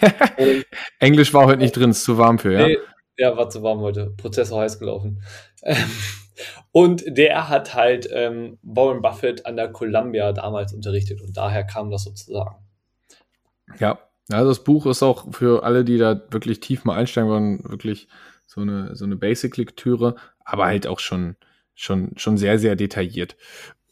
Englisch 0.98 1.34
war 1.34 1.46
heute 1.46 1.58
nicht 1.58 1.76
drin, 1.76 1.90
ist 1.90 2.04
zu 2.04 2.18
warm 2.18 2.38
für, 2.38 2.52
ja? 2.52 2.66
Nee, 2.66 2.78
ja, 3.16 3.36
war 3.36 3.50
zu 3.50 3.62
warm 3.62 3.80
heute. 3.80 4.14
Prozessor 4.16 4.62
heiß 4.62 4.78
gelaufen. 4.78 5.22
Und 6.78 7.02
der 7.08 7.48
hat 7.48 7.74
halt 7.74 8.08
ähm, 8.12 8.56
Warren 8.62 9.02
Buffett 9.02 9.46
an 9.46 9.56
der 9.56 9.72
Columbia 9.72 10.30
damals 10.30 10.72
unterrichtet 10.72 11.20
und 11.20 11.36
daher 11.36 11.64
kam 11.64 11.90
das 11.90 12.04
sozusagen. 12.04 12.54
Ja, 13.80 13.98
also 14.30 14.50
das 14.50 14.62
Buch 14.62 14.86
ist 14.86 15.02
auch 15.02 15.26
für 15.34 15.64
alle, 15.64 15.84
die 15.84 15.98
da 15.98 16.22
wirklich 16.30 16.60
tief 16.60 16.84
mal 16.84 16.96
einsteigen 16.96 17.28
wollen, 17.28 17.64
wirklich 17.64 18.06
so 18.46 18.60
eine, 18.60 18.94
so 18.94 19.06
eine 19.06 19.16
Basic-Lektüre, 19.16 20.14
aber 20.44 20.66
halt 20.66 20.86
auch 20.86 21.00
schon, 21.00 21.34
schon, 21.74 22.12
schon 22.14 22.36
sehr, 22.36 22.60
sehr 22.60 22.76
detailliert. 22.76 23.36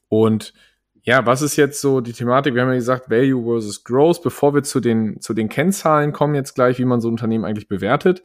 Und 0.07 0.55
ja, 1.03 1.27
was 1.27 1.43
ist 1.43 1.57
jetzt 1.57 1.81
so 1.81 2.01
die 2.01 2.13
Thematik? 2.13 2.55
Wir 2.55 2.63
haben 2.63 2.69
ja 2.69 2.77
gesagt, 2.77 3.11
Value 3.11 3.43
versus 3.43 3.83
Growth. 3.83 4.23
Bevor 4.23 4.55
wir 4.55 4.63
zu 4.63 4.79
den, 4.79 5.21
zu 5.21 5.35
den 5.35 5.49
Kennzahlen 5.49 6.13
kommen, 6.13 6.37
jetzt 6.37 6.55
gleich, 6.55 6.79
wie 6.79 6.85
man 6.85 7.01
so 7.01 7.09
ein 7.09 7.15
Unternehmen 7.15 7.45
eigentlich 7.45 7.67
bewertet, 7.67 8.23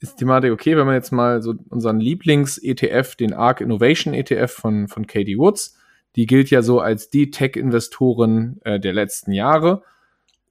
ist 0.00 0.14
die 0.14 0.20
Thematik, 0.20 0.52
okay, 0.52 0.76
wenn 0.76 0.86
man 0.86 0.94
jetzt 0.94 1.12
mal 1.12 1.42
so 1.42 1.54
unseren 1.68 2.00
Lieblings-ETF, 2.00 3.16
den 3.16 3.34
ARC 3.34 3.60
Innovation 3.60 4.14
ETF 4.14 4.50
von, 4.50 4.88
von 4.88 5.06
Katie 5.06 5.38
Woods, 5.38 5.76
die 6.16 6.26
gilt 6.26 6.50
ja 6.50 6.62
so 6.62 6.80
als 6.80 7.10
die 7.10 7.30
Tech-Investoren 7.30 8.60
äh, 8.64 8.80
der 8.80 8.92
letzten 8.92 9.32
Jahre 9.32 9.82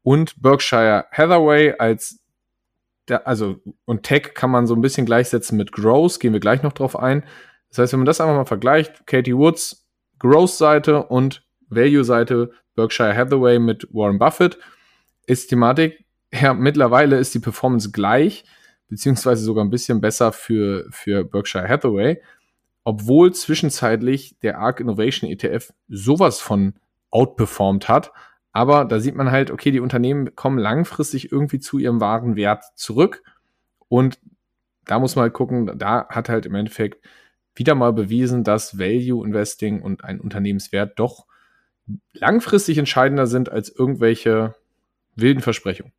und 0.03 0.41
Berkshire 0.41 1.05
Hathaway 1.11 1.73
als 1.77 2.19
der, 3.07 3.27
also 3.27 3.59
und 3.85 4.03
Tech 4.03 4.35
kann 4.35 4.51
man 4.51 4.67
so 4.67 4.75
ein 4.75 4.81
bisschen 4.81 5.05
gleichsetzen 5.05 5.57
mit 5.57 5.71
Growth, 5.71 6.19
gehen 6.19 6.33
wir 6.33 6.39
gleich 6.39 6.61
noch 6.61 6.73
drauf 6.73 6.97
ein. 6.97 7.23
Das 7.69 7.79
heißt, 7.79 7.93
wenn 7.93 8.01
man 8.01 8.05
das 8.05 8.21
einfach 8.21 8.35
mal 8.35 8.45
vergleicht, 8.45 9.07
Katie 9.07 9.35
Woods 9.35 9.87
Growth-Seite 10.19 11.03
und 11.05 11.43
Value-Seite 11.69 12.51
Berkshire 12.75 13.15
Hathaway 13.15 13.57
mit 13.57 13.87
Warren 13.91 14.19
Buffett, 14.19 14.59
ist 15.25 15.47
Thematik, 15.47 16.05
ja, 16.31 16.53
mittlerweile 16.53 17.17
ist 17.17 17.33
die 17.33 17.39
Performance 17.39 17.91
gleich 17.91 18.43
beziehungsweise 18.89 19.43
sogar 19.43 19.63
ein 19.63 19.69
bisschen 19.69 20.01
besser 20.01 20.31
für, 20.31 20.87
für 20.91 21.23
Berkshire 21.23 21.67
Hathaway, 21.67 22.21
obwohl 22.83 23.33
zwischenzeitlich 23.33 24.37
der 24.41 24.59
ARC 24.59 24.79
Innovation 24.79 25.29
ETF 25.29 25.71
sowas 25.87 26.39
von 26.39 26.73
outperformed 27.11 27.87
hat. 27.87 28.11
Aber 28.51 28.85
da 28.85 28.99
sieht 28.99 29.15
man 29.15 29.31
halt, 29.31 29.51
okay, 29.51 29.71
die 29.71 29.79
Unternehmen 29.79 30.35
kommen 30.35 30.57
langfristig 30.57 31.31
irgendwie 31.31 31.59
zu 31.59 31.77
ihrem 31.77 32.01
wahren 32.01 32.35
Wert 32.35 32.63
zurück. 32.75 33.23
Und 33.87 34.19
da 34.85 34.99
muss 34.99 35.15
man 35.15 35.23
halt 35.23 35.33
gucken, 35.33 35.77
da 35.77 36.07
hat 36.09 36.29
halt 36.29 36.45
im 36.45 36.55
Endeffekt 36.55 37.05
wieder 37.53 37.75
mal 37.75 37.93
bewiesen, 37.93 38.43
dass 38.43 38.79
Value 38.79 39.25
Investing 39.25 39.81
und 39.81 40.03
ein 40.03 40.19
Unternehmenswert 40.19 40.97
doch 40.97 41.27
langfristig 42.13 42.77
entscheidender 42.77 43.27
sind 43.27 43.49
als 43.51 43.69
irgendwelche 43.69 44.55
wilden 45.15 45.41
Versprechungen. 45.41 45.93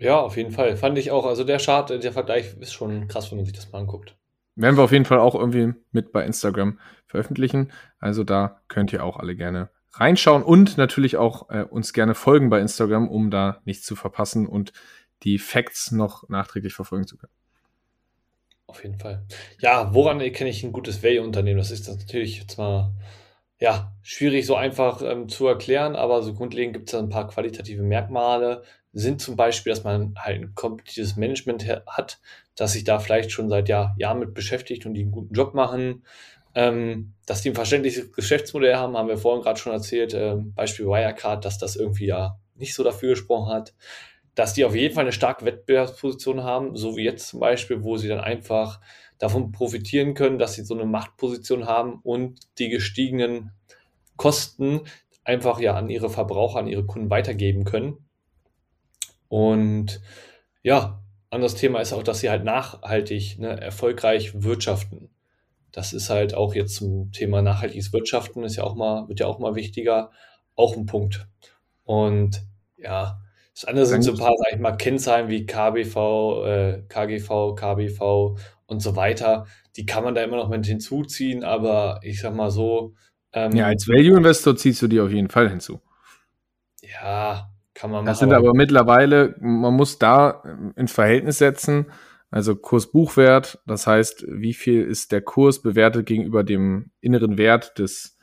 Ja, 0.00 0.18
auf 0.18 0.36
jeden 0.36 0.50
Fall. 0.50 0.76
Fand 0.76 0.96
ich 0.96 1.10
auch. 1.10 1.26
Also 1.26 1.44
der 1.44 1.58
Chart, 1.58 1.90
der 1.90 2.12
Vergleich 2.12 2.56
ist 2.58 2.72
schon 2.72 3.06
krass, 3.06 3.30
wenn 3.30 3.36
man 3.36 3.44
sich 3.44 3.54
das 3.54 3.70
mal 3.70 3.80
anguckt. 3.80 4.16
Werden 4.56 4.76
wir 4.76 4.84
auf 4.84 4.92
jeden 4.92 5.04
Fall 5.04 5.18
auch 5.18 5.34
irgendwie 5.34 5.74
mit 5.92 6.10
bei 6.10 6.24
Instagram 6.24 6.80
veröffentlichen. 7.06 7.70
Also 7.98 8.24
da 8.24 8.62
könnt 8.68 8.92
ihr 8.92 9.04
auch 9.04 9.18
alle 9.18 9.36
gerne 9.36 9.68
reinschauen 9.92 10.42
und 10.42 10.78
natürlich 10.78 11.18
auch 11.18 11.50
äh, 11.50 11.64
uns 11.64 11.92
gerne 11.92 12.14
folgen 12.14 12.48
bei 12.48 12.60
Instagram, 12.60 13.08
um 13.08 13.30
da 13.30 13.60
nichts 13.64 13.84
zu 13.84 13.94
verpassen 13.94 14.46
und 14.46 14.72
die 15.22 15.38
Facts 15.38 15.92
noch 15.92 16.28
nachträglich 16.28 16.72
verfolgen 16.72 17.06
zu 17.06 17.18
können. 17.18 17.32
Auf 18.66 18.82
jeden 18.82 18.98
Fall. 18.98 19.26
Ja, 19.58 19.92
woran 19.92 20.20
erkenne 20.20 20.48
ich 20.48 20.62
ein 20.62 20.72
gutes 20.72 21.02
Value-Unternehmen? 21.02 21.58
Das 21.58 21.70
ist 21.70 21.88
natürlich 21.88 22.38
jetzt 22.38 22.56
mal 22.56 22.92
ja, 23.58 23.92
schwierig 24.02 24.46
so 24.46 24.54
einfach 24.54 25.02
ähm, 25.02 25.28
zu 25.28 25.46
erklären, 25.46 25.94
aber 25.94 26.22
so 26.22 26.32
grundlegend 26.32 26.72
gibt 26.72 26.88
es 26.88 26.92
da 26.92 26.98
ein 26.98 27.10
paar 27.10 27.28
qualitative 27.28 27.82
Merkmale, 27.82 28.62
sind 28.92 29.20
zum 29.20 29.36
Beispiel, 29.36 29.70
dass 29.70 29.84
man 29.84 30.14
halt 30.18 30.40
ein 30.40 30.54
kompetitives 30.54 31.16
Management 31.16 31.66
hat, 31.86 32.20
dass 32.56 32.72
sich 32.72 32.84
da 32.84 32.98
vielleicht 32.98 33.30
schon 33.30 33.48
seit 33.48 33.68
Jahr, 33.68 33.94
Jahren 33.98 34.18
mit 34.18 34.34
beschäftigt 34.34 34.86
und 34.86 34.94
die 34.94 35.02
einen 35.02 35.12
guten 35.12 35.34
Job 35.34 35.54
machen, 35.54 36.04
ähm, 36.54 37.14
dass 37.26 37.42
die 37.42 37.50
ein 37.50 37.54
verständliches 37.54 38.12
Geschäftsmodell 38.12 38.76
haben, 38.76 38.96
haben 38.96 39.08
wir 39.08 39.18
vorhin 39.18 39.42
gerade 39.42 39.58
schon 39.58 39.72
erzählt, 39.72 40.14
ähm, 40.14 40.52
Beispiel 40.54 40.86
Wirecard, 40.86 41.44
dass 41.44 41.58
das 41.58 41.76
irgendwie 41.76 42.06
ja 42.06 42.38
nicht 42.56 42.74
so 42.74 42.82
dafür 42.82 43.10
gesprochen 43.10 43.52
hat, 43.52 43.74
dass 44.34 44.54
die 44.54 44.64
auf 44.64 44.74
jeden 44.74 44.94
Fall 44.94 45.04
eine 45.04 45.12
starke 45.12 45.44
Wettbewerbsposition 45.44 46.42
haben, 46.42 46.76
so 46.76 46.96
wie 46.96 47.04
jetzt 47.04 47.28
zum 47.28 47.40
Beispiel, 47.40 47.84
wo 47.84 47.96
sie 47.96 48.08
dann 48.08 48.20
einfach 48.20 48.80
davon 49.18 49.52
profitieren 49.52 50.14
können, 50.14 50.38
dass 50.38 50.54
sie 50.54 50.64
so 50.64 50.74
eine 50.74 50.86
Machtposition 50.86 51.66
haben 51.66 52.00
und 52.02 52.40
die 52.58 52.68
gestiegenen 52.68 53.52
Kosten 54.16 54.80
einfach 55.24 55.60
ja 55.60 55.74
an 55.74 55.90
ihre 55.90 56.10
Verbraucher, 56.10 56.58
an 56.58 56.66
ihre 56.66 56.86
Kunden 56.86 57.10
weitergeben 57.10 57.64
können. 57.64 58.09
Und 59.30 60.00
ja, 60.62 61.02
anderes 61.30 61.54
Thema 61.54 61.80
ist 61.80 61.92
auch, 61.92 62.02
dass 62.02 62.18
sie 62.20 62.28
halt 62.28 62.44
nachhaltig, 62.44 63.38
ne, 63.38 63.60
erfolgreich 63.60 64.42
wirtschaften. 64.42 65.08
Das 65.70 65.92
ist 65.92 66.10
halt 66.10 66.34
auch 66.34 66.54
jetzt 66.54 66.74
zum 66.74 67.12
Thema 67.12 67.40
nachhaltiges 67.40 67.92
Wirtschaften, 67.92 68.42
ist 68.42 68.56
ja 68.56 68.64
auch 68.64 68.74
mal, 68.74 69.08
wird 69.08 69.20
ja 69.20 69.26
auch 69.26 69.38
mal 69.38 69.54
wichtiger, 69.54 70.10
auch 70.56 70.76
ein 70.76 70.86
Punkt. 70.86 71.28
Und 71.84 72.42
ja, 72.76 73.20
das 73.54 73.66
andere 73.66 73.86
sind 73.86 74.02
so 74.02 74.10
ein 74.10 74.18
paar, 74.18 74.34
sag 74.36 74.52
ich 74.52 74.58
mal, 74.58 74.72
Kennzahlen 74.72 75.28
wie 75.28 75.46
KBV, 75.46 76.44
äh, 76.46 76.82
KGV, 76.88 77.54
KBV 77.54 78.36
und 78.66 78.80
so 78.80 78.96
weiter. 78.96 79.46
Die 79.76 79.86
kann 79.86 80.02
man 80.02 80.16
da 80.16 80.24
immer 80.24 80.38
noch 80.38 80.48
mit 80.48 80.66
hinzuziehen, 80.66 81.44
aber 81.44 82.00
ich 82.02 82.20
sag 82.20 82.34
mal 82.34 82.50
so. 82.50 82.94
Ähm, 83.32 83.52
ja, 83.52 83.66
als 83.66 83.86
Value 83.86 84.16
Investor 84.16 84.56
ziehst 84.56 84.82
du 84.82 84.88
die 84.88 85.00
auf 85.00 85.12
jeden 85.12 85.30
Fall 85.30 85.48
hinzu. 85.48 85.80
Ja, 86.82 87.49
kann 87.80 87.90
man 87.90 88.00
machen. 88.00 88.06
Das 88.06 88.18
sind 88.18 88.32
aber 88.32 88.54
mittlerweile, 88.54 89.34
man 89.40 89.74
muss 89.74 89.98
da 89.98 90.42
ins 90.76 90.92
Verhältnis 90.92 91.38
setzen, 91.38 91.86
also 92.30 92.54
Kursbuchwert, 92.54 93.60
das 93.66 93.86
heißt, 93.86 94.24
wie 94.28 94.54
viel 94.54 94.82
ist 94.82 95.10
der 95.10 95.22
Kurs 95.22 95.62
bewertet 95.62 96.06
gegenüber 96.06 96.44
dem 96.44 96.90
inneren 97.00 97.38
Wert 97.38 97.78
des, 97.78 98.18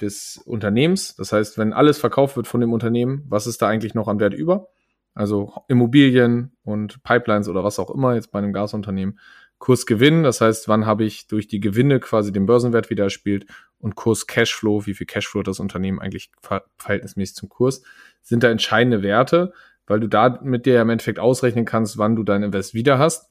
des 0.00 0.42
Unternehmens. 0.44 1.14
Das 1.14 1.32
heißt, 1.32 1.56
wenn 1.56 1.72
alles 1.72 1.98
verkauft 1.98 2.36
wird 2.36 2.48
von 2.48 2.60
dem 2.60 2.72
Unternehmen, 2.72 3.24
was 3.28 3.46
ist 3.46 3.62
da 3.62 3.68
eigentlich 3.68 3.94
noch 3.94 4.08
an 4.08 4.18
Wert 4.18 4.34
über? 4.34 4.68
also 5.14 5.52
Immobilien 5.68 6.52
und 6.64 7.02
Pipelines 7.04 7.48
oder 7.48 7.64
was 7.64 7.78
auch 7.78 7.90
immer, 7.90 8.14
jetzt 8.14 8.32
bei 8.32 8.40
einem 8.40 8.52
Gasunternehmen, 8.52 9.18
Kursgewinn, 9.58 10.24
das 10.24 10.40
heißt, 10.40 10.68
wann 10.68 10.84
habe 10.84 11.04
ich 11.04 11.28
durch 11.28 11.46
die 11.46 11.60
Gewinne 11.60 12.00
quasi 12.00 12.32
den 12.32 12.44
Börsenwert 12.44 12.90
wieder 12.90 13.04
erspielt 13.04 13.46
und 13.84 13.96
Kurs 13.96 14.26
Cashflow, 14.26 14.86
wie 14.86 14.94
viel 14.94 15.06
Cashflow 15.06 15.42
das 15.42 15.60
Unternehmen 15.60 16.00
eigentlich 16.00 16.30
ver 16.40 16.64
verhältnismäßig 16.78 17.36
zum 17.36 17.50
Kurs, 17.50 17.82
sind 18.22 18.42
da 18.42 18.50
entscheidende 18.50 19.02
Werte, 19.02 19.52
weil 19.86 20.00
du 20.00 20.08
da 20.08 20.40
mit 20.42 20.64
dir 20.64 20.80
im 20.80 20.88
Endeffekt 20.88 21.18
ausrechnen 21.18 21.66
kannst, 21.66 21.98
wann 21.98 22.16
du 22.16 22.22
dein 22.22 22.42
Invest 22.42 22.72
wieder 22.72 22.98
hast. 22.98 23.30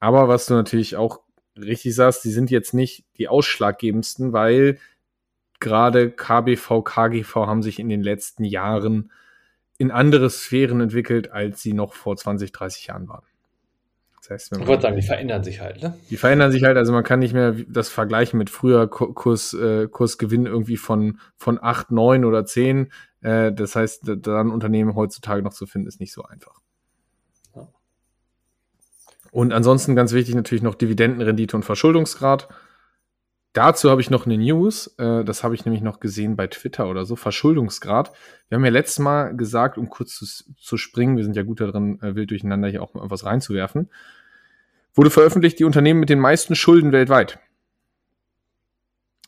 Aber 0.00 0.26
was 0.26 0.46
du 0.46 0.54
natürlich 0.54 0.96
auch 0.96 1.20
richtig 1.56 1.94
sagst, 1.94 2.24
die 2.24 2.32
sind 2.32 2.50
jetzt 2.50 2.74
nicht 2.74 3.06
die 3.18 3.28
ausschlaggebendsten, 3.28 4.32
weil 4.32 4.78
gerade 5.60 6.10
KBV, 6.10 6.82
KGV 6.82 7.36
haben 7.36 7.62
sich 7.62 7.78
in 7.78 7.88
den 7.88 8.02
letzten 8.02 8.42
Jahren 8.42 9.12
in 9.78 9.92
andere 9.92 10.28
Sphären 10.28 10.80
entwickelt, 10.80 11.30
als 11.30 11.62
sie 11.62 11.72
noch 11.72 11.94
vor 11.94 12.16
20, 12.16 12.50
30 12.50 12.88
Jahren 12.88 13.08
waren. 13.08 13.24
Das 14.24 14.30
heißt, 14.30 14.56
ich 14.58 14.66
wollte 14.66 14.84
sagen, 14.84 14.96
die 14.96 15.02
verändern 15.02 15.44
sich 15.44 15.60
halt, 15.60 15.82
ne? 15.82 15.98
Die 16.08 16.16
verändern 16.16 16.50
sich 16.50 16.64
halt, 16.64 16.78
also 16.78 16.94
man 16.94 17.04
kann 17.04 17.18
nicht 17.18 17.34
mehr 17.34 17.54
das 17.68 17.90
vergleichen 17.90 18.38
mit 18.38 18.48
früher 18.48 18.88
Kurs, 18.88 19.52
äh, 19.52 19.86
Kursgewinn 19.86 20.46
irgendwie 20.46 20.78
von, 20.78 21.18
von 21.36 21.58
8, 21.60 21.90
9 21.90 22.24
oder 22.24 22.46
10. 22.46 22.90
Äh, 23.20 23.52
das 23.52 23.76
heißt, 23.76 24.10
da 24.22 24.40
ein 24.40 24.50
Unternehmen 24.50 24.94
heutzutage 24.94 25.42
noch 25.42 25.52
zu 25.52 25.66
finden, 25.66 25.88
ist 25.88 26.00
nicht 26.00 26.14
so 26.14 26.22
einfach. 26.22 26.54
Ja. 27.54 27.68
Und 29.30 29.52
ansonsten 29.52 29.94
ganz 29.94 30.14
wichtig 30.14 30.34
natürlich 30.34 30.62
noch 30.62 30.74
Dividendenrendite 30.74 31.54
und 31.54 31.64
Verschuldungsgrad. 31.64 32.48
Dazu 33.54 33.88
habe 33.88 34.00
ich 34.00 34.10
noch 34.10 34.26
eine 34.26 34.36
News, 34.36 34.88
äh, 34.98 35.24
das 35.24 35.44
habe 35.44 35.54
ich 35.54 35.64
nämlich 35.64 35.80
noch 35.80 36.00
gesehen 36.00 36.34
bei 36.34 36.48
Twitter 36.48 36.88
oder 36.88 37.04
so, 37.04 37.14
Verschuldungsgrad. 37.14 38.12
Wir 38.48 38.56
haben 38.56 38.64
ja 38.64 38.70
letztes 38.72 38.98
Mal 38.98 39.36
gesagt, 39.36 39.78
um 39.78 39.88
kurz 39.88 40.16
zu, 40.16 40.26
zu 40.56 40.76
springen, 40.76 41.16
wir 41.16 41.22
sind 41.22 41.36
ja 41.36 41.44
gut 41.44 41.60
darin, 41.60 42.02
äh, 42.02 42.16
wild 42.16 42.32
durcheinander 42.32 42.68
hier 42.68 42.82
auch 42.82 42.94
mal 42.94 43.08
was 43.10 43.24
reinzuwerfen, 43.24 43.90
wurde 44.92 45.10
veröffentlicht, 45.10 45.60
die 45.60 45.64
Unternehmen 45.64 46.00
mit 46.00 46.10
den 46.10 46.18
meisten 46.18 46.56
Schulden 46.56 46.90
weltweit. 46.90 47.38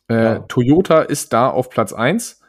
Äh, 0.09 0.15
ja. 0.15 0.39
Toyota 0.39 1.03
ist 1.03 1.31
da 1.31 1.49
auf 1.49 1.69
Platz 1.69 1.93
eins 1.93 2.41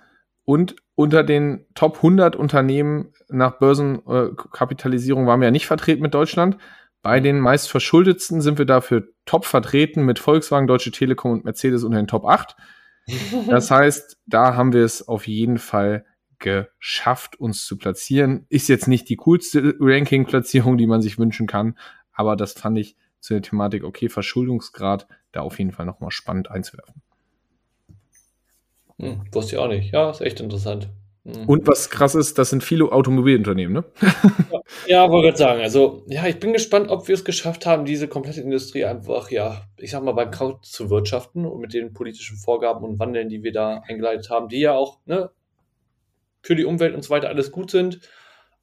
und 0.44 0.74
unter 0.96 1.22
den 1.22 1.64
Top 1.76 1.98
100 1.98 2.34
Unternehmen 2.34 3.12
nach 3.28 3.60
Börsenkapitalisierung 3.60 5.28
waren 5.28 5.40
wir 5.40 5.46
ja 5.46 5.52
nicht 5.52 5.68
vertreten 5.68 6.02
mit 6.02 6.12
Deutschland, 6.12 6.58
bei 7.03 7.20
den 7.20 7.38
meist 7.38 7.70
verschuldetsten 7.70 8.40
sind 8.40 8.59
wir 8.59 8.64
dafür 8.64 9.09
top 9.24 9.44
vertreten 9.44 10.05
mit 10.05 10.18
Volkswagen, 10.18 10.66
Deutsche 10.66 10.90
Telekom 10.90 11.32
und 11.32 11.44
Mercedes 11.44 11.84
unter 11.84 11.99
den 11.99 12.09
Top 12.09 12.24
8. 12.24 12.57
Das 13.49 13.70
heißt, 13.70 14.18
da 14.26 14.55
haben 14.55 14.74
wir 14.74 14.84
es 14.84 15.09
auf 15.09 15.26
jeden 15.26 15.57
Fall 15.57 16.05
geschafft, 16.38 17.40
uns 17.40 17.64
zu 17.64 17.78
platzieren. 17.78 18.44
Ist 18.51 18.68
jetzt 18.68 18.86
nicht 18.86 19.09
die 19.09 19.16
coolste 19.16 19.76
Ranking-Platzierung, 19.80 20.76
die 20.76 20.86
man 20.86 21.01
sich 21.01 21.18
wünschen 21.18 21.46
kann, 21.46 21.78
aber 22.12 22.36
das 22.36 22.53
fand 22.53 22.78
ich 22.78 22.96
zu 23.20 23.32
der 23.32 23.42
Thematik, 23.42 23.84
okay, 23.84 24.09
Verschuldungsgrad, 24.09 25.09
da 25.32 25.40
auf 25.40 25.59
jeden 25.59 25.72
Fall 25.72 25.86
nochmal 25.86 26.11
spannend 26.11 26.51
einzuwerfen. 26.51 27.03
Hm, 29.01 29.22
wusste 29.32 29.57
ich 29.57 29.59
auch 29.59 29.68
nicht. 29.68 29.92
Ja, 29.92 30.11
ist 30.11 30.20
echt 30.20 30.40
interessant. 30.40 30.90
Mhm. 31.28 31.44
Und 31.46 31.66
was 31.66 31.90
krass 31.90 32.14
ist, 32.14 32.38
das 32.38 32.50
sind 32.50 32.64
viele 32.64 32.90
Automobilunternehmen, 32.90 33.74
ne? 33.74 33.84
ja, 34.50 34.60
ja 34.86 35.10
wollte 35.10 35.28
gerade 35.28 35.38
sagen. 35.38 35.60
Also, 35.60 36.04
ja, 36.06 36.26
ich 36.26 36.40
bin 36.40 36.54
gespannt, 36.54 36.88
ob 36.88 37.06
wir 37.06 37.14
es 37.14 37.24
geschafft 37.24 37.66
haben, 37.66 37.84
diese 37.84 38.08
komplette 38.08 38.40
Industrie 38.40 38.84
einfach, 38.84 39.30
ja, 39.30 39.62
ich 39.76 39.90
sag 39.90 40.02
mal, 40.02 40.12
beim 40.12 40.30
Kaut 40.30 40.64
zu 40.64 40.88
wirtschaften 40.88 41.44
und 41.44 41.60
mit 41.60 41.74
den 41.74 41.92
politischen 41.92 42.38
Vorgaben 42.38 42.82
und 42.84 42.98
Wandeln, 42.98 43.28
die 43.28 43.42
wir 43.42 43.52
da 43.52 43.82
eingeleitet 43.86 44.30
haben, 44.30 44.48
die 44.48 44.60
ja 44.60 44.72
auch, 44.72 45.00
ne, 45.04 45.30
für 46.42 46.56
die 46.56 46.64
Umwelt 46.64 46.94
und 46.94 47.02
so 47.02 47.10
weiter 47.10 47.28
alles 47.28 47.52
gut 47.52 47.70
sind, 47.70 48.00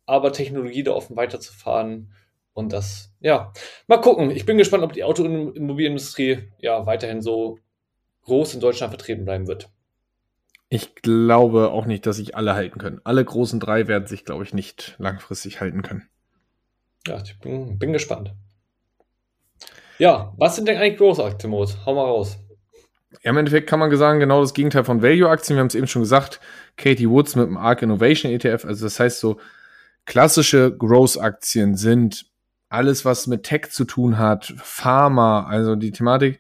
aber 0.08 0.32
Technologie 0.32 0.84
da 0.84 0.92
offen 0.92 1.16
weiterzufahren 1.16 2.14
und 2.54 2.74
das, 2.74 3.14
ja, 3.20 3.52
mal 3.88 3.98
gucken. 3.98 4.32
Ich 4.32 4.46
bin 4.46 4.58
gespannt, 4.58 4.84
ob 4.84 4.94
die 4.94 5.04
Automobilindustrie 5.04 6.52
ja 6.60 6.86
weiterhin 6.86 7.22
so 7.22 7.60
groß 8.24 8.56
in 8.56 8.60
Deutschland 8.60 8.92
vertreten 8.92 9.26
bleiben 9.26 9.48
wird. 9.48 9.70
Ich 10.76 10.94
glaube 10.96 11.70
auch 11.72 11.86
nicht, 11.86 12.06
dass 12.06 12.18
sich 12.18 12.36
alle 12.36 12.54
halten 12.54 12.80
können. 12.80 13.00
Alle 13.06 13.24
großen 13.24 13.62
drei 13.62 13.88
werden 13.88 14.08
sich, 14.08 14.26
glaube 14.26 14.44
ich, 14.44 14.54
nicht 14.54 14.96
langfristig 14.98 15.62
halten 15.62 15.84
können. 15.84 16.10
Ja, 17.08 17.18
ich 17.24 17.40
bin, 17.40 17.80
bin 17.80 17.94
gespannt. 17.94 18.34
Ja, 20.00 20.34
was 20.36 20.58
sind 20.58 20.68
denn 20.68 20.78
eigentlich 20.78 20.98
Growth-Aktien, 20.98 21.54
Hau 21.54 21.96
mal 21.96 22.04
raus. 22.04 22.38
Ja, 23.24 23.32
im 23.32 23.38
Endeffekt 23.38 23.70
kann 23.70 23.80
man 23.80 23.96
sagen, 23.96 24.20
genau 24.20 24.42
das 24.42 24.54
Gegenteil 24.54 24.84
von 24.84 25.02
Value-Aktien. 25.02 25.56
Wir 25.56 25.62
haben 25.62 25.68
es 25.68 25.76
eben 25.76 25.88
schon 25.88 26.02
gesagt, 26.02 26.42
Katie 26.76 27.10
Woods 27.10 27.38
mit 27.38 27.48
dem 27.48 27.56
ARK 27.56 27.84
Innovation 27.84 28.34
ETF. 28.34 28.66
Also 28.66 28.86
das 28.86 29.00
heißt 29.00 29.22
so, 29.22 29.40
klassische 30.04 30.76
Growth-Aktien 30.76 31.78
sind 31.78 32.26
alles, 32.68 33.06
was 33.06 33.28
mit 33.28 33.44
Tech 33.44 33.70
zu 33.70 33.86
tun 33.86 34.18
hat, 34.18 34.54
Pharma, 34.58 35.46
also 35.46 35.78
die 35.78 35.92
Thematik. 35.92 36.38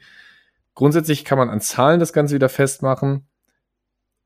Grundsätzlich 0.73 1.23
kann 1.23 1.37
man 1.37 1.49
an 1.49 1.61
Zahlen 1.61 2.01
das 2.01 2.11
Ganze 2.11 2.35
wieder 2.35 2.49
festmachen. 2.49 3.25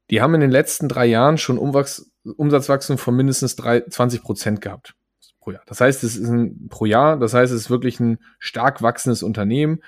Die 0.09 0.21
haben 0.21 0.33
in 0.33 0.41
den 0.41 0.51
letzten 0.51 0.87
drei 0.87 1.05
Jahren 1.05 1.37
schon 1.37 1.57
Umwachs 1.57 2.11
Umsatzwachstum 2.23 2.97
von 2.97 3.15
mindestens 3.15 3.55
drei, 3.55 3.81
20 3.81 4.21
Prozent 4.21 4.61
gehabt 4.61 4.95
pro 5.39 5.51
Jahr. 5.51 5.63
Das 5.65 5.81
heißt, 5.81 6.03
es 6.03 6.15
ist 6.15 6.29
ein 6.29 6.67
pro 6.69 6.85
Jahr, 6.85 7.17
das 7.17 7.33
heißt, 7.33 7.51
es 7.53 7.61
ist 7.61 7.69
wirklich 7.69 7.99
ein 7.99 8.19
stark 8.39 8.81
wachsendes 8.81 9.23
Unternehmen. 9.23 9.81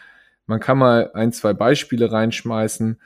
Man 0.45 0.59
kann 0.59 0.77
mal 0.77 1.11
ein, 1.13 1.31
zwei 1.33 1.53
Beispiele 1.53 2.11
reinschmeißen. 2.11 2.99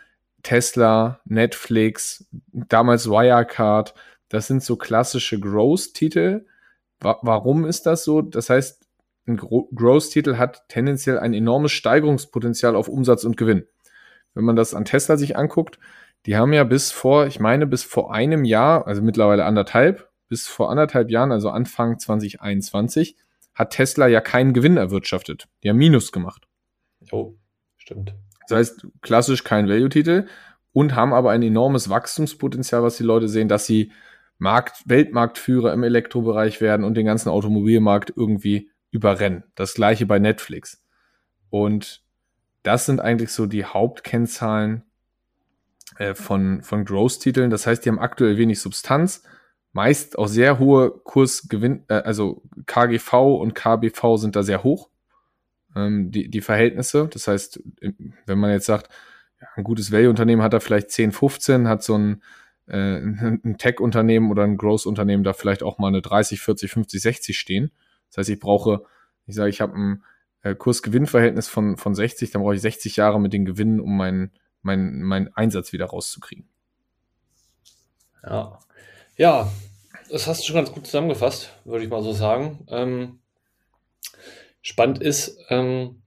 Tesla, 0.43 1.21
Netflix, 1.25 2.27
damals 2.51 3.09
Wirecard, 3.09 3.95
das 4.29 4.47
sind 4.47 4.63
so 4.63 4.75
klassische 4.75 5.39
Growth-Titel. 5.39 6.45
Wa 6.99 7.17
warum 7.23 7.65
ist 7.65 7.87
das 7.87 8.03
so? 8.03 8.21
Das 8.21 8.49
heißt, 8.49 8.85
ein 9.27 9.37
Growth-Titel 9.37 10.37
hat 10.37 10.69
tendenziell 10.69 11.17
ein 11.17 11.33
enormes 11.33 11.71
Steigerungspotenzial 11.71 12.75
auf 12.75 12.87
Umsatz 12.87 13.23
und 13.23 13.37
Gewinn. 13.37 13.65
Wenn 14.35 14.43
man 14.43 14.55
das 14.55 14.75
an 14.75 14.85
Tesla 14.85 15.17
sich 15.17 15.35
anguckt, 15.35 15.79
die 16.25 16.35
haben 16.35 16.53
ja 16.53 16.63
bis 16.63 16.91
vor, 16.91 17.27
ich 17.27 17.39
meine, 17.39 17.67
bis 17.67 17.83
vor 17.83 18.13
einem 18.13 18.45
Jahr, 18.45 18.87
also 18.87 19.01
mittlerweile 19.01 19.45
anderthalb, 19.45 20.09
bis 20.27 20.47
vor 20.47 20.69
anderthalb 20.69 21.11
Jahren, 21.11 21.31
also 21.31 21.49
Anfang 21.49 21.99
2021, 21.99 23.15
hat 23.53 23.71
Tesla 23.71 24.07
ja 24.07 24.21
keinen 24.21 24.53
Gewinn 24.53 24.77
erwirtschaftet. 24.77 25.47
Die 25.63 25.69
haben 25.69 25.77
Minus 25.77 26.11
gemacht. 26.11 26.47
Oh, 27.11 27.35
stimmt. 27.77 28.15
Das 28.47 28.57
heißt, 28.57 28.87
klassisch 29.01 29.43
kein 29.43 29.67
Value-Titel 29.67 30.27
und 30.73 30.95
haben 30.95 31.13
aber 31.13 31.31
ein 31.31 31.41
enormes 31.41 31.89
Wachstumspotenzial, 31.89 32.83
was 32.83 32.97
die 32.97 33.03
Leute 33.03 33.29
sehen, 33.29 33.47
dass 33.47 33.65
sie 33.65 33.91
Markt, 34.37 34.83
Weltmarktführer 34.85 35.71
im 35.71 35.83
Elektrobereich 35.83 36.59
werden 36.59 36.83
und 36.83 36.95
den 36.95 37.05
ganzen 37.05 37.29
Automobilmarkt 37.29 38.13
irgendwie 38.15 38.69
überrennen. 38.91 39.43
Das 39.55 39.75
gleiche 39.75 40.05
bei 40.05 40.19
Netflix. 40.19 40.83
Und 41.49 42.03
das 42.63 42.85
sind 42.85 42.99
eigentlich 42.99 43.31
so 43.31 43.45
die 43.45 43.63
Hauptkennzahlen, 43.63 44.83
äh, 45.97 46.13
von, 46.13 46.61
von 46.61 46.85
Growth-Titeln. 46.85 47.49
Das 47.49 47.67
heißt, 47.67 47.85
die 47.85 47.89
haben 47.89 47.99
aktuell 47.99 48.37
wenig 48.37 48.59
Substanz, 48.59 49.23
meist 49.71 50.17
auch 50.17 50.27
sehr 50.27 50.59
hohe 50.59 50.91
Kursgewinn, 50.91 51.83
äh, 51.87 51.95
also 51.95 52.43
KGV 52.65 53.13
und 53.13 53.55
KBV 53.55 54.17
sind 54.17 54.35
da 54.35 54.43
sehr 54.43 54.63
hoch, 54.63 54.89
ähm, 55.75 56.11
die, 56.11 56.29
die 56.29 56.41
Verhältnisse. 56.41 57.07
Das 57.11 57.27
heißt, 57.27 57.61
wenn 58.25 58.39
man 58.39 58.51
jetzt 58.51 58.65
sagt, 58.65 58.89
ein 59.55 59.63
gutes 59.63 59.91
Value-Unternehmen 59.91 60.41
hat 60.41 60.53
da 60.53 60.59
vielleicht 60.59 60.91
10, 60.91 61.11
15, 61.11 61.67
hat 61.67 61.83
so 61.83 61.97
ein, 61.97 62.23
äh, 62.67 62.97
ein 62.97 63.57
Tech-Unternehmen 63.57 64.31
oder 64.31 64.43
ein 64.43 64.57
Growth-Unternehmen 64.57 65.23
da 65.23 65.33
vielleicht 65.33 65.63
auch 65.63 65.77
mal 65.77 65.89
eine 65.89 66.01
30, 66.01 66.41
40, 66.41 66.71
50, 66.71 67.01
60 67.01 67.37
stehen. 67.37 67.71
Das 68.09 68.17
heißt, 68.17 68.29
ich 68.29 68.39
brauche, 68.39 68.83
ich 69.27 69.35
sage, 69.35 69.49
ich 69.49 69.61
habe 69.61 69.75
ein 69.77 70.03
äh, 70.41 70.55
Kurs-Gewinn-Verhältnis 70.55 71.47
von, 71.47 71.77
von 71.77 71.95
60, 71.95 72.31
dann 72.31 72.41
brauche 72.41 72.55
ich 72.55 72.61
60 72.61 72.95
Jahre 72.95 73.19
mit 73.19 73.33
den 73.33 73.45
Gewinnen, 73.45 73.79
um 73.79 73.97
meinen 73.97 74.31
meinen 74.65 75.03
mein 75.03 75.33
Einsatz 75.35 75.71
wieder 75.71 75.85
rauszukriegen. 75.85 76.49
Ja. 78.23 78.59
Ja, 79.17 79.51
das 80.09 80.27
hast 80.27 80.41
du 80.41 80.47
schon 80.47 80.55
ganz 80.57 80.71
gut 80.71 80.85
zusammengefasst, 80.85 81.51
würde 81.63 81.85
ich 81.85 81.89
mal 81.89 82.03
so 82.03 82.11
sagen. 82.11 82.65
Ähm, 82.69 83.19
spannend 84.61 85.01
ist, 85.01 85.37
ähm, 85.49 86.01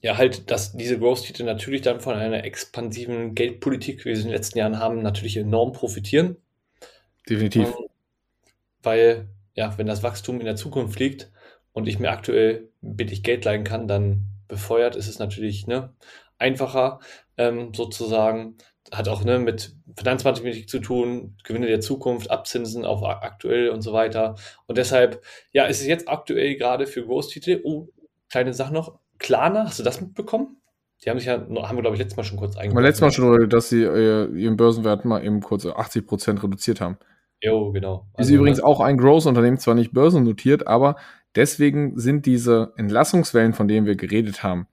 ja, 0.00 0.16
halt, 0.16 0.50
dass 0.50 0.76
diese 0.76 0.98
Growth-Titel 0.98 1.44
natürlich 1.44 1.82
dann 1.82 2.00
von 2.00 2.14
einer 2.14 2.44
expansiven 2.44 3.34
Geldpolitik, 3.34 4.04
wie 4.04 4.10
wir 4.10 4.16
sie 4.16 4.22
in 4.22 4.28
den 4.28 4.36
letzten 4.36 4.58
Jahren 4.58 4.78
haben, 4.78 5.02
natürlich 5.02 5.36
enorm 5.36 5.72
profitieren. 5.72 6.36
Definitiv. 7.28 7.68
Ähm, 7.68 7.88
weil, 8.82 9.28
ja, 9.54 9.76
wenn 9.76 9.86
das 9.86 10.02
Wachstum 10.02 10.38
in 10.38 10.46
der 10.46 10.56
Zukunft 10.56 10.98
liegt 11.00 11.30
und 11.72 11.88
ich 11.88 11.98
mir 11.98 12.10
aktuell 12.10 12.68
billig 12.80 13.22
Geld 13.22 13.44
leihen 13.44 13.64
kann, 13.64 13.88
dann 13.88 14.26
befeuert 14.48 14.96
ist 14.96 15.08
es 15.08 15.18
natürlich 15.18 15.66
ne, 15.66 15.92
einfacher, 16.38 17.00
ähm, 17.40 17.72
sozusagen. 17.74 18.56
Hat 18.92 19.08
auch 19.08 19.24
ne, 19.24 19.38
mit 19.38 19.74
Finanzmathematik 19.96 20.68
zu 20.68 20.80
tun, 20.80 21.36
Gewinne 21.44 21.66
der 21.66 21.80
Zukunft, 21.80 22.30
Abzinsen 22.30 22.84
auf 22.84 23.02
aktuell 23.04 23.70
und 23.70 23.82
so 23.82 23.92
weiter. 23.92 24.34
Und 24.66 24.78
deshalb, 24.78 25.22
ja, 25.52 25.64
ist 25.66 25.80
es 25.80 25.86
jetzt 25.86 26.08
aktuell 26.08 26.56
gerade 26.56 26.86
für 26.86 27.04
Großtitel. 27.04 27.60
Oh, 27.64 27.88
kleine 28.30 28.52
Sache 28.52 28.74
noch. 28.74 28.98
Klarna, 29.18 29.64
hast 29.66 29.78
du 29.78 29.82
das 29.82 30.00
mitbekommen? 30.00 30.56
Die 31.04 31.10
haben 31.10 31.18
sich 31.18 31.26
ja, 31.26 31.34
haben 31.34 31.76
wir 31.76 31.82
glaube 31.82 31.94
ich 31.94 31.98
letztes 31.98 32.16
Mal 32.16 32.24
schon 32.24 32.38
kurz 32.38 32.56
eingebaut. 32.56 32.82
letztes 32.82 33.00
Mal 33.00 33.10
schon, 33.10 33.48
dass 33.48 33.70
sie 33.70 33.82
äh, 33.82 34.26
ihren 34.34 34.56
Börsenwert 34.56 35.04
mal 35.04 35.24
eben 35.24 35.40
kurz 35.40 35.64
80 35.64 36.06
Prozent 36.06 36.42
reduziert 36.42 36.80
haben. 36.80 36.98
Jo, 37.42 37.72
genau. 37.72 38.06
Ist 38.12 38.18
also, 38.18 38.34
übrigens 38.34 38.58
ne? 38.58 38.64
auch 38.64 38.80
ein 38.80 38.98
Growth-Unternehmen, 38.98 39.58
zwar 39.58 39.74
nicht 39.74 39.92
börsennotiert, 39.92 40.66
aber 40.66 40.96
deswegen 41.34 41.98
sind 41.98 42.26
diese 42.26 42.72
Entlassungswellen, 42.76 43.54
von 43.54 43.66
denen 43.66 43.86
wir 43.86 43.96
geredet 43.96 44.42
haben, 44.42 44.66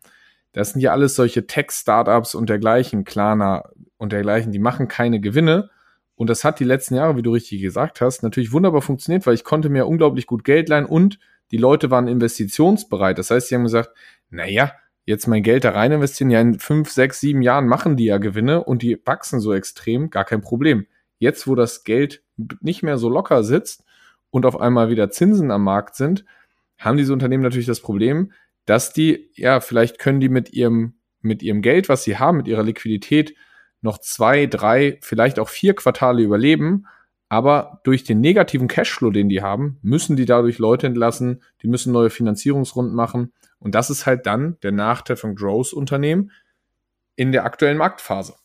das 0.57 0.71
sind 0.71 0.81
ja 0.81 0.91
alles 0.91 1.13
solche 1.13 1.45
Tech-Startups 1.45 2.33
und 2.33 2.49
dergleichen, 2.49 3.03
Klarna 3.03 3.69
und 3.97 4.11
dergleichen, 4.11 4.51
die 4.51 4.57
machen 4.57 4.87
keine 4.87 5.19
Gewinne. 5.19 5.69
Und 6.15 6.31
das 6.31 6.43
hat 6.43 6.59
die 6.59 6.63
letzten 6.63 6.95
Jahre, 6.95 7.15
wie 7.15 7.21
du 7.21 7.31
richtig 7.31 7.61
gesagt 7.61 8.01
hast, 8.01 8.23
natürlich 8.23 8.51
wunderbar 8.51 8.81
funktioniert, 8.81 9.27
weil 9.27 9.35
ich 9.35 9.43
konnte 9.43 9.69
mir 9.69 9.85
unglaublich 9.85 10.25
gut 10.25 10.43
Geld 10.43 10.67
leihen 10.67 10.87
und 10.87 11.19
die 11.51 11.57
Leute 11.57 11.91
waren 11.91 12.07
investitionsbereit. 12.07 13.19
Das 13.19 13.29
heißt, 13.29 13.49
sie 13.49 13.55
haben 13.55 13.65
gesagt, 13.65 13.91
naja, 14.31 14.71
jetzt 15.05 15.27
mein 15.27 15.43
Geld 15.43 15.63
da 15.63 15.69
rein 15.69 15.91
investieren, 15.91 16.31
ja 16.31 16.41
in 16.41 16.57
fünf, 16.57 16.89
sechs, 16.89 17.19
sieben 17.19 17.43
Jahren 17.43 17.67
machen 17.67 17.95
die 17.95 18.05
ja 18.05 18.17
Gewinne 18.17 18.63
und 18.63 18.81
die 18.81 18.99
wachsen 19.05 19.39
so 19.39 19.53
extrem, 19.53 20.09
gar 20.09 20.25
kein 20.25 20.41
Problem. 20.41 20.87
Jetzt, 21.19 21.47
wo 21.47 21.53
das 21.53 21.83
Geld 21.83 22.23
nicht 22.61 22.81
mehr 22.81 22.97
so 22.97 23.09
locker 23.09 23.43
sitzt 23.43 23.83
und 24.31 24.47
auf 24.47 24.59
einmal 24.59 24.89
wieder 24.89 25.11
Zinsen 25.11 25.51
am 25.51 25.63
Markt 25.63 25.95
sind, 25.95 26.25
haben 26.79 26.97
diese 26.97 27.13
Unternehmen 27.13 27.43
natürlich 27.43 27.67
das 27.67 27.79
Problem, 27.79 28.31
dass 28.67 28.93
die, 28.93 29.31
ja, 29.33 29.61
vielleicht 29.61 29.97
können 29.97 30.19
die 30.19 30.29
mit 30.29 30.53
ihrem, 30.53 30.93
mit 31.21 31.41
ihrem 31.41 31.63
Geld, 31.63 31.89
was 31.89 32.03
sie 32.03 32.17
haben, 32.17 32.37
mit 32.37 32.47
ihrer 32.47 32.63
Liquidität 32.63 33.33
noch 33.81 33.97
zwei, 33.97 34.45
drei, 34.45 34.99
vielleicht 35.01 35.39
auch 35.39 35.49
vier 35.49 35.73
Quartale 35.73 36.21
überleben. 36.21 36.85
Aber 37.29 37.79
durch 37.83 38.03
den 38.03 38.21
negativen 38.21 38.67
Cashflow, 38.67 39.09
den 39.09 39.29
die 39.29 39.41
haben, 39.41 39.79
müssen 39.81 40.15
die 40.15 40.25
dadurch 40.25 40.59
Leute 40.59 40.87
entlassen, 40.87 41.43
die 41.61 41.67
müssen 41.67 41.93
neue 41.93 42.09
Finanzierungsrunden 42.09 42.93
machen. 42.93 43.33
Und 43.59 43.73
das 43.73 43.89
ist 43.89 44.05
halt 44.05 44.25
dann 44.25 44.57
der 44.63 44.73
Nachteil 44.73 45.15
von 45.15 45.35
Growth-Unternehmen 45.35 46.31
in 47.15 47.31
der 47.31 47.45
aktuellen 47.45 47.77
Marktphase. 47.77 48.35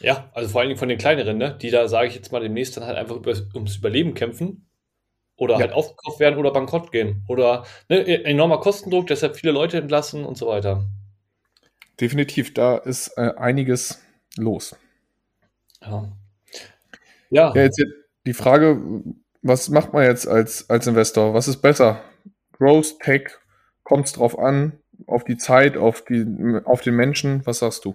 Ja, 0.00 0.30
also 0.34 0.48
vor 0.48 0.60
allen 0.60 0.68
Dingen 0.68 0.78
von 0.78 0.88
den 0.88 0.98
kleineren, 0.98 1.36
ne? 1.36 1.56
die 1.60 1.70
da, 1.70 1.88
sage 1.88 2.08
ich 2.08 2.14
jetzt 2.14 2.32
mal, 2.32 2.40
demnächst 2.40 2.76
dann 2.76 2.84
halt 2.84 2.96
einfach 2.96 3.16
ums 3.54 3.76
Überleben 3.76 4.14
kämpfen 4.14 4.66
oder 5.36 5.54
ja. 5.54 5.60
halt 5.60 5.72
aufgekauft 5.72 6.20
werden 6.20 6.38
oder 6.38 6.52
bankrott 6.52 6.92
gehen. 6.92 7.24
Oder 7.28 7.64
ne, 7.88 8.06
e-, 8.06 8.24
enormer 8.24 8.58
Kostendruck, 8.60 9.06
deshalb 9.06 9.36
viele 9.36 9.52
Leute 9.52 9.78
entlassen 9.78 10.24
und 10.24 10.38
so 10.38 10.46
weiter. 10.46 10.84
Definitiv, 12.00 12.54
da 12.54 12.76
ist 12.76 13.16
äh, 13.16 13.32
einiges 13.36 14.02
los. 14.36 14.76
Ja. 15.80 16.12
Ja. 17.30 17.52
ja 17.54 17.62
jetzt 17.62 17.82
die 18.26 18.34
Frage, 18.34 18.80
was 19.42 19.68
macht 19.68 19.92
man 19.92 20.04
jetzt 20.04 20.26
als, 20.26 20.68
als 20.70 20.86
Investor? 20.86 21.34
Was 21.34 21.48
ist 21.48 21.60
besser? 21.60 22.02
Growth, 22.52 22.98
Tech, 23.00 23.28
kommt 23.82 24.06
es 24.06 24.12
drauf 24.12 24.38
an, 24.38 24.78
auf 25.06 25.24
die 25.24 25.36
Zeit, 25.36 25.76
auf, 25.76 26.02
die, 26.04 26.24
auf 26.64 26.80
den 26.80 26.94
Menschen? 26.94 27.44
Was 27.44 27.58
sagst 27.58 27.84
du? 27.84 27.94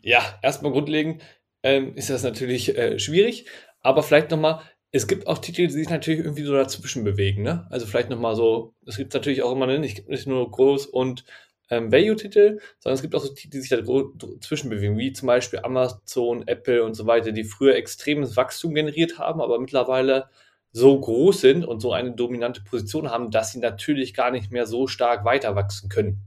Ja, 0.00 0.38
erstmal 0.42 0.72
grundlegend 0.72 1.22
ähm, 1.62 1.94
ist 1.94 2.10
das 2.10 2.22
natürlich 2.22 2.76
äh, 2.76 2.98
schwierig, 2.98 3.48
aber 3.80 4.02
vielleicht 4.02 4.30
nochmal, 4.30 4.60
es 4.92 5.06
gibt 5.06 5.26
auch 5.26 5.38
Titel, 5.38 5.66
die 5.66 5.72
sich 5.72 5.90
natürlich 5.90 6.20
irgendwie 6.20 6.44
so 6.44 6.52
dazwischen 6.52 7.04
bewegen. 7.04 7.42
Ne? 7.42 7.66
Also 7.70 7.86
vielleicht 7.86 8.10
nochmal 8.10 8.36
so, 8.36 8.74
es 8.86 8.96
gibt 8.96 9.14
natürlich 9.14 9.42
auch 9.42 9.52
immer 9.52 9.66
nicht, 9.66 10.08
nicht 10.08 10.26
nur 10.26 10.50
Groß- 10.50 10.88
und 10.88 11.24
ähm, 11.70 11.90
Value-Titel, 11.92 12.60
sondern 12.78 12.94
es 12.94 13.02
gibt 13.02 13.14
auch 13.14 13.20
so 13.20 13.32
Titel, 13.34 13.58
die 13.58 13.60
sich 13.60 13.70
dazwischen 13.70 14.70
bewegen, 14.70 14.98
wie 14.98 15.12
zum 15.12 15.26
Beispiel 15.26 15.60
Amazon, 15.60 16.46
Apple 16.46 16.84
und 16.84 16.94
so 16.94 17.06
weiter, 17.06 17.32
die 17.32 17.44
früher 17.44 17.74
extremes 17.74 18.36
Wachstum 18.36 18.74
generiert 18.74 19.18
haben, 19.18 19.40
aber 19.40 19.58
mittlerweile 19.58 20.28
so 20.72 20.98
groß 21.00 21.40
sind 21.40 21.64
und 21.64 21.80
so 21.80 21.92
eine 21.92 22.12
dominante 22.12 22.62
Position 22.62 23.10
haben, 23.10 23.30
dass 23.30 23.52
sie 23.52 23.58
natürlich 23.58 24.14
gar 24.14 24.30
nicht 24.30 24.52
mehr 24.52 24.66
so 24.66 24.86
stark 24.86 25.24
weiter 25.24 25.56
wachsen 25.56 25.88
können. 25.88 26.25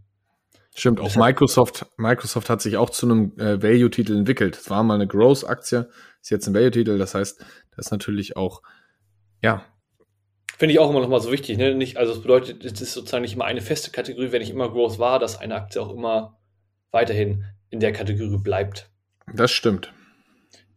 Stimmt, 0.80 1.02
auch 1.02 1.14
Microsoft, 1.18 1.88
Microsoft 1.98 2.50
hat 2.50 2.62
sich 2.62 2.78
auch 2.78 2.90
zu 2.90 3.06
einem 3.06 3.34
äh, 3.38 3.62
Value-Titel 3.62 4.16
entwickelt. 4.16 4.56
Es 4.56 4.70
war 4.70 4.82
mal 4.82 4.96
eine 4.96 5.08
Growth-Aktie, 5.08 5.90
ist 6.22 6.30
jetzt 6.30 6.48
ein 6.48 6.54
Value-Titel, 6.54 6.98
das 6.98 7.16
heißt, 7.16 7.40
das 7.76 7.88
ist 7.88 7.92
natürlich 7.92 8.38
auch, 8.38 8.62
ja. 9.42 9.66
Finde 10.58 10.72
ich 10.72 10.80
auch 10.80 10.90
immer 10.90 11.02
noch 11.02 11.10
mal 11.10 11.20
so 11.20 11.34
wichtig, 11.34 11.58
ne? 11.58 11.76
Nicht, 11.76 11.98
also 11.98 12.14
es 12.14 12.22
bedeutet, 12.22 12.64
es 12.64 12.80
ist 12.80 12.94
sozusagen 12.94 13.24
nicht 13.24 13.34
immer 13.34 13.44
eine 13.44 13.60
feste 13.60 13.92
Kategorie, 13.92 14.32
wenn 14.32 14.42
ich 14.42 14.52
immer 14.52 14.70
Growth 14.70 15.00
war, 15.00 15.20
dass 15.20 15.38
eine 15.38 15.56
Aktie 15.56 15.82
auch 15.82 15.94
immer 15.94 16.40
weiterhin 16.92 17.44
in 17.70 17.82
der 17.82 17.92
Kategorie 17.92 18.38
bleibt. 18.38 18.90
Das 19.34 19.52
stimmt. 19.52 19.94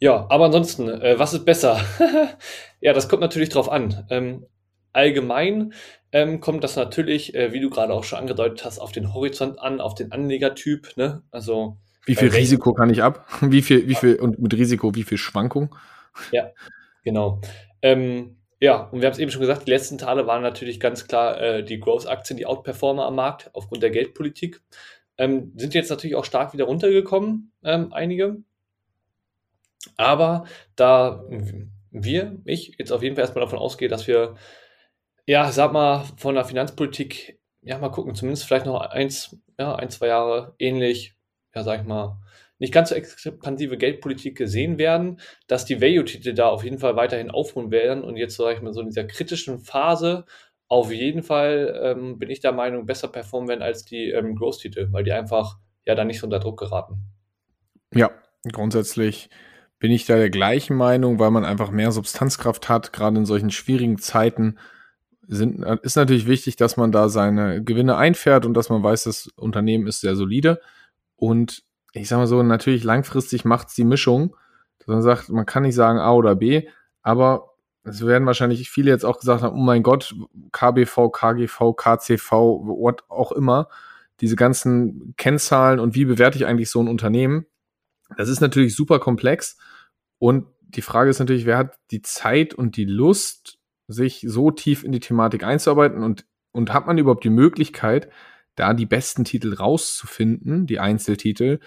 Ja, 0.00 0.26
aber 0.30 0.46
ansonsten, 0.46 0.88
äh, 0.88 1.16
was 1.20 1.32
ist 1.32 1.44
besser? 1.44 1.80
ja, 2.80 2.92
das 2.92 3.08
kommt 3.08 3.22
natürlich 3.22 3.50
drauf 3.50 3.70
an. 3.70 4.04
Ähm, 4.10 4.46
allgemein 4.92 5.74
ähm, 6.12 6.40
kommt 6.40 6.62
das 6.62 6.76
natürlich, 6.76 7.34
äh, 7.34 7.52
wie 7.52 7.60
du 7.60 7.70
gerade 7.70 7.92
auch 7.92 8.04
schon 8.04 8.18
angedeutet 8.18 8.64
hast, 8.64 8.78
auf 8.78 8.92
den 8.92 9.14
Horizont 9.14 9.58
an, 9.58 9.80
auf 9.80 9.94
den 9.94 10.12
Anlegertyp. 10.12 10.96
Ne? 10.96 11.22
Also 11.30 11.78
wie 12.04 12.14
viel 12.14 12.28
äh, 12.28 12.36
Risiko 12.36 12.74
kann 12.74 12.90
ich 12.90 13.02
ab? 13.02 13.26
Wie 13.40 13.62
viel, 13.62 13.88
wie 13.88 13.94
viel 13.94 14.16
und 14.16 14.38
mit 14.38 14.52
Risiko, 14.54 14.94
wie 14.94 15.04
viel 15.04 15.18
Schwankung? 15.18 15.74
Ja, 16.32 16.50
genau. 17.04 17.40
Ähm, 17.80 18.36
ja, 18.60 18.88
und 18.90 19.00
wir 19.00 19.06
haben 19.06 19.12
es 19.12 19.18
eben 19.18 19.30
schon 19.30 19.40
gesagt, 19.40 19.66
die 19.66 19.70
letzten 19.70 19.98
Tage 19.98 20.26
waren 20.26 20.42
natürlich 20.42 20.80
ganz 20.80 21.06
klar 21.06 21.40
äh, 21.40 21.64
die 21.64 21.80
Growth-Aktien, 21.80 22.36
die 22.36 22.46
Outperformer 22.46 23.06
am 23.06 23.16
Markt 23.16 23.50
aufgrund 23.54 23.82
der 23.82 23.90
Geldpolitik. 23.90 24.60
Ähm, 25.16 25.52
sind 25.56 25.74
jetzt 25.74 25.90
natürlich 25.90 26.16
auch 26.16 26.24
stark 26.24 26.52
wieder 26.52 26.64
runtergekommen, 26.64 27.52
ähm, 27.64 27.92
einige. 27.92 28.38
Aber 29.96 30.44
da 30.76 31.24
wir, 31.90 32.40
ich 32.44 32.74
jetzt 32.78 32.92
auf 32.92 33.02
jeden 33.02 33.16
Fall 33.16 33.24
erstmal 33.24 33.44
davon 33.44 33.58
ausgehe, 33.58 33.88
dass 33.88 34.06
wir, 34.06 34.36
ja, 35.26 35.50
sag 35.52 35.72
mal, 35.72 36.04
von 36.16 36.34
der 36.34 36.44
Finanzpolitik, 36.44 37.40
ja, 37.62 37.78
mal 37.78 37.90
gucken, 37.90 38.14
zumindest 38.14 38.44
vielleicht 38.44 38.66
noch 38.66 38.80
eins, 38.80 39.36
ja, 39.58 39.74
ein, 39.74 39.90
zwei 39.90 40.08
Jahre 40.08 40.54
ähnlich, 40.58 41.14
ja, 41.54 41.62
sag 41.62 41.80
ich 41.80 41.86
mal, 41.86 42.18
nicht 42.58 42.72
ganz 42.72 42.90
so 42.90 42.94
expansive 42.94 43.76
Geldpolitik 43.76 44.36
gesehen 44.36 44.78
werden, 44.78 45.20
dass 45.48 45.64
die 45.64 45.80
Value-Titel 45.80 46.32
da 46.32 46.48
auf 46.48 46.64
jeden 46.64 46.78
Fall 46.78 46.96
weiterhin 46.96 47.30
aufruhen 47.30 47.70
werden 47.70 48.04
und 48.04 48.16
jetzt, 48.16 48.36
sage 48.36 48.56
ich 48.56 48.62
mal, 48.62 48.72
so 48.72 48.80
in 48.80 48.88
dieser 48.88 49.04
kritischen 49.04 49.58
Phase 49.58 50.24
auf 50.68 50.90
jeden 50.90 51.22
Fall 51.22 51.78
ähm, 51.82 52.18
bin 52.18 52.30
ich 52.30 52.40
der 52.40 52.52
Meinung, 52.52 52.86
besser 52.86 53.08
performen 53.08 53.48
werden 53.48 53.62
als 53.62 53.84
die 53.84 54.10
ähm, 54.10 54.34
Growth-Titel, 54.36 54.88
weil 54.90 55.04
die 55.04 55.12
einfach 55.12 55.58
ja 55.84 55.94
dann 55.94 56.06
nicht 56.06 56.20
so 56.20 56.26
unter 56.26 56.38
Druck 56.38 56.58
geraten. 56.58 56.98
Ja, 57.92 58.10
grundsätzlich 58.50 59.28
bin 59.78 59.90
ich 59.90 60.06
da 60.06 60.16
der 60.16 60.30
gleichen 60.30 60.76
Meinung, 60.76 61.18
weil 61.18 61.30
man 61.30 61.44
einfach 61.44 61.70
mehr 61.70 61.92
Substanzkraft 61.92 62.68
hat, 62.68 62.92
gerade 62.92 63.18
in 63.18 63.26
solchen 63.26 63.50
schwierigen 63.50 63.98
Zeiten. 63.98 64.58
Sind, 65.28 65.64
ist 65.82 65.96
natürlich 65.96 66.26
wichtig, 66.26 66.56
dass 66.56 66.76
man 66.76 66.90
da 66.90 67.08
seine 67.08 67.62
Gewinne 67.62 67.96
einfährt 67.96 68.44
und 68.44 68.54
dass 68.54 68.70
man 68.70 68.82
weiß, 68.82 69.04
das 69.04 69.28
Unternehmen 69.36 69.86
ist 69.86 70.00
sehr 70.00 70.16
solide. 70.16 70.60
Und 71.16 71.62
ich 71.92 72.08
sag 72.08 72.18
mal 72.18 72.26
so, 72.26 72.42
natürlich 72.42 72.84
langfristig 72.84 73.44
macht 73.44 73.68
es 73.68 73.74
die 73.74 73.84
Mischung, 73.84 74.36
dass 74.78 74.88
man 74.88 75.02
sagt, 75.02 75.28
man 75.28 75.46
kann 75.46 75.62
nicht 75.62 75.74
sagen 75.74 75.98
A 75.98 76.12
oder 76.12 76.34
B, 76.34 76.66
aber 77.02 77.52
es 77.84 78.04
werden 78.04 78.26
wahrscheinlich 78.26 78.70
viele 78.70 78.90
jetzt 78.90 79.04
auch 79.04 79.18
gesagt 79.18 79.42
haben, 79.42 79.56
oh 79.56 79.62
mein 79.62 79.82
Gott, 79.82 80.14
KBV, 80.52 81.10
KGV, 81.10 81.74
KCV, 81.76 82.30
what 82.30 83.04
auch 83.08 83.32
immer, 83.32 83.68
diese 84.20 84.36
ganzen 84.36 85.14
Kennzahlen 85.16 85.80
und 85.80 85.94
wie 85.94 86.04
bewerte 86.04 86.38
ich 86.38 86.46
eigentlich 86.46 86.70
so 86.70 86.80
ein 86.80 86.88
Unternehmen? 86.88 87.46
Das 88.16 88.28
ist 88.28 88.40
natürlich 88.40 88.74
super 88.74 88.98
komplex 88.98 89.58
und 90.18 90.46
die 90.60 90.82
Frage 90.82 91.10
ist 91.10 91.18
natürlich, 91.18 91.44
wer 91.44 91.58
hat 91.58 91.78
die 91.90 92.02
Zeit 92.02 92.54
und 92.54 92.76
die 92.76 92.84
Lust, 92.84 93.58
sich 93.88 94.24
so 94.26 94.50
tief 94.50 94.84
in 94.84 94.92
die 94.92 95.00
Thematik 95.00 95.44
einzuarbeiten 95.44 96.02
und, 96.02 96.26
und 96.52 96.72
hat 96.72 96.86
man 96.86 96.98
überhaupt 96.98 97.24
die 97.24 97.30
Möglichkeit, 97.30 98.08
da 98.54 98.74
die 98.74 98.86
besten 98.86 99.24
Titel 99.24 99.54
rauszufinden, 99.54 100.66
die 100.66 100.78
Einzeltitel? 100.78 101.60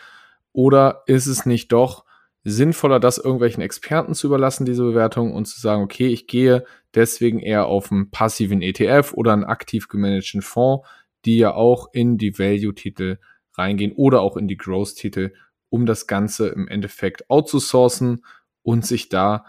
Oder 0.52 1.04
ist 1.08 1.28
es 1.28 1.46
nicht 1.46 1.72
doch 1.72 2.06
sinnvoller, 2.44 3.00
das 3.00 3.18
irgendwelchen 3.18 3.64
Experten 3.64 4.14
zu 4.14 4.28
überlassen, 4.28 4.66
diese 4.66 4.84
Bewertung, 4.84 5.34
und 5.34 5.46
zu 5.46 5.60
sagen, 5.60 5.82
okay, 5.82 6.08
ich 6.08 6.28
gehe 6.28 6.64
deswegen 6.94 7.40
eher 7.40 7.66
auf 7.66 7.92
einen 7.92 8.12
passiven 8.12 8.62
ETF 8.62 9.14
oder 9.16 9.34
einen 9.34 9.44
aktiv 9.44 9.88
gemanagten 9.88 10.44
Fonds, 10.44 10.88
die 11.26 11.38
ja 11.38 11.54
auch 11.54 11.90
in 11.92 12.18
die 12.18 12.38
Value-Titel 12.38 13.18
reingehen 13.58 13.94
oder 13.94 14.22
auch 14.22 14.38
in 14.38 14.48
die 14.48 14.58
Growth-Titel, 14.58 15.34
um 15.70 15.88
das 15.88 16.06
Ganze 16.06 16.50
im 16.50 16.68
Endeffekt 16.68 17.30
outzusourcen 17.30 18.24
und 18.62 18.86
sich 18.86 19.10
da 19.10 19.46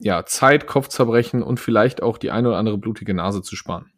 ja 0.00 0.24
Zeit, 0.24 0.66
Kopfzerbrechen 0.66 1.42
und 1.42 1.60
vielleicht 1.60 2.02
auch 2.02 2.18
die 2.18 2.30
eine 2.30 2.48
oder 2.48 2.58
andere 2.58 2.78
blutige 2.78 3.14
Nase 3.14 3.42
zu 3.42 3.54
sparen. 3.54 3.92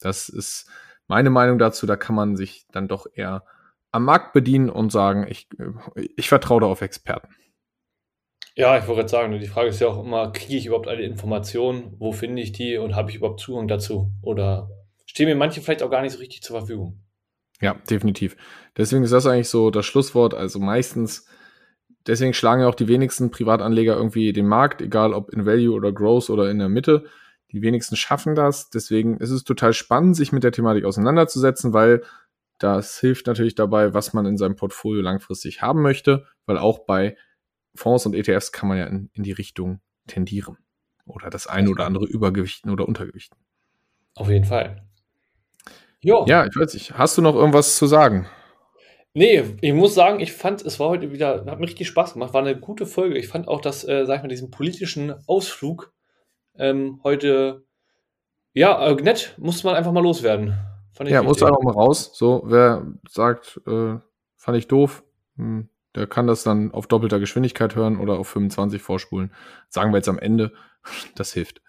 Das 0.00 0.28
ist 0.28 0.68
meine 1.06 1.30
Meinung 1.30 1.58
dazu, 1.58 1.86
da 1.86 1.96
kann 1.96 2.14
man 2.16 2.36
sich 2.36 2.66
dann 2.72 2.88
doch 2.88 3.06
eher 3.14 3.44
am 3.92 4.04
Markt 4.04 4.32
bedienen 4.32 4.70
und 4.70 4.90
sagen, 4.90 5.26
ich, 5.28 5.48
ich 6.16 6.28
vertraue 6.28 6.60
da 6.60 6.66
auf 6.66 6.82
Experten. 6.82 7.34
Ja, 8.56 8.78
ich 8.78 8.86
wollte 8.86 9.00
gerade 9.00 9.08
sagen, 9.08 9.40
die 9.40 9.46
Frage 9.46 9.68
ist 9.68 9.80
ja 9.80 9.88
auch 9.88 10.04
immer, 10.04 10.30
kriege 10.32 10.56
ich 10.56 10.66
überhaupt 10.66 10.88
alle 10.88 11.02
Informationen? 11.02 11.94
Wo 11.98 12.12
finde 12.12 12.42
ich 12.42 12.52
die 12.52 12.76
und 12.76 12.94
habe 12.94 13.10
ich 13.10 13.16
überhaupt 13.16 13.40
Zugang 13.40 13.66
dazu? 13.66 14.12
Oder 14.22 14.68
stehen 15.06 15.26
mir 15.26 15.34
manche 15.34 15.60
vielleicht 15.60 15.82
auch 15.82 15.90
gar 15.90 16.02
nicht 16.02 16.12
so 16.12 16.18
richtig 16.18 16.42
zur 16.42 16.58
Verfügung? 16.58 17.00
Ja, 17.60 17.74
definitiv. 17.88 18.36
Deswegen 18.76 19.04
ist 19.04 19.12
das 19.12 19.26
eigentlich 19.26 19.48
so 19.48 19.70
das 19.70 19.86
Schlusswort. 19.86 20.34
Also 20.34 20.58
meistens, 20.58 21.26
deswegen 22.06 22.34
schlagen 22.34 22.62
ja 22.62 22.68
auch 22.68 22.74
die 22.74 22.88
wenigsten 22.88 23.30
Privatanleger 23.30 23.96
irgendwie 23.96 24.32
den 24.32 24.46
Markt, 24.46 24.82
egal 24.82 25.12
ob 25.12 25.30
in 25.30 25.46
Value 25.46 25.74
oder 25.74 25.92
Growth 25.92 26.30
oder 26.30 26.50
in 26.50 26.58
der 26.58 26.68
Mitte. 26.68 27.04
Die 27.52 27.62
wenigsten 27.62 27.96
schaffen 27.96 28.34
das. 28.34 28.70
Deswegen 28.70 29.18
ist 29.18 29.30
es 29.30 29.44
total 29.44 29.72
spannend, 29.72 30.16
sich 30.16 30.32
mit 30.32 30.42
der 30.42 30.52
Thematik 30.52 30.84
auseinanderzusetzen, 30.84 31.72
weil 31.72 32.02
das 32.58 32.98
hilft 32.98 33.26
natürlich 33.26 33.54
dabei, 33.54 33.94
was 33.94 34.12
man 34.12 34.26
in 34.26 34.36
seinem 34.36 34.56
Portfolio 34.56 35.02
langfristig 35.02 35.62
haben 35.62 35.82
möchte, 35.82 36.26
weil 36.46 36.58
auch 36.58 36.80
bei 36.80 37.16
Fonds 37.74 38.06
und 38.06 38.14
ETFs 38.14 38.52
kann 38.52 38.68
man 38.68 38.78
ja 38.78 38.86
in, 38.86 39.10
in 39.12 39.22
die 39.22 39.32
Richtung 39.32 39.80
tendieren. 40.06 40.58
oder 41.06 41.30
das 41.30 41.46
eine 41.46 41.70
oder 41.70 41.84
andere 41.84 42.06
Übergewichten 42.06 42.70
oder 42.70 42.88
Untergewichten. 42.88 43.38
Auf 44.14 44.28
jeden 44.28 44.44
Fall. 44.44 44.86
Jo. 46.00 46.24
Ja, 46.28 46.46
ich 46.46 46.56
weiß 46.56 46.74
nicht. 46.74 46.96
Hast 46.96 47.18
du 47.18 47.22
noch 47.22 47.34
irgendwas 47.34 47.76
zu 47.76 47.86
sagen? 47.86 48.26
Nee, 49.16 49.44
ich 49.60 49.72
muss 49.72 49.94
sagen, 49.94 50.18
ich 50.18 50.32
fand, 50.32 50.62
es 50.62 50.80
war 50.80 50.88
heute 50.88 51.12
wieder, 51.12 51.44
hat 51.46 51.60
mir 51.60 51.66
richtig 51.66 51.86
Spaß 51.86 52.14
gemacht, 52.14 52.34
war 52.34 52.40
eine 52.40 52.58
gute 52.58 52.84
Folge. 52.84 53.16
Ich 53.16 53.28
fand 53.28 53.46
auch, 53.46 53.60
dass, 53.60 53.86
äh, 53.86 54.04
sag 54.06 54.16
ich 54.16 54.22
mal, 54.22 54.28
diesen 54.28 54.50
politischen 54.50 55.14
Ausflug 55.28 55.92
ähm, 56.56 57.00
heute, 57.04 57.64
ja, 58.52 58.88
äh, 58.88 58.94
nett, 58.94 59.36
musste 59.38 59.68
man 59.68 59.76
einfach 59.76 59.92
mal 59.92 60.02
loswerden. 60.02 60.58
ja, 61.04 61.22
musste 61.22 61.46
einfach 61.46 61.62
mal 61.62 61.74
raus. 61.74 62.10
So, 62.14 62.42
wer 62.46 62.86
sagt, 63.08 63.60
äh, 63.68 63.98
fand 64.36 64.58
ich 64.58 64.66
doof, 64.66 65.04
hm, 65.36 65.68
der 65.94 66.08
kann 66.08 66.26
das 66.26 66.42
dann 66.42 66.72
auf 66.72 66.88
doppelter 66.88 67.20
Geschwindigkeit 67.20 67.76
hören 67.76 68.00
oder 68.00 68.18
auf 68.18 68.28
25 68.28 68.82
vorspulen. 68.82 69.32
Sagen 69.68 69.92
wir 69.92 69.98
jetzt 69.98 70.08
am 70.08 70.18
Ende. 70.18 70.52
Das 71.14 71.32
hilft. 71.32 71.62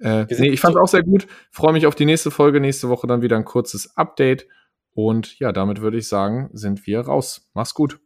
Äh, 0.00 0.26
nee, 0.38 0.50
ich 0.50 0.60
fand 0.60 0.74
es 0.74 0.80
auch 0.82 0.88
sehr 0.88 1.02
gut. 1.02 1.26
Freue 1.50 1.72
mich 1.72 1.86
auf 1.86 1.94
die 1.94 2.04
nächste 2.04 2.30
Folge. 2.30 2.60
Nächste 2.60 2.90
Woche 2.90 3.06
dann 3.06 3.22
wieder 3.22 3.36
ein 3.36 3.46
kurzes 3.46 3.96
Update. 3.96 4.46
Und 4.92 5.38
ja, 5.38 5.52
damit 5.52 5.80
würde 5.80 5.98
ich 5.98 6.08
sagen, 6.08 6.50
sind 6.52 6.86
wir 6.86 7.00
raus. 7.00 7.50
Mach's 7.54 7.74
gut. 7.74 8.00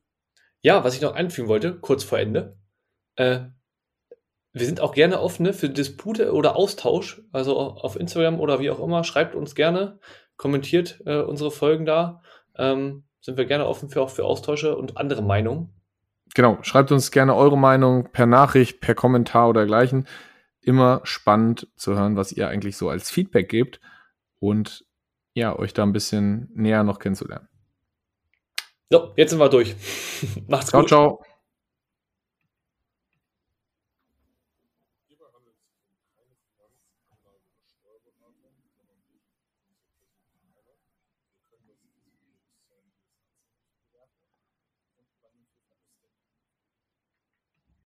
Ja, 0.60 0.84
was 0.84 0.94
ich 0.94 1.00
noch 1.00 1.14
einfügen 1.14 1.48
wollte, 1.48 1.78
kurz 1.78 2.04
vor 2.04 2.18
Ende. 2.18 2.56
Äh, 3.16 3.40
wir 4.52 4.66
sind 4.66 4.80
auch 4.80 4.94
gerne 4.94 5.20
offen 5.20 5.52
für 5.52 5.68
Dispute 5.68 6.32
oder 6.32 6.56
Austausch. 6.56 7.22
Also 7.32 7.58
auf 7.58 7.96
Instagram 7.96 8.40
oder 8.40 8.60
wie 8.60 8.70
auch 8.70 8.80
immer. 8.80 9.04
Schreibt 9.04 9.34
uns 9.34 9.54
gerne, 9.54 9.98
kommentiert 10.36 11.02
äh, 11.06 11.20
unsere 11.20 11.50
Folgen 11.50 11.86
da. 11.86 12.22
Ähm, 12.56 13.04
sind 13.20 13.36
wir 13.36 13.46
gerne 13.46 13.66
offen 13.66 13.88
für 13.88 14.02
auch 14.02 14.10
für 14.10 14.24
Austausche 14.24 14.76
und 14.76 14.96
andere 14.96 15.22
Meinungen. 15.22 15.74
Genau, 16.34 16.58
schreibt 16.62 16.92
uns 16.92 17.10
gerne 17.10 17.34
eure 17.34 17.58
Meinung 17.58 18.10
per 18.12 18.26
Nachricht, 18.26 18.80
per 18.80 18.94
Kommentar 18.94 19.48
oder 19.48 19.60
dergleichen. 19.60 20.06
Immer 20.60 21.00
spannend 21.04 21.68
zu 21.76 21.94
hören, 21.94 22.16
was 22.16 22.32
ihr 22.32 22.48
eigentlich 22.48 22.76
so 22.76 22.88
als 22.88 23.10
Feedback 23.10 23.48
gebt 23.48 23.80
und 24.40 24.84
ja, 25.34 25.56
euch 25.58 25.74
da 25.74 25.82
ein 25.82 25.92
bisschen 25.92 26.48
näher 26.54 26.84
noch 26.84 26.98
kennenzulernen. 26.98 27.48
So, 28.90 29.12
jetzt 29.16 29.30
sind 29.30 29.38
wir 29.40 29.48
durch. 29.48 29.74
Macht's 30.48 30.70
ciao, 30.70 30.80
gut. 30.80 30.88
Ciao, 30.88 31.18
ciao. 31.18 31.33